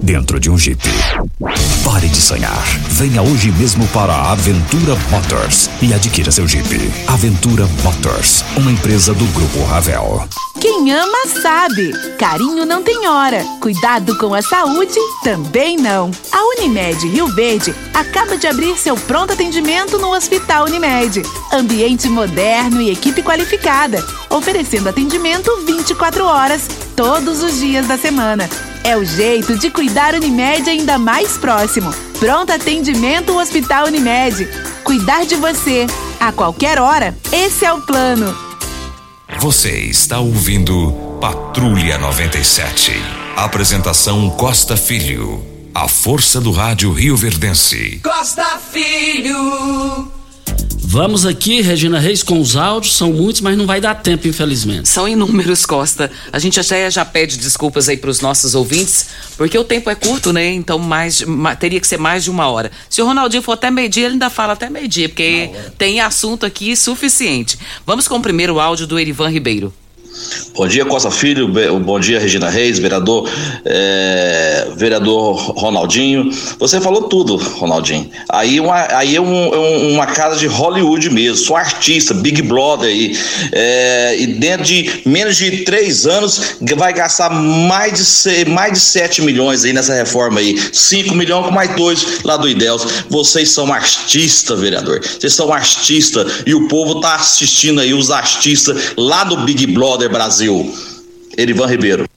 dentro 0.00 0.38
de 0.38 0.50
um 0.50 0.58
Jeep. 0.58 0.82
Pare 1.84 2.08
de 2.08 2.20
sonhar. 2.20 2.64
Venha 2.90 3.22
hoje 3.22 3.50
mesmo 3.52 3.86
para 3.88 4.12
a 4.12 4.32
Aventura 4.32 4.96
Motors 5.10 5.68
e 5.80 5.92
adquira 5.92 6.30
seu 6.30 6.46
Jeep. 6.46 6.68
Aventura 7.06 7.66
Motors, 7.82 8.44
uma 8.56 8.70
empresa 8.70 9.12
do 9.14 9.24
Grupo 9.26 9.64
Ravel. 9.64 10.26
Quem 10.60 10.92
ama 10.92 11.26
sabe. 11.40 11.92
Carinho 12.18 12.64
não 12.64 12.82
tem 12.82 13.06
hora. 13.06 13.44
Cuidado 13.60 14.16
com 14.18 14.34
a 14.34 14.42
saúde 14.42 14.98
também 15.22 15.76
não. 15.76 16.10
A 16.32 16.42
Unimed 16.56 17.06
Rio 17.08 17.28
Verde 17.28 17.74
acaba 17.94 18.36
de 18.36 18.46
abrir 18.46 18.76
seu 18.76 18.96
pronto 18.96 19.32
atendimento 19.32 19.98
no 19.98 20.12
Hospital 20.14 20.64
Unimed. 20.64 21.22
Ambiente 21.52 22.08
moderno 22.08 22.80
e 22.80 22.90
equipe 22.90 23.22
qualificada, 23.22 24.04
oferecendo 24.28 24.88
atendimento 24.88 25.64
24 25.64 26.24
horas, 26.24 26.68
todos 26.96 27.42
os 27.42 27.58
dias 27.58 27.86
da 27.86 27.96
semana. 27.96 28.48
É 28.82 28.96
o 28.96 29.04
jeito 29.04 29.58
de 29.58 29.70
cuidar 29.70 29.87
Unimed 30.14 30.68
ainda 30.68 30.98
mais 30.98 31.38
próximo. 31.38 31.90
Pronto 32.18 32.52
atendimento 32.52 33.36
Hospital 33.38 33.86
Unimed. 33.86 34.46
Cuidar 34.84 35.24
de 35.24 35.34
você 35.36 35.86
a 36.20 36.30
qualquer 36.30 36.78
hora. 36.78 37.16
Esse 37.32 37.64
é 37.64 37.72
o 37.72 37.80
plano. 37.80 38.36
Você 39.40 39.70
está 39.70 40.18
ouvindo 40.18 40.92
Patrulha 41.20 41.96
97. 41.98 42.92
Apresentação 43.36 44.28
Costa 44.30 44.76
Filho. 44.76 45.42
A 45.74 45.88
força 45.88 46.40
do 46.40 46.50
rádio 46.50 46.92
Rio 46.92 47.16
Verdense. 47.16 48.00
Costa 48.02 48.58
Filho 48.70 50.17
Vamos 50.90 51.26
aqui, 51.26 51.60
Regina 51.60 51.98
Reis, 51.98 52.22
com 52.22 52.40
os 52.40 52.56
áudios, 52.56 52.96
são 52.96 53.12
muitos, 53.12 53.42
mas 53.42 53.58
não 53.58 53.66
vai 53.66 53.78
dar 53.78 53.94
tempo, 53.96 54.26
infelizmente. 54.26 54.88
São 54.88 55.06
inúmeros, 55.06 55.66
Costa. 55.66 56.10
A 56.32 56.38
gente 56.38 56.58
até 56.58 56.90
já 56.90 57.04
pede 57.04 57.36
desculpas 57.36 57.90
aí 57.90 57.98
para 57.98 58.08
os 58.08 58.22
nossos 58.22 58.54
ouvintes, 58.54 59.08
porque 59.36 59.58
o 59.58 59.64
tempo 59.64 59.90
é 59.90 59.94
curto, 59.94 60.32
né? 60.32 60.50
Então 60.50 60.78
mais, 60.78 61.20
ma- 61.20 61.54
teria 61.54 61.78
que 61.78 61.86
ser 61.86 61.98
mais 61.98 62.24
de 62.24 62.30
uma 62.30 62.48
hora. 62.48 62.72
Se 62.88 63.02
o 63.02 63.04
Ronaldinho 63.04 63.42
for 63.42 63.52
até 63.52 63.70
meio-dia, 63.70 64.06
ele 64.06 64.14
ainda 64.14 64.30
fala 64.30 64.54
até 64.54 64.70
meio-dia, 64.70 65.10
porque 65.10 65.50
tem 65.76 66.00
assunto 66.00 66.46
aqui 66.46 66.74
suficiente. 66.74 67.58
Vamos 67.84 68.08
com 68.08 68.16
o 68.16 68.22
primeiro 68.22 68.58
áudio 68.58 68.86
do 68.86 68.98
Erivan 68.98 69.28
Ribeiro. 69.28 69.70
Bom 70.54 70.66
dia, 70.66 70.84
Costa 70.84 71.10
Filho. 71.10 71.48
Bom 71.78 72.00
dia, 72.00 72.18
Regina 72.18 72.48
Reis, 72.50 72.78
vereador, 72.80 73.28
é, 73.64 74.66
vereador 74.76 75.36
Ronaldinho. 75.56 76.30
Você 76.58 76.80
falou 76.80 77.02
tudo, 77.02 77.36
Ronaldinho. 77.36 78.10
Aí, 78.28 78.58
uma, 78.58 78.88
aí 78.96 79.14
é 79.14 79.18
é 79.18 79.20
um- 79.20 79.92
uma 79.94 80.06
casa 80.06 80.36
de 80.36 80.46
Hollywood 80.46 81.10
mesmo. 81.10 81.36
Sou 81.36 81.56
artista, 81.56 82.12
Big 82.14 82.42
Brother 82.42 82.88
aí. 82.88 83.16
É, 83.52 84.16
e 84.18 84.26
dentro 84.34 84.64
de 84.64 85.02
menos 85.06 85.36
de 85.36 85.58
três 85.58 86.06
anos 86.06 86.56
vai 86.76 86.92
gastar 86.92 87.30
mais 87.30 87.92
de, 87.92 88.04
se- 88.04 88.44
mais 88.46 88.72
de 88.72 88.80
7 88.80 89.22
milhões 89.22 89.64
aí 89.64 89.72
nessa 89.72 89.94
reforma 89.94 90.40
aí. 90.40 90.56
5 90.72 91.14
milhões 91.14 91.44
com 91.46 91.52
mais 91.52 91.74
dois 91.76 92.04
lá 92.24 92.36
do 92.36 92.48
Idels. 92.48 92.84
Vocês 93.08 93.50
são 93.50 93.72
artistas, 93.72 94.58
vereador. 94.58 95.00
Vocês 95.00 95.34
são 95.34 95.52
artistas 95.52 96.42
e 96.46 96.54
o 96.54 96.66
povo 96.66 97.00
tá 97.00 97.14
assistindo 97.14 97.80
aí 97.80 97.94
os 97.94 98.10
artistas 98.10 98.92
lá 98.96 99.22
do 99.24 99.36
Big 99.38 99.66
Brother 99.66 99.97
Brasil. 100.06 100.70
Erivan 101.38 101.66
Ribeiro. 101.66 102.08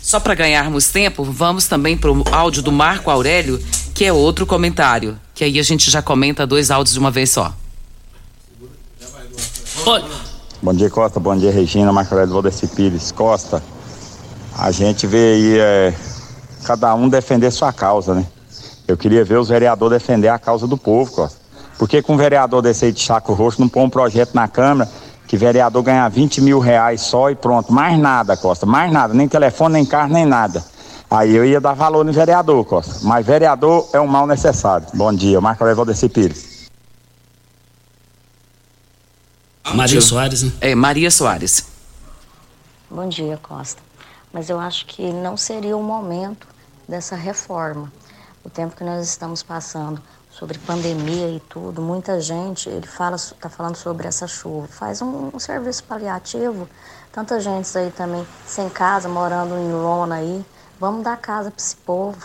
Só 0.00 0.18
para 0.18 0.34
ganharmos 0.34 0.88
tempo, 0.88 1.22
vamos 1.24 1.66
também 1.66 1.96
para 1.96 2.10
o 2.10 2.24
áudio 2.32 2.62
do 2.62 2.72
Marco 2.72 3.10
Aurélio, 3.10 3.62
que 3.94 4.04
é 4.04 4.12
outro 4.12 4.46
comentário. 4.46 5.18
Que 5.34 5.44
aí 5.44 5.58
a 5.58 5.62
gente 5.62 5.90
já 5.90 6.00
comenta 6.00 6.46
dois 6.46 6.70
áudios 6.70 6.94
de 6.94 6.98
uma 6.98 7.10
vez 7.10 7.30
só. 7.30 7.52
Bom 10.62 10.72
dia, 10.72 10.88
Costa. 10.88 11.20
Bom 11.20 11.36
dia, 11.36 11.50
Regina. 11.50 11.92
Marco 11.92 12.14
Aurélio 12.14 12.32
Valdeci 12.32 12.66
Pires. 12.68 13.12
Costa, 13.12 13.62
a 14.56 14.70
gente 14.70 15.06
vê 15.06 15.34
aí 15.34 15.58
é, 15.58 15.94
cada 16.64 16.94
um 16.94 17.08
defender 17.08 17.50
sua 17.50 17.72
causa, 17.72 18.14
né? 18.14 18.26
Eu 18.86 18.96
queria 18.96 19.24
ver 19.24 19.38
os 19.38 19.48
vereadores 19.48 20.00
defender 20.00 20.28
a 20.28 20.38
causa 20.38 20.66
do 20.66 20.78
povo, 20.78 21.12
Costa. 21.12 21.38
Por 21.78 21.88
que 21.88 22.00
com 22.00 22.14
um 22.14 22.16
vereador 22.16 22.62
desse 22.62 22.86
aí 22.86 22.92
de 22.92 23.00
Chaco 23.00 23.32
Roxo 23.34 23.60
não 23.60 23.68
põe 23.68 23.84
um 23.84 23.90
projeto 23.90 24.34
na 24.34 24.48
Câmara 24.48 24.90
que 25.28 25.36
vereador 25.36 25.82
ganha 25.82 26.08
20 26.08 26.40
mil 26.40 26.58
reais 26.58 27.02
só 27.02 27.30
e 27.30 27.34
pronto? 27.34 27.70
Mais 27.70 27.98
nada, 27.98 28.34
Costa. 28.34 28.64
Mais 28.64 28.90
nada. 28.90 29.12
Nem 29.12 29.28
telefone, 29.28 29.74
nem 29.74 29.84
carro, 29.84 30.10
nem 30.10 30.24
nada. 30.24 30.64
Aí 31.10 31.36
eu 31.36 31.44
ia 31.44 31.60
dar 31.60 31.74
valor 31.74 32.02
no 32.02 32.12
vereador, 32.12 32.64
Costa. 32.64 33.00
Mas 33.02 33.26
vereador 33.26 33.86
é 33.92 34.00
um 34.00 34.06
mal 34.06 34.26
necessário. 34.26 34.86
Bom 34.94 35.12
dia, 35.12 35.38
Marco 35.38 35.62
Aurélio 35.62 35.76
Valdeci 35.76 36.08
Pires. 36.08 36.70
Maria 39.74 40.00
Soares, 40.00 40.42
né? 40.42 40.52
É, 40.62 40.74
Maria 40.74 41.10
Soares. 41.10 41.66
Bom 42.90 43.06
dia, 43.06 43.38
Costa. 43.42 43.82
Mas 44.32 44.48
eu 44.48 44.58
acho 44.58 44.86
que 44.86 45.12
não 45.12 45.36
seria 45.36 45.76
o 45.76 45.82
momento 45.82 46.46
dessa 46.88 47.14
reforma. 47.14 47.92
O 48.42 48.48
tempo 48.48 48.74
que 48.74 48.82
nós 48.82 49.06
estamos 49.06 49.42
passando 49.42 50.00
sobre 50.38 50.56
pandemia 50.60 51.28
e 51.30 51.40
tudo, 51.40 51.82
muita 51.82 52.20
gente, 52.20 52.68
ele 52.68 52.86
fala, 52.86 53.16
está 53.16 53.48
falando 53.48 53.74
sobre 53.74 54.06
essa 54.06 54.28
chuva. 54.28 54.68
Faz 54.68 55.02
um, 55.02 55.30
um 55.34 55.38
serviço 55.40 55.82
paliativo. 55.82 56.68
Tanta 57.10 57.40
gente 57.40 57.76
aí 57.76 57.90
também 57.90 58.24
sem 58.46 58.68
casa, 58.68 59.08
morando 59.08 59.56
em 59.56 59.72
lona 59.72 60.14
aí. 60.14 60.46
Vamos 60.78 61.02
dar 61.02 61.16
casa 61.16 61.50
para 61.50 61.60
esse 61.60 61.74
povo. 61.74 62.24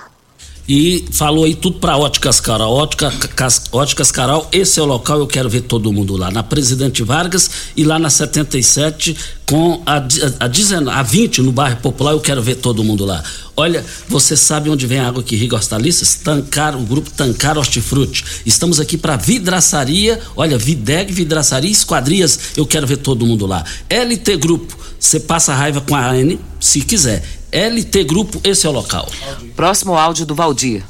E 0.67 1.03
falou 1.11 1.43
aí 1.43 1.55
tudo 1.55 1.77
pra 1.79 1.97
Óticas 1.97 2.39
Carol. 2.39 2.73
Ótica, 2.73 3.11
Cas- 3.35 3.63
Óticas 3.71 4.11
Carol, 4.11 4.47
esse 4.51 4.79
é 4.79 4.83
o 4.83 4.85
local, 4.85 5.19
eu 5.19 5.27
quero 5.27 5.49
ver 5.49 5.61
todo 5.61 5.91
mundo 5.91 6.15
lá. 6.15 6.31
Na 6.31 6.41
Presidente 6.41 7.03
Vargas 7.03 7.49
e 7.75 7.83
lá 7.83 7.99
na 7.99 8.09
77 8.09 9.15
com 9.45 9.81
a, 9.85 9.97
a, 10.39 10.47
19 10.47 10.89
a 10.97 11.03
20 11.03 11.41
no 11.41 11.51
bairro 11.51 11.77
Popular, 11.81 12.11
eu 12.13 12.21
quero 12.21 12.41
ver 12.41 12.55
todo 12.55 12.81
mundo 12.83 13.03
lá. 13.03 13.21
Olha, 13.57 13.85
você 14.07 14.37
sabe 14.37 14.69
onde 14.69 14.87
vem 14.87 14.99
a 14.99 15.07
água 15.07 15.21
que 15.21 15.35
irriga 15.35 15.55
hortaliças? 15.57 16.15
Tancar, 16.23 16.75
o 16.77 16.81
grupo 16.81 17.09
Tancar 17.11 17.57
Hortifruti. 17.57 18.23
Estamos 18.45 18.79
aqui 18.79 18.97
para 18.97 19.17
vidraçaria, 19.17 20.19
olha, 20.35 20.57
Videg, 20.57 21.11
vidraçaria 21.11 21.69
esquadrias, 21.69 22.39
eu 22.55 22.65
quero 22.65 22.87
ver 22.87 22.97
todo 22.97 23.25
mundo 23.25 23.45
lá. 23.45 23.63
LT 23.89 24.37
Grupo, 24.37 24.75
você 24.97 25.19
passa 25.19 25.53
raiva 25.53 25.81
com 25.81 25.93
a 25.95 26.17
N, 26.17 26.39
se 26.59 26.79
quiser. 26.81 27.23
LT 27.53 28.05
Grupo, 28.05 28.41
esse 28.43 28.65
é 28.65 28.69
o 28.69 28.73
local. 28.73 29.07
Próximo 29.55 29.95
áudio 29.95 30.25
do 30.25 30.33
Valdir. 30.33 30.83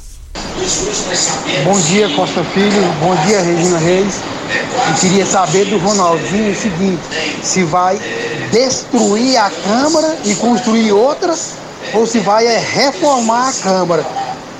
Bom 1.62 1.78
dia, 1.78 2.08
Costa 2.16 2.42
Filho. 2.42 2.82
Bom 3.00 3.14
dia, 3.26 3.42
Regina 3.42 3.76
Reis. 3.76 4.14
Eu 4.88 4.94
queria 4.94 5.26
saber 5.26 5.66
do 5.66 5.76
Ronaldinho 5.76 6.52
o 6.52 6.56
seguinte: 6.56 7.02
se 7.42 7.64
vai 7.64 8.00
destruir 8.50 9.36
a 9.36 9.50
Câmara 9.50 10.16
e 10.24 10.34
construir 10.36 10.90
outra, 10.92 11.34
ou 11.92 12.06
se 12.06 12.18
vai 12.20 12.46
é, 12.46 12.58
reformar 12.58 13.50
a 13.50 13.52
Câmara. 13.52 14.06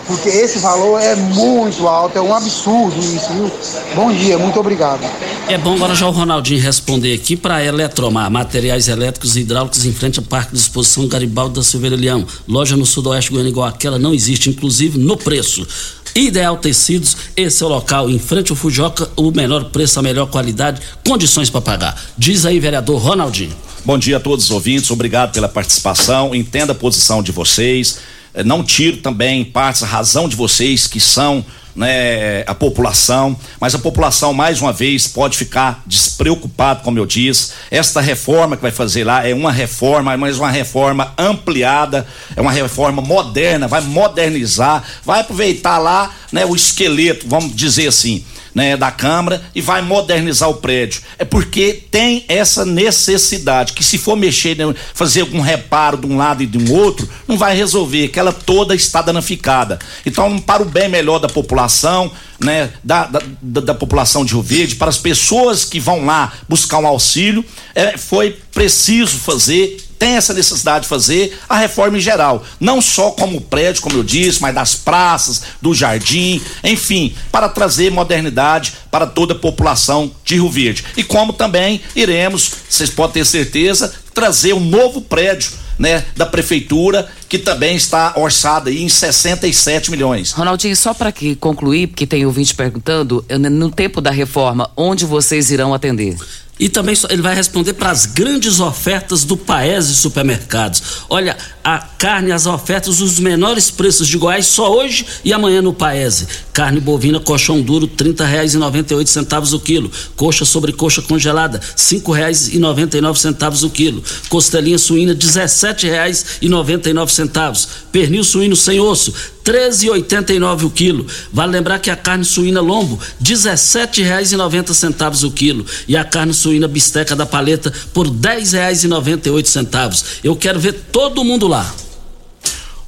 Porque 0.06 0.28
esse 0.28 0.58
valor 0.58 1.00
é 1.00 1.14
muito 1.16 1.88
alto, 1.88 2.18
é 2.18 2.20
um 2.20 2.34
absurdo 2.34 2.98
isso, 2.98 3.32
viu? 3.32 3.50
Bom 3.94 4.12
dia, 4.12 4.38
muito 4.38 4.60
obrigado. 4.60 5.00
É 5.48 5.56
bom 5.56 5.74
agora 5.74 5.94
já 5.94 6.06
o 6.06 6.10
Ronaldinho 6.10 6.60
responder 6.60 7.14
aqui 7.14 7.36
para 7.36 7.64
Eletromar, 7.64 8.30
materiais 8.30 8.88
elétricos 8.88 9.36
e 9.36 9.40
hidráulicos 9.40 9.84
em 9.84 9.92
frente 9.92 10.18
ao 10.18 10.24
Parque 10.24 10.52
de 10.52 10.58
Exposição 10.58 11.06
Garibaldi 11.06 11.54
da 11.54 11.62
Silveira 11.62 11.96
Leão. 11.96 12.26
Loja 12.46 12.76
no 12.76 12.84
Sudoeste 12.84 13.30
Goiânia 13.30 13.50
igual 13.50 13.66
aquela 13.66 13.98
não 13.98 14.14
existe, 14.14 14.50
inclusive 14.50 14.98
no 14.98 15.16
preço. 15.16 15.66
Ideal 16.14 16.56
Tecidos, 16.56 17.16
esse 17.36 17.62
é 17.62 17.66
o 17.66 17.68
local, 17.68 18.08
em 18.08 18.18
frente 18.18 18.52
ao 18.52 18.56
Fujoca, 18.56 19.10
o 19.16 19.30
menor 19.32 19.64
preço, 19.64 19.98
a 19.98 20.02
melhor 20.02 20.26
qualidade, 20.26 20.80
condições 21.06 21.50
para 21.50 21.60
pagar. 21.60 22.00
Diz 22.16 22.46
aí, 22.46 22.60
vereador 22.60 23.00
Ronaldinho. 23.00 23.54
Bom 23.84 23.98
dia 23.98 24.18
a 24.18 24.20
todos 24.20 24.44
os 24.44 24.50
ouvintes, 24.50 24.90
obrigado 24.90 25.32
pela 25.32 25.48
participação. 25.48 26.34
Entenda 26.34 26.72
a 26.72 26.74
posição 26.74 27.22
de 27.22 27.32
vocês. 27.32 27.98
Eh, 28.34 28.44
Não 28.44 28.62
tiro 28.64 28.98
também 28.98 29.40
em 29.40 29.44
partes 29.44 29.82
a 29.82 29.86
razão 29.86 30.28
de 30.28 30.36
vocês 30.36 30.86
que 30.86 31.00
são 31.00 31.44
né, 31.74 32.42
a 32.46 32.54
população, 32.54 33.36
mas 33.60 33.74
a 33.74 33.78
população 33.78 34.32
mais 34.32 34.60
uma 34.60 34.72
vez 34.72 35.08
pode 35.08 35.36
ficar 35.36 35.82
despreocupada, 35.86 36.80
como 36.84 36.98
eu 36.98 37.06
disse. 37.06 37.52
Esta 37.70 38.00
reforma 38.00 38.56
que 38.56 38.62
vai 38.62 38.70
fazer 38.70 39.04
lá 39.04 39.26
é 39.26 39.34
uma 39.34 39.50
reforma, 39.50 40.16
mas 40.16 40.38
uma 40.38 40.50
reforma 40.50 41.12
ampliada, 41.18 42.06
é 42.36 42.40
uma 42.40 42.52
reforma 42.52 43.02
moderna, 43.02 43.66
vai 43.66 43.80
modernizar, 43.80 44.84
vai 45.04 45.20
aproveitar 45.20 45.78
lá 45.78 46.14
né, 46.30 46.46
o 46.46 46.54
esqueleto, 46.54 47.26
vamos 47.28 47.54
dizer 47.54 47.88
assim 47.88 48.24
né, 48.54 48.76
da 48.76 48.90
Câmara 48.90 49.42
e 49.54 49.60
vai 49.60 49.82
modernizar 49.82 50.48
o 50.48 50.54
prédio. 50.54 51.02
É 51.18 51.24
porque 51.24 51.82
tem 51.90 52.24
essa 52.28 52.64
necessidade 52.64 53.72
que 53.72 53.82
se 53.82 53.98
for 53.98 54.16
mexer, 54.16 54.56
né, 54.56 54.72
fazer 54.94 55.22
algum 55.22 55.40
reparo 55.40 55.96
de 55.98 56.06
um 56.06 56.16
lado 56.16 56.42
e 56.42 56.46
de 56.46 56.56
um 56.58 56.72
outro, 56.72 57.08
não 57.26 57.36
vai 57.36 57.56
resolver, 57.56 58.08
que 58.08 58.18
ela 58.18 58.32
toda 58.32 58.74
está 58.74 59.02
danificada. 59.02 59.78
Então, 60.06 60.38
para 60.38 60.62
o 60.62 60.66
bem 60.66 60.88
melhor 60.88 61.18
da 61.18 61.28
população, 61.28 62.10
né, 62.38 62.70
da, 62.82 63.06
da, 63.06 63.20
da- 63.42 63.74
população 63.74 64.24
de 64.24 64.32
Rio 64.34 64.42
Verde, 64.42 64.76
para 64.76 64.88
as 64.88 64.98
pessoas 64.98 65.64
que 65.64 65.80
vão 65.80 66.04
lá 66.04 66.32
buscar 66.48 66.78
um 66.78 66.86
auxílio, 66.86 67.44
é, 67.74 67.96
foi 67.98 68.36
preciso 68.52 69.18
fazer 69.18 69.76
tem 70.04 70.16
essa 70.16 70.34
necessidade 70.34 70.82
de 70.82 70.88
fazer 70.90 71.38
a 71.48 71.56
reforma 71.56 71.96
em 71.96 72.00
geral, 72.00 72.44
não 72.60 72.82
só 72.82 73.10
como 73.12 73.40
prédio, 73.40 73.80
como 73.80 73.96
eu 73.96 74.02
disse, 74.02 74.42
mas 74.42 74.54
das 74.54 74.74
praças, 74.74 75.40
do 75.62 75.72
jardim, 75.72 76.42
enfim, 76.62 77.14
para 77.32 77.48
trazer 77.48 77.90
modernidade 77.90 78.74
para 78.90 79.06
toda 79.06 79.32
a 79.32 79.38
população 79.38 80.12
de 80.22 80.34
Rio 80.34 80.50
Verde. 80.50 80.84
E 80.94 81.02
como 81.02 81.32
também 81.32 81.80
iremos, 81.96 82.52
vocês 82.68 82.90
podem 82.90 83.14
ter 83.14 83.24
certeza, 83.24 83.94
trazer 84.12 84.52
um 84.52 84.60
novo 84.60 85.00
prédio, 85.00 85.52
né, 85.78 86.04
da 86.14 86.26
prefeitura, 86.26 87.08
que 87.26 87.38
também 87.38 87.74
está 87.74 88.12
orçado 88.16 88.68
aí 88.68 88.82
em 88.82 88.88
67 88.90 89.90
milhões. 89.90 90.32
Ronaldinho, 90.32 90.76
só 90.76 90.92
para 90.92 91.10
que 91.10 91.34
concluir, 91.34 91.86
porque 91.86 92.06
tem 92.06 92.26
ouvinte 92.26 92.54
perguntando, 92.54 93.24
no 93.50 93.70
tempo 93.70 94.02
da 94.02 94.10
reforma, 94.10 94.70
onde 94.76 95.06
vocês 95.06 95.50
irão 95.50 95.72
atender? 95.72 96.14
E 96.58 96.68
também 96.68 96.94
ele 97.10 97.20
vai 97.20 97.34
responder 97.34 97.72
para 97.72 97.90
as 97.90 98.06
grandes 98.06 98.60
ofertas 98.60 99.24
do 99.24 99.36
Paese 99.36 99.96
Supermercados. 99.96 100.82
Olha, 101.10 101.36
a 101.64 101.78
carne, 101.78 102.30
as 102.30 102.46
ofertas, 102.46 103.00
os 103.00 103.18
menores 103.18 103.70
preços 103.70 104.06
de 104.06 104.16
Goiás 104.16 104.46
só 104.46 104.72
hoje 104.72 105.04
e 105.24 105.32
amanhã 105.32 105.60
no 105.60 105.72
Paese. 105.72 106.28
Carne 106.52 106.78
bovina, 106.78 107.18
colchão 107.18 107.60
duro, 107.60 107.86
R$ 107.86 108.12
30,98 108.12 109.06
centavos 109.06 109.52
o 109.52 109.58
quilo. 109.58 109.90
Coxa 110.14 110.44
sobre 110.44 110.72
coxa 110.72 111.02
congelada, 111.02 111.58
R$ 111.58 111.64
5,99 111.76 113.16
centavos 113.16 113.64
o 113.64 113.70
quilo. 113.70 114.02
Costelinha 114.28 114.78
suína, 114.78 115.12
R$ 115.12 115.18
17,99 115.18 117.08
centavos. 117.08 117.68
Pernil 117.90 118.22
suíno 118.22 118.54
sem 118.54 118.78
osso, 118.78 119.12
R$ 119.44 119.52
13,89 119.52 120.64
o 120.64 120.70
quilo. 120.70 121.06
Vale 121.32 121.52
lembrar 121.52 121.78
que 121.78 121.90
a 121.90 121.96
carne 121.96 122.24
suína 122.24 122.60
lombo, 122.60 122.96
R$ 122.96 123.02
17,90 123.22 125.24
o 125.24 125.30
quilo. 125.30 125.66
E 125.88 125.96
a 125.96 126.04
carne 126.04 126.34
suína 126.44 126.68
bisteca 126.68 127.16
da 127.16 127.24
paleta 127.24 127.72
por 127.94 128.06
R$ 128.06 128.12
10,98. 128.12 130.04
Eu 130.22 130.36
quero 130.36 130.60
ver 130.60 130.74
todo 130.92 131.24
mundo 131.24 131.48
lá. 131.48 131.74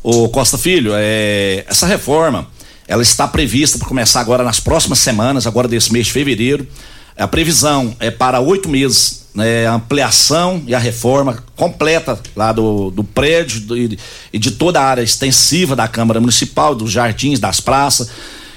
Ô 0.03 0.29
Costa 0.29 0.59
Filho, 0.59 0.93
é, 0.95 1.65
essa 1.67 1.87
reforma, 1.87 2.47
ela 2.87 3.03
está 3.03 3.27
prevista 3.27 3.79
para 3.79 3.89
começar 3.89 4.21
agora 4.21 4.45
nas 4.45 4.61
próximas 4.61 4.99
semanas, 4.99 5.47
agora 5.47 5.67
desse 5.67 5.91
mês 5.91 6.07
de 6.07 6.13
fevereiro. 6.13 6.69
A 7.17 7.27
previsão 7.27 7.97
é 7.99 8.11
para 8.11 8.41
oito 8.41 8.69
meses 8.69 9.25
né, 9.35 9.67
a 9.67 9.73
ampliação 9.73 10.63
e 10.67 10.75
a 10.75 10.79
reforma 10.79 11.43
completa 11.57 12.21
lá 12.37 12.53
do, 12.53 12.91
do 12.91 13.03
prédio 13.03 13.99
e 14.31 14.39
de 14.39 14.51
toda 14.51 14.83
a 14.83 14.85
área 14.85 15.03
extensiva 15.03 15.75
da 15.75 15.89
Câmara 15.89 16.21
Municipal, 16.21 16.75
dos 16.75 16.91
jardins, 16.91 17.41
das 17.41 17.59
praças. 17.59 18.11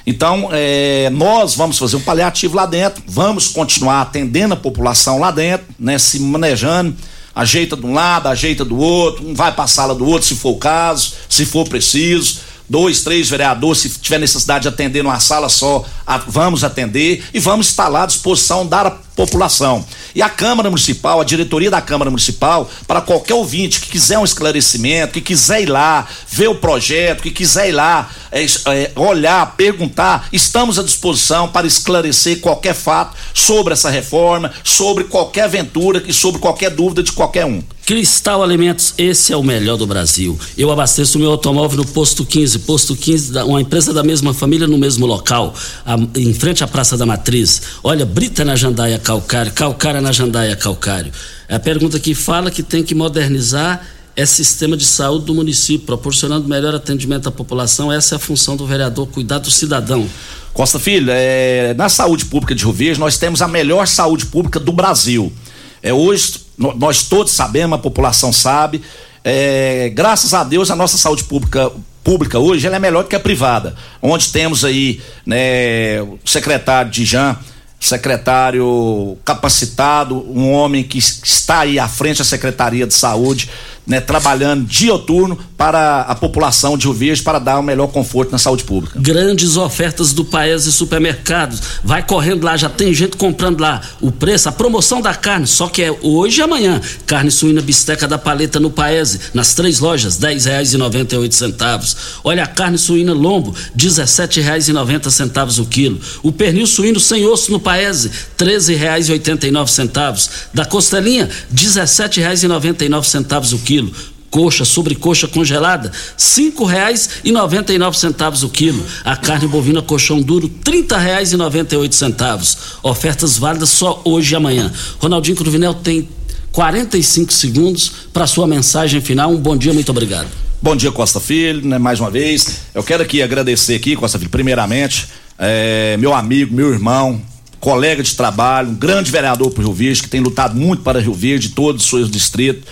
Então, 0.09 0.49
é, 0.51 1.07
nós 1.11 1.53
vamos 1.53 1.77
fazer 1.77 1.95
um 1.95 2.01
paliativo 2.01 2.55
lá 2.55 2.65
dentro, 2.65 3.03
vamos 3.05 3.47
continuar 3.47 4.01
atendendo 4.01 4.55
a 4.55 4.57
população 4.57 5.19
lá 5.19 5.29
dentro, 5.29 5.67
né, 5.77 5.99
se 5.99 6.19
manejando, 6.19 6.95
ajeita 7.35 7.77
de 7.77 7.85
um 7.85 7.93
lado, 7.93 8.27
ajeita 8.27 8.65
do 8.65 8.75
outro, 8.75 9.23
um 9.23 9.35
vai 9.35 9.51
para 9.51 9.65
a 9.65 9.67
sala 9.67 9.93
do 9.93 10.03
outro, 10.07 10.27
se 10.27 10.33
for 10.33 10.49
o 10.49 10.57
caso, 10.57 11.13
se 11.29 11.45
for 11.45 11.69
preciso 11.69 12.39
dois, 12.67 13.01
três 13.01 13.29
vereadores, 13.29 13.81
se 13.81 13.89
tiver 13.99 14.17
necessidade 14.17 14.63
de 14.63 14.67
atender 14.67 15.03
numa 15.03 15.19
sala 15.19 15.47
só, 15.47 15.85
vamos 16.27 16.63
atender 16.63 17.23
e 17.31 17.39
vamos 17.39 17.67
estar 17.69 17.87
lá 17.87 18.03
à 18.03 18.05
disposição 18.07 18.65
da 18.65 18.91
população. 19.19 19.85
E 20.15 20.21
a 20.21 20.29
Câmara 20.29 20.69
Municipal, 20.69 21.19
a 21.19 21.25
diretoria 21.25 21.69
da 21.69 21.81
Câmara 21.81 22.09
Municipal, 22.09 22.69
para 22.87 23.01
qualquer 23.01 23.33
ouvinte 23.33 23.81
que 23.81 23.89
quiser 23.89 24.17
um 24.17 24.23
esclarecimento, 24.23 25.11
que 25.11 25.19
quiser 25.19 25.63
ir 25.63 25.65
lá 25.65 26.07
ver 26.29 26.47
o 26.47 26.55
projeto, 26.55 27.21
que 27.21 27.29
quiser 27.29 27.67
ir 27.67 27.73
lá 27.73 28.09
é, 28.31 28.45
é, 28.45 28.91
olhar, 28.95 29.57
perguntar, 29.57 30.29
estamos 30.31 30.79
à 30.79 30.83
disposição 30.83 31.49
para 31.49 31.67
esclarecer 31.67 32.39
qualquer 32.39 32.73
fato 32.73 33.17
sobre 33.33 33.73
essa 33.73 33.89
reforma, 33.89 34.53
sobre 34.63 35.03
qualquer 35.03 35.43
aventura 35.43 36.01
e 36.07 36.13
sobre 36.13 36.39
qualquer 36.39 36.69
dúvida 36.69 37.03
de 37.03 37.11
qualquer 37.11 37.45
um. 37.45 37.61
Cristal 37.89 38.43
Alimentos, 38.43 38.93
esse 38.99 39.33
é 39.33 39.35
o 39.35 39.41
melhor 39.41 39.75
do 39.75 39.87
Brasil. 39.87 40.37
Eu 40.55 40.69
abasteço 40.69 41.17
o 41.17 41.21
meu 41.21 41.31
automóvel 41.31 41.77
no 41.77 41.85
Posto 41.87 42.23
15, 42.23 42.59
Posto 42.59 42.95
15, 42.95 43.35
uma 43.39 43.59
empresa 43.59 43.91
da 43.91 44.03
mesma 44.03 44.31
família 44.31 44.67
no 44.67 44.77
mesmo 44.77 45.07
local, 45.07 45.55
a, 45.83 45.95
em 46.15 46.31
frente 46.31 46.63
à 46.63 46.67
Praça 46.67 46.95
da 46.95 47.03
Matriz. 47.03 47.63
Olha, 47.83 48.05
Brita 48.05 48.45
na 48.45 48.55
Jandaia 48.55 48.99
Calcário, 49.09 49.51
Calcária 49.53 50.01
na 50.01 50.11
Jandaia 50.11 50.55
Calcário. 50.55 51.11
É 51.47 51.55
a 51.55 51.59
pergunta 51.59 51.99
que 51.99 52.13
fala 52.13 52.51
que 52.51 52.61
tem 52.61 52.83
que 52.83 52.93
modernizar 52.93 53.83
é 54.15 54.23
sistema 54.23 54.77
de 54.77 54.85
saúde 54.85 55.25
do 55.25 55.33
município, 55.33 55.83
proporcionando 55.83 56.47
melhor 56.47 56.75
atendimento 56.75 57.27
à 57.27 57.31
população. 57.31 57.91
Essa 57.91 58.13
é 58.13 58.17
a 58.17 58.19
função 58.19 58.55
do 58.55 58.67
vereador, 58.67 59.07
cuidar 59.07 59.39
do 59.39 59.49
cidadão. 59.49 60.07
Costa 60.53 60.77
Filho, 60.77 61.07
é, 61.09 61.73
na 61.73 61.89
saúde 61.89 62.25
pública 62.25 62.53
de 62.53 62.63
Rio 62.63 62.71
Verde, 62.71 62.99
nós 62.99 63.17
temos 63.17 63.41
a 63.41 63.47
melhor 63.47 63.87
saúde 63.87 64.27
pública 64.27 64.59
do 64.59 64.71
Brasil. 64.71 65.33
É, 65.81 65.91
hoje, 65.91 66.41
nós 66.55 67.01
todos 67.01 67.33
sabemos, 67.33 67.79
a 67.79 67.81
população 67.81 68.31
sabe. 68.31 68.79
É, 69.23 69.89
graças 69.89 70.35
a 70.35 70.43
Deus, 70.43 70.69
a 70.69 70.75
nossa 70.75 70.99
saúde 70.99 71.23
pública 71.23 71.71
pública 72.03 72.39
hoje 72.39 72.65
ela 72.65 72.75
é 72.75 72.79
melhor 72.79 73.03
do 73.03 73.09
que 73.09 73.15
a 73.15 73.19
privada. 73.19 73.75
Onde 74.01 74.29
temos 74.29 74.63
aí 74.63 75.01
né, 75.25 75.99
o 76.01 76.19
secretário 76.25 76.91
de 76.91 77.03
Jean, 77.05 77.35
secretário 77.79 79.17
capacitado, 79.23 80.17
um 80.29 80.51
homem 80.51 80.83
que 80.83 80.97
está 80.97 81.59
aí 81.59 81.79
à 81.79 81.87
frente 81.87 82.17
da 82.17 82.25
Secretaria 82.25 82.85
de 82.85 82.93
Saúde, 82.93 83.49
né, 83.89 83.99
trabalhando 83.99 84.65
dioturno 84.65 85.35
para 85.57 86.01
a 86.01 86.13
população 86.13 86.77
de 86.77 86.85
Rio 86.85 86.93
Verde 86.93 87.23
para 87.23 87.39
dar 87.39 87.59
o 87.59 87.63
melhor 87.63 87.87
conforto 87.87 88.31
na 88.31 88.37
saúde 88.37 88.63
pública. 88.63 88.97
Grandes 88.99 89.57
ofertas 89.57 90.13
do 90.13 90.23
Paes 90.23 90.67
e 90.67 90.71
supermercados. 90.71 91.59
Vai 91.83 92.05
correndo 92.05 92.43
lá, 92.43 92.55
já 92.55 92.69
tem 92.69 92.93
gente 92.93 93.17
comprando 93.17 93.59
lá. 93.59 93.81
O 93.99 94.11
preço, 94.11 94.47
a 94.47 94.51
promoção 94.51 95.01
da 95.01 95.13
carne, 95.15 95.47
só 95.47 95.67
que 95.67 95.81
é 95.81 95.91
hoje 96.03 96.39
e 96.39 96.43
amanhã. 96.43 96.79
Carne 97.07 97.31
suína 97.31 97.61
bisteca 97.61 98.07
da 98.07 98.17
paleta 98.17 98.59
no 98.59 98.69
Paese, 98.69 99.19
nas 99.33 99.55
três 99.55 99.79
lojas, 99.79 100.17
dez 100.17 100.45
reais 100.45 100.71
e 100.71 100.77
noventa 100.77 101.15
e 101.15 101.17
oito 101.17 101.33
centavos. 101.33 101.97
Olha 102.23 102.43
a 102.43 102.47
carne 102.47 102.77
suína 102.77 103.11
lombo, 103.11 103.55
dezessete 103.73 104.39
reais 104.39 104.69
e 104.69 104.71
noventa 104.71 105.09
centavos 105.09 105.57
o 105.57 105.65
quilo. 105.65 105.99
O 106.21 106.31
pernil 106.31 106.67
suíno 106.67 106.99
sem 106.99 107.25
osso 107.25 107.51
no 107.51 107.59
Paese, 107.59 108.11
treze 108.37 108.75
reais 108.75 109.09
e 109.09 109.13
oitenta 109.13 109.47
e 109.47 109.51
nove 109.51 109.71
centavos. 109.71 110.29
Da 110.53 110.63
costelinha, 110.63 111.27
dezessete 111.49 112.19
reais 112.19 112.43
e 112.43 112.47
noventa 112.47 112.85
e 112.85 112.89
nove 112.89 113.07
centavos 113.07 113.51
o 113.51 113.57
quilo 113.57 113.78
quilo. 113.87 114.19
Coxa, 114.29 115.27
congelada, 115.27 115.91
cinco 116.15 116.63
reais 116.63 117.09
e 117.23 117.31
noventa 117.31 117.73
e 117.73 117.77
nove 117.77 117.97
centavos 117.97 118.43
o 118.43 118.49
quilo. 118.49 118.85
A 119.03 119.15
carne 119.15 119.47
bovina 119.47 119.81
colchão 119.81 120.21
duro, 120.21 120.47
trinta 120.47 120.97
reais 120.97 121.33
e 121.33 121.37
noventa 121.37 121.73
e 121.73 121.77
oito 121.77 121.95
centavos. 121.95 122.57
Ofertas 122.83 123.37
válidas 123.37 123.69
só 123.69 124.01
hoje 124.05 124.33
e 124.33 124.35
amanhã. 124.35 124.71
Ronaldinho 124.99 125.35
Cruvinel 125.35 125.73
tem 125.73 126.07
45 126.51 127.31
segundos 127.33 127.91
para 128.13 128.27
sua 128.27 128.47
mensagem 128.47 129.01
final. 129.01 129.31
Um 129.31 129.37
bom 129.37 129.57
dia, 129.57 129.73
muito 129.73 129.89
obrigado. 129.89 130.27
Bom 130.61 130.75
dia, 130.75 130.91
Costa 130.91 131.19
Filho, 131.19 131.65
né, 131.65 131.77
mais 131.77 131.99
uma 131.99 132.11
vez. 132.11 132.59
Eu 132.73 132.83
quero 132.83 133.01
aqui 133.01 133.21
agradecer 133.21 133.75
aqui, 133.75 133.95
Costa 133.95 134.19
Filho, 134.19 134.29
primeiramente, 134.29 135.07
é, 135.37 135.95
meu 135.97 136.13
amigo, 136.13 136.53
meu 136.53 136.73
irmão, 136.73 137.21
colega 137.61 138.03
de 138.03 138.13
trabalho, 138.13 138.69
um 138.69 138.75
grande 138.75 139.09
vereador 139.09 139.51
para 139.51 139.63
Rio 139.63 139.73
Verde, 139.73 140.01
que 140.01 140.09
tem 140.09 140.19
lutado 140.19 140.55
muito 140.55 140.83
para 140.83 140.99
Rio 140.99 141.13
Verde, 141.13 141.49
todos 141.49 141.83
os 141.83 141.89
seus 141.89 142.11
distritos 142.11 142.65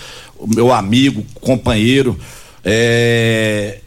meu 0.46 0.72
amigo, 0.72 1.26
companheiro, 1.42 2.20
é, 2.64 3.80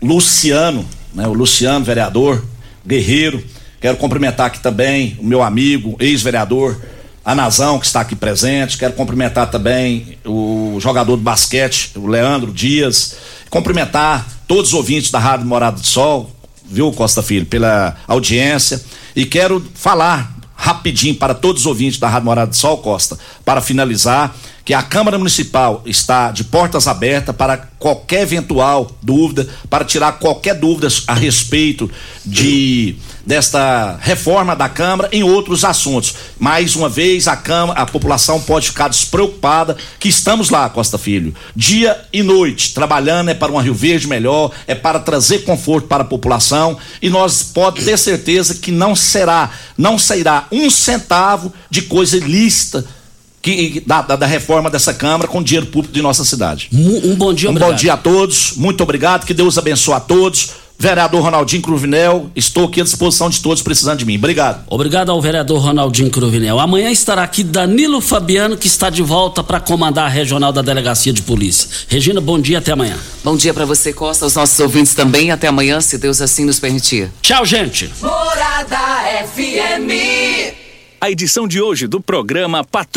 Luciano, 0.00 0.84
né, 1.14 1.26
o 1.26 1.32
Luciano, 1.32 1.84
vereador, 1.84 2.44
guerreiro. 2.86 3.42
Quero 3.80 3.96
cumprimentar 3.96 4.46
aqui 4.46 4.60
também 4.60 5.16
o 5.20 5.24
meu 5.24 5.42
amigo, 5.42 5.96
ex-vereador, 6.00 6.80
Anazão, 7.24 7.78
que 7.78 7.86
está 7.86 8.00
aqui 8.00 8.16
presente. 8.16 8.78
Quero 8.78 8.94
cumprimentar 8.94 9.50
também 9.50 10.18
o 10.24 10.78
jogador 10.80 11.16
do 11.16 11.22
basquete, 11.22 11.92
o 11.96 12.06
Leandro 12.06 12.52
Dias. 12.52 13.16
Cumprimentar 13.48 14.26
todos 14.48 14.68
os 14.68 14.74
ouvintes 14.74 15.10
da 15.10 15.18
Rádio 15.18 15.46
Morada 15.46 15.78
do 15.78 15.86
Sol, 15.86 16.34
viu, 16.64 16.90
Costa 16.92 17.22
Filho, 17.22 17.46
pela 17.46 17.96
audiência. 18.08 18.82
E 19.14 19.24
quero 19.24 19.64
falar 19.74 20.36
rapidinho 20.56 21.14
para 21.14 21.34
todos 21.34 21.62
os 21.62 21.66
ouvintes 21.66 21.98
da 21.98 22.08
Rádio 22.08 22.26
Morada 22.26 22.50
do 22.50 22.56
Sol, 22.56 22.78
Costa, 22.78 23.18
para 23.44 23.60
finalizar 23.60 24.34
que 24.64 24.74
a 24.74 24.82
Câmara 24.82 25.18
Municipal 25.18 25.82
está 25.84 26.30
de 26.30 26.44
portas 26.44 26.86
abertas 26.86 27.34
para 27.34 27.56
qualquer 27.78 28.22
eventual 28.22 28.90
dúvida, 29.02 29.48
para 29.68 29.84
tirar 29.84 30.12
qualquer 30.12 30.54
dúvida 30.54 30.88
a 31.06 31.14
respeito 31.14 31.90
de 32.24 32.96
desta 33.24 33.98
reforma 34.00 34.54
da 34.56 34.68
Câmara 34.68 35.08
em 35.12 35.22
outros 35.22 35.64
assuntos. 35.64 36.14
Mais 36.38 36.74
uma 36.74 36.88
vez, 36.88 37.28
a 37.28 37.36
Câmara, 37.36 37.80
a 37.80 37.86
população 37.86 38.40
pode 38.40 38.68
ficar 38.68 38.88
despreocupada 38.88 39.76
que 39.98 40.08
estamos 40.08 40.50
lá, 40.50 40.68
Costa 40.68 40.98
Filho, 40.98 41.34
dia 41.54 42.00
e 42.12 42.22
noite, 42.22 42.74
trabalhando 42.74 43.30
é 43.30 43.34
para 43.34 43.52
uma 43.52 43.62
Rio 43.62 43.74
Verde 43.74 44.08
melhor, 44.08 44.50
é 44.66 44.74
para 44.74 44.98
trazer 44.98 45.40
conforto 45.40 45.86
para 45.86 46.02
a 46.02 46.06
população 46.06 46.76
e 47.00 47.08
nós 47.08 47.42
pode 47.42 47.84
ter 47.84 47.96
certeza 47.96 48.56
que 48.56 48.72
não 48.72 48.94
será, 48.94 49.50
não 49.78 49.98
sairá 49.98 50.46
um 50.50 50.68
centavo 50.68 51.52
de 51.70 51.82
coisa 51.82 52.16
ilícita 52.16 52.84
que, 53.42 53.82
da, 53.84 54.02
da, 54.02 54.14
da, 54.14 54.26
reforma 54.26 54.70
dessa 54.70 54.94
Câmara 54.94 55.28
com 55.28 55.42
dinheiro 55.42 55.66
público 55.66 55.92
de 55.92 56.00
nossa 56.00 56.24
cidade. 56.24 56.68
Um, 56.72 57.16
bom 57.16 57.34
dia, 57.34 57.48
Um 57.48 57.50
obrigado. 57.50 57.70
bom 57.70 57.76
dia 57.76 57.94
a 57.94 57.96
todos, 57.96 58.52
muito 58.56 58.82
obrigado, 58.82 59.26
que 59.26 59.34
Deus 59.34 59.58
abençoe 59.58 59.94
a 59.94 60.00
todos. 60.00 60.62
Vereador 60.78 61.22
Ronaldinho 61.22 61.62
Cruvinel, 61.62 62.28
estou 62.34 62.66
aqui 62.66 62.80
à 62.80 62.84
disposição 62.84 63.30
de 63.30 63.40
todos 63.40 63.62
precisando 63.62 63.98
de 63.98 64.04
mim. 64.04 64.16
Obrigado. 64.16 64.64
Obrigado 64.68 65.12
ao 65.12 65.20
vereador 65.22 65.60
Ronaldinho 65.60 66.10
Cruvinel. 66.10 66.58
Amanhã 66.58 66.90
estará 66.90 67.22
aqui 67.22 67.44
Danilo 67.44 68.00
Fabiano, 68.00 68.56
que 68.56 68.66
está 68.66 68.90
de 68.90 69.00
volta 69.00 69.44
para 69.44 69.60
comandar 69.60 70.06
a 70.06 70.08
regional 70.08 70.52
da 70.52 70.60
Delegacia 70.60 71.12
de 71.12 71.22
Polícia. 71.22 71.68
Regina, 71.86 72.20
bom 72.20 72.40
dia, 72.40 72.58
até 72.58 72.72
amanhã. 72.72 72.98
Bom 73.22 73.36
dia 73.36 73.54
para 73.54 73.64
você, 73.64 73.92
Costa, 73.92 74.24
aos 74.24 74.34
nossos 74.34 74.58
ouvintes 74.58 74.92
também. 74.92 75.30
Até 75.30 75.46
amanhã, 75.46 75.80
se 75.80 75.96
Deus 75.98 76.20
assim 76.20 76.44
nos 76.44 76.58
permitir. 76.58 77.12
Tchau, 77.22 77.46
gente. 77.46 77.88
Morada 78.00 78.78
FM. 79.32 80.62
A 81.02 81.10
edição 81.10 81.48
de 81.48 81.60
hoje 81.60 81.88
do 81.88 82.00
programa 82.00 82.62
Patrulha 82.62 82.92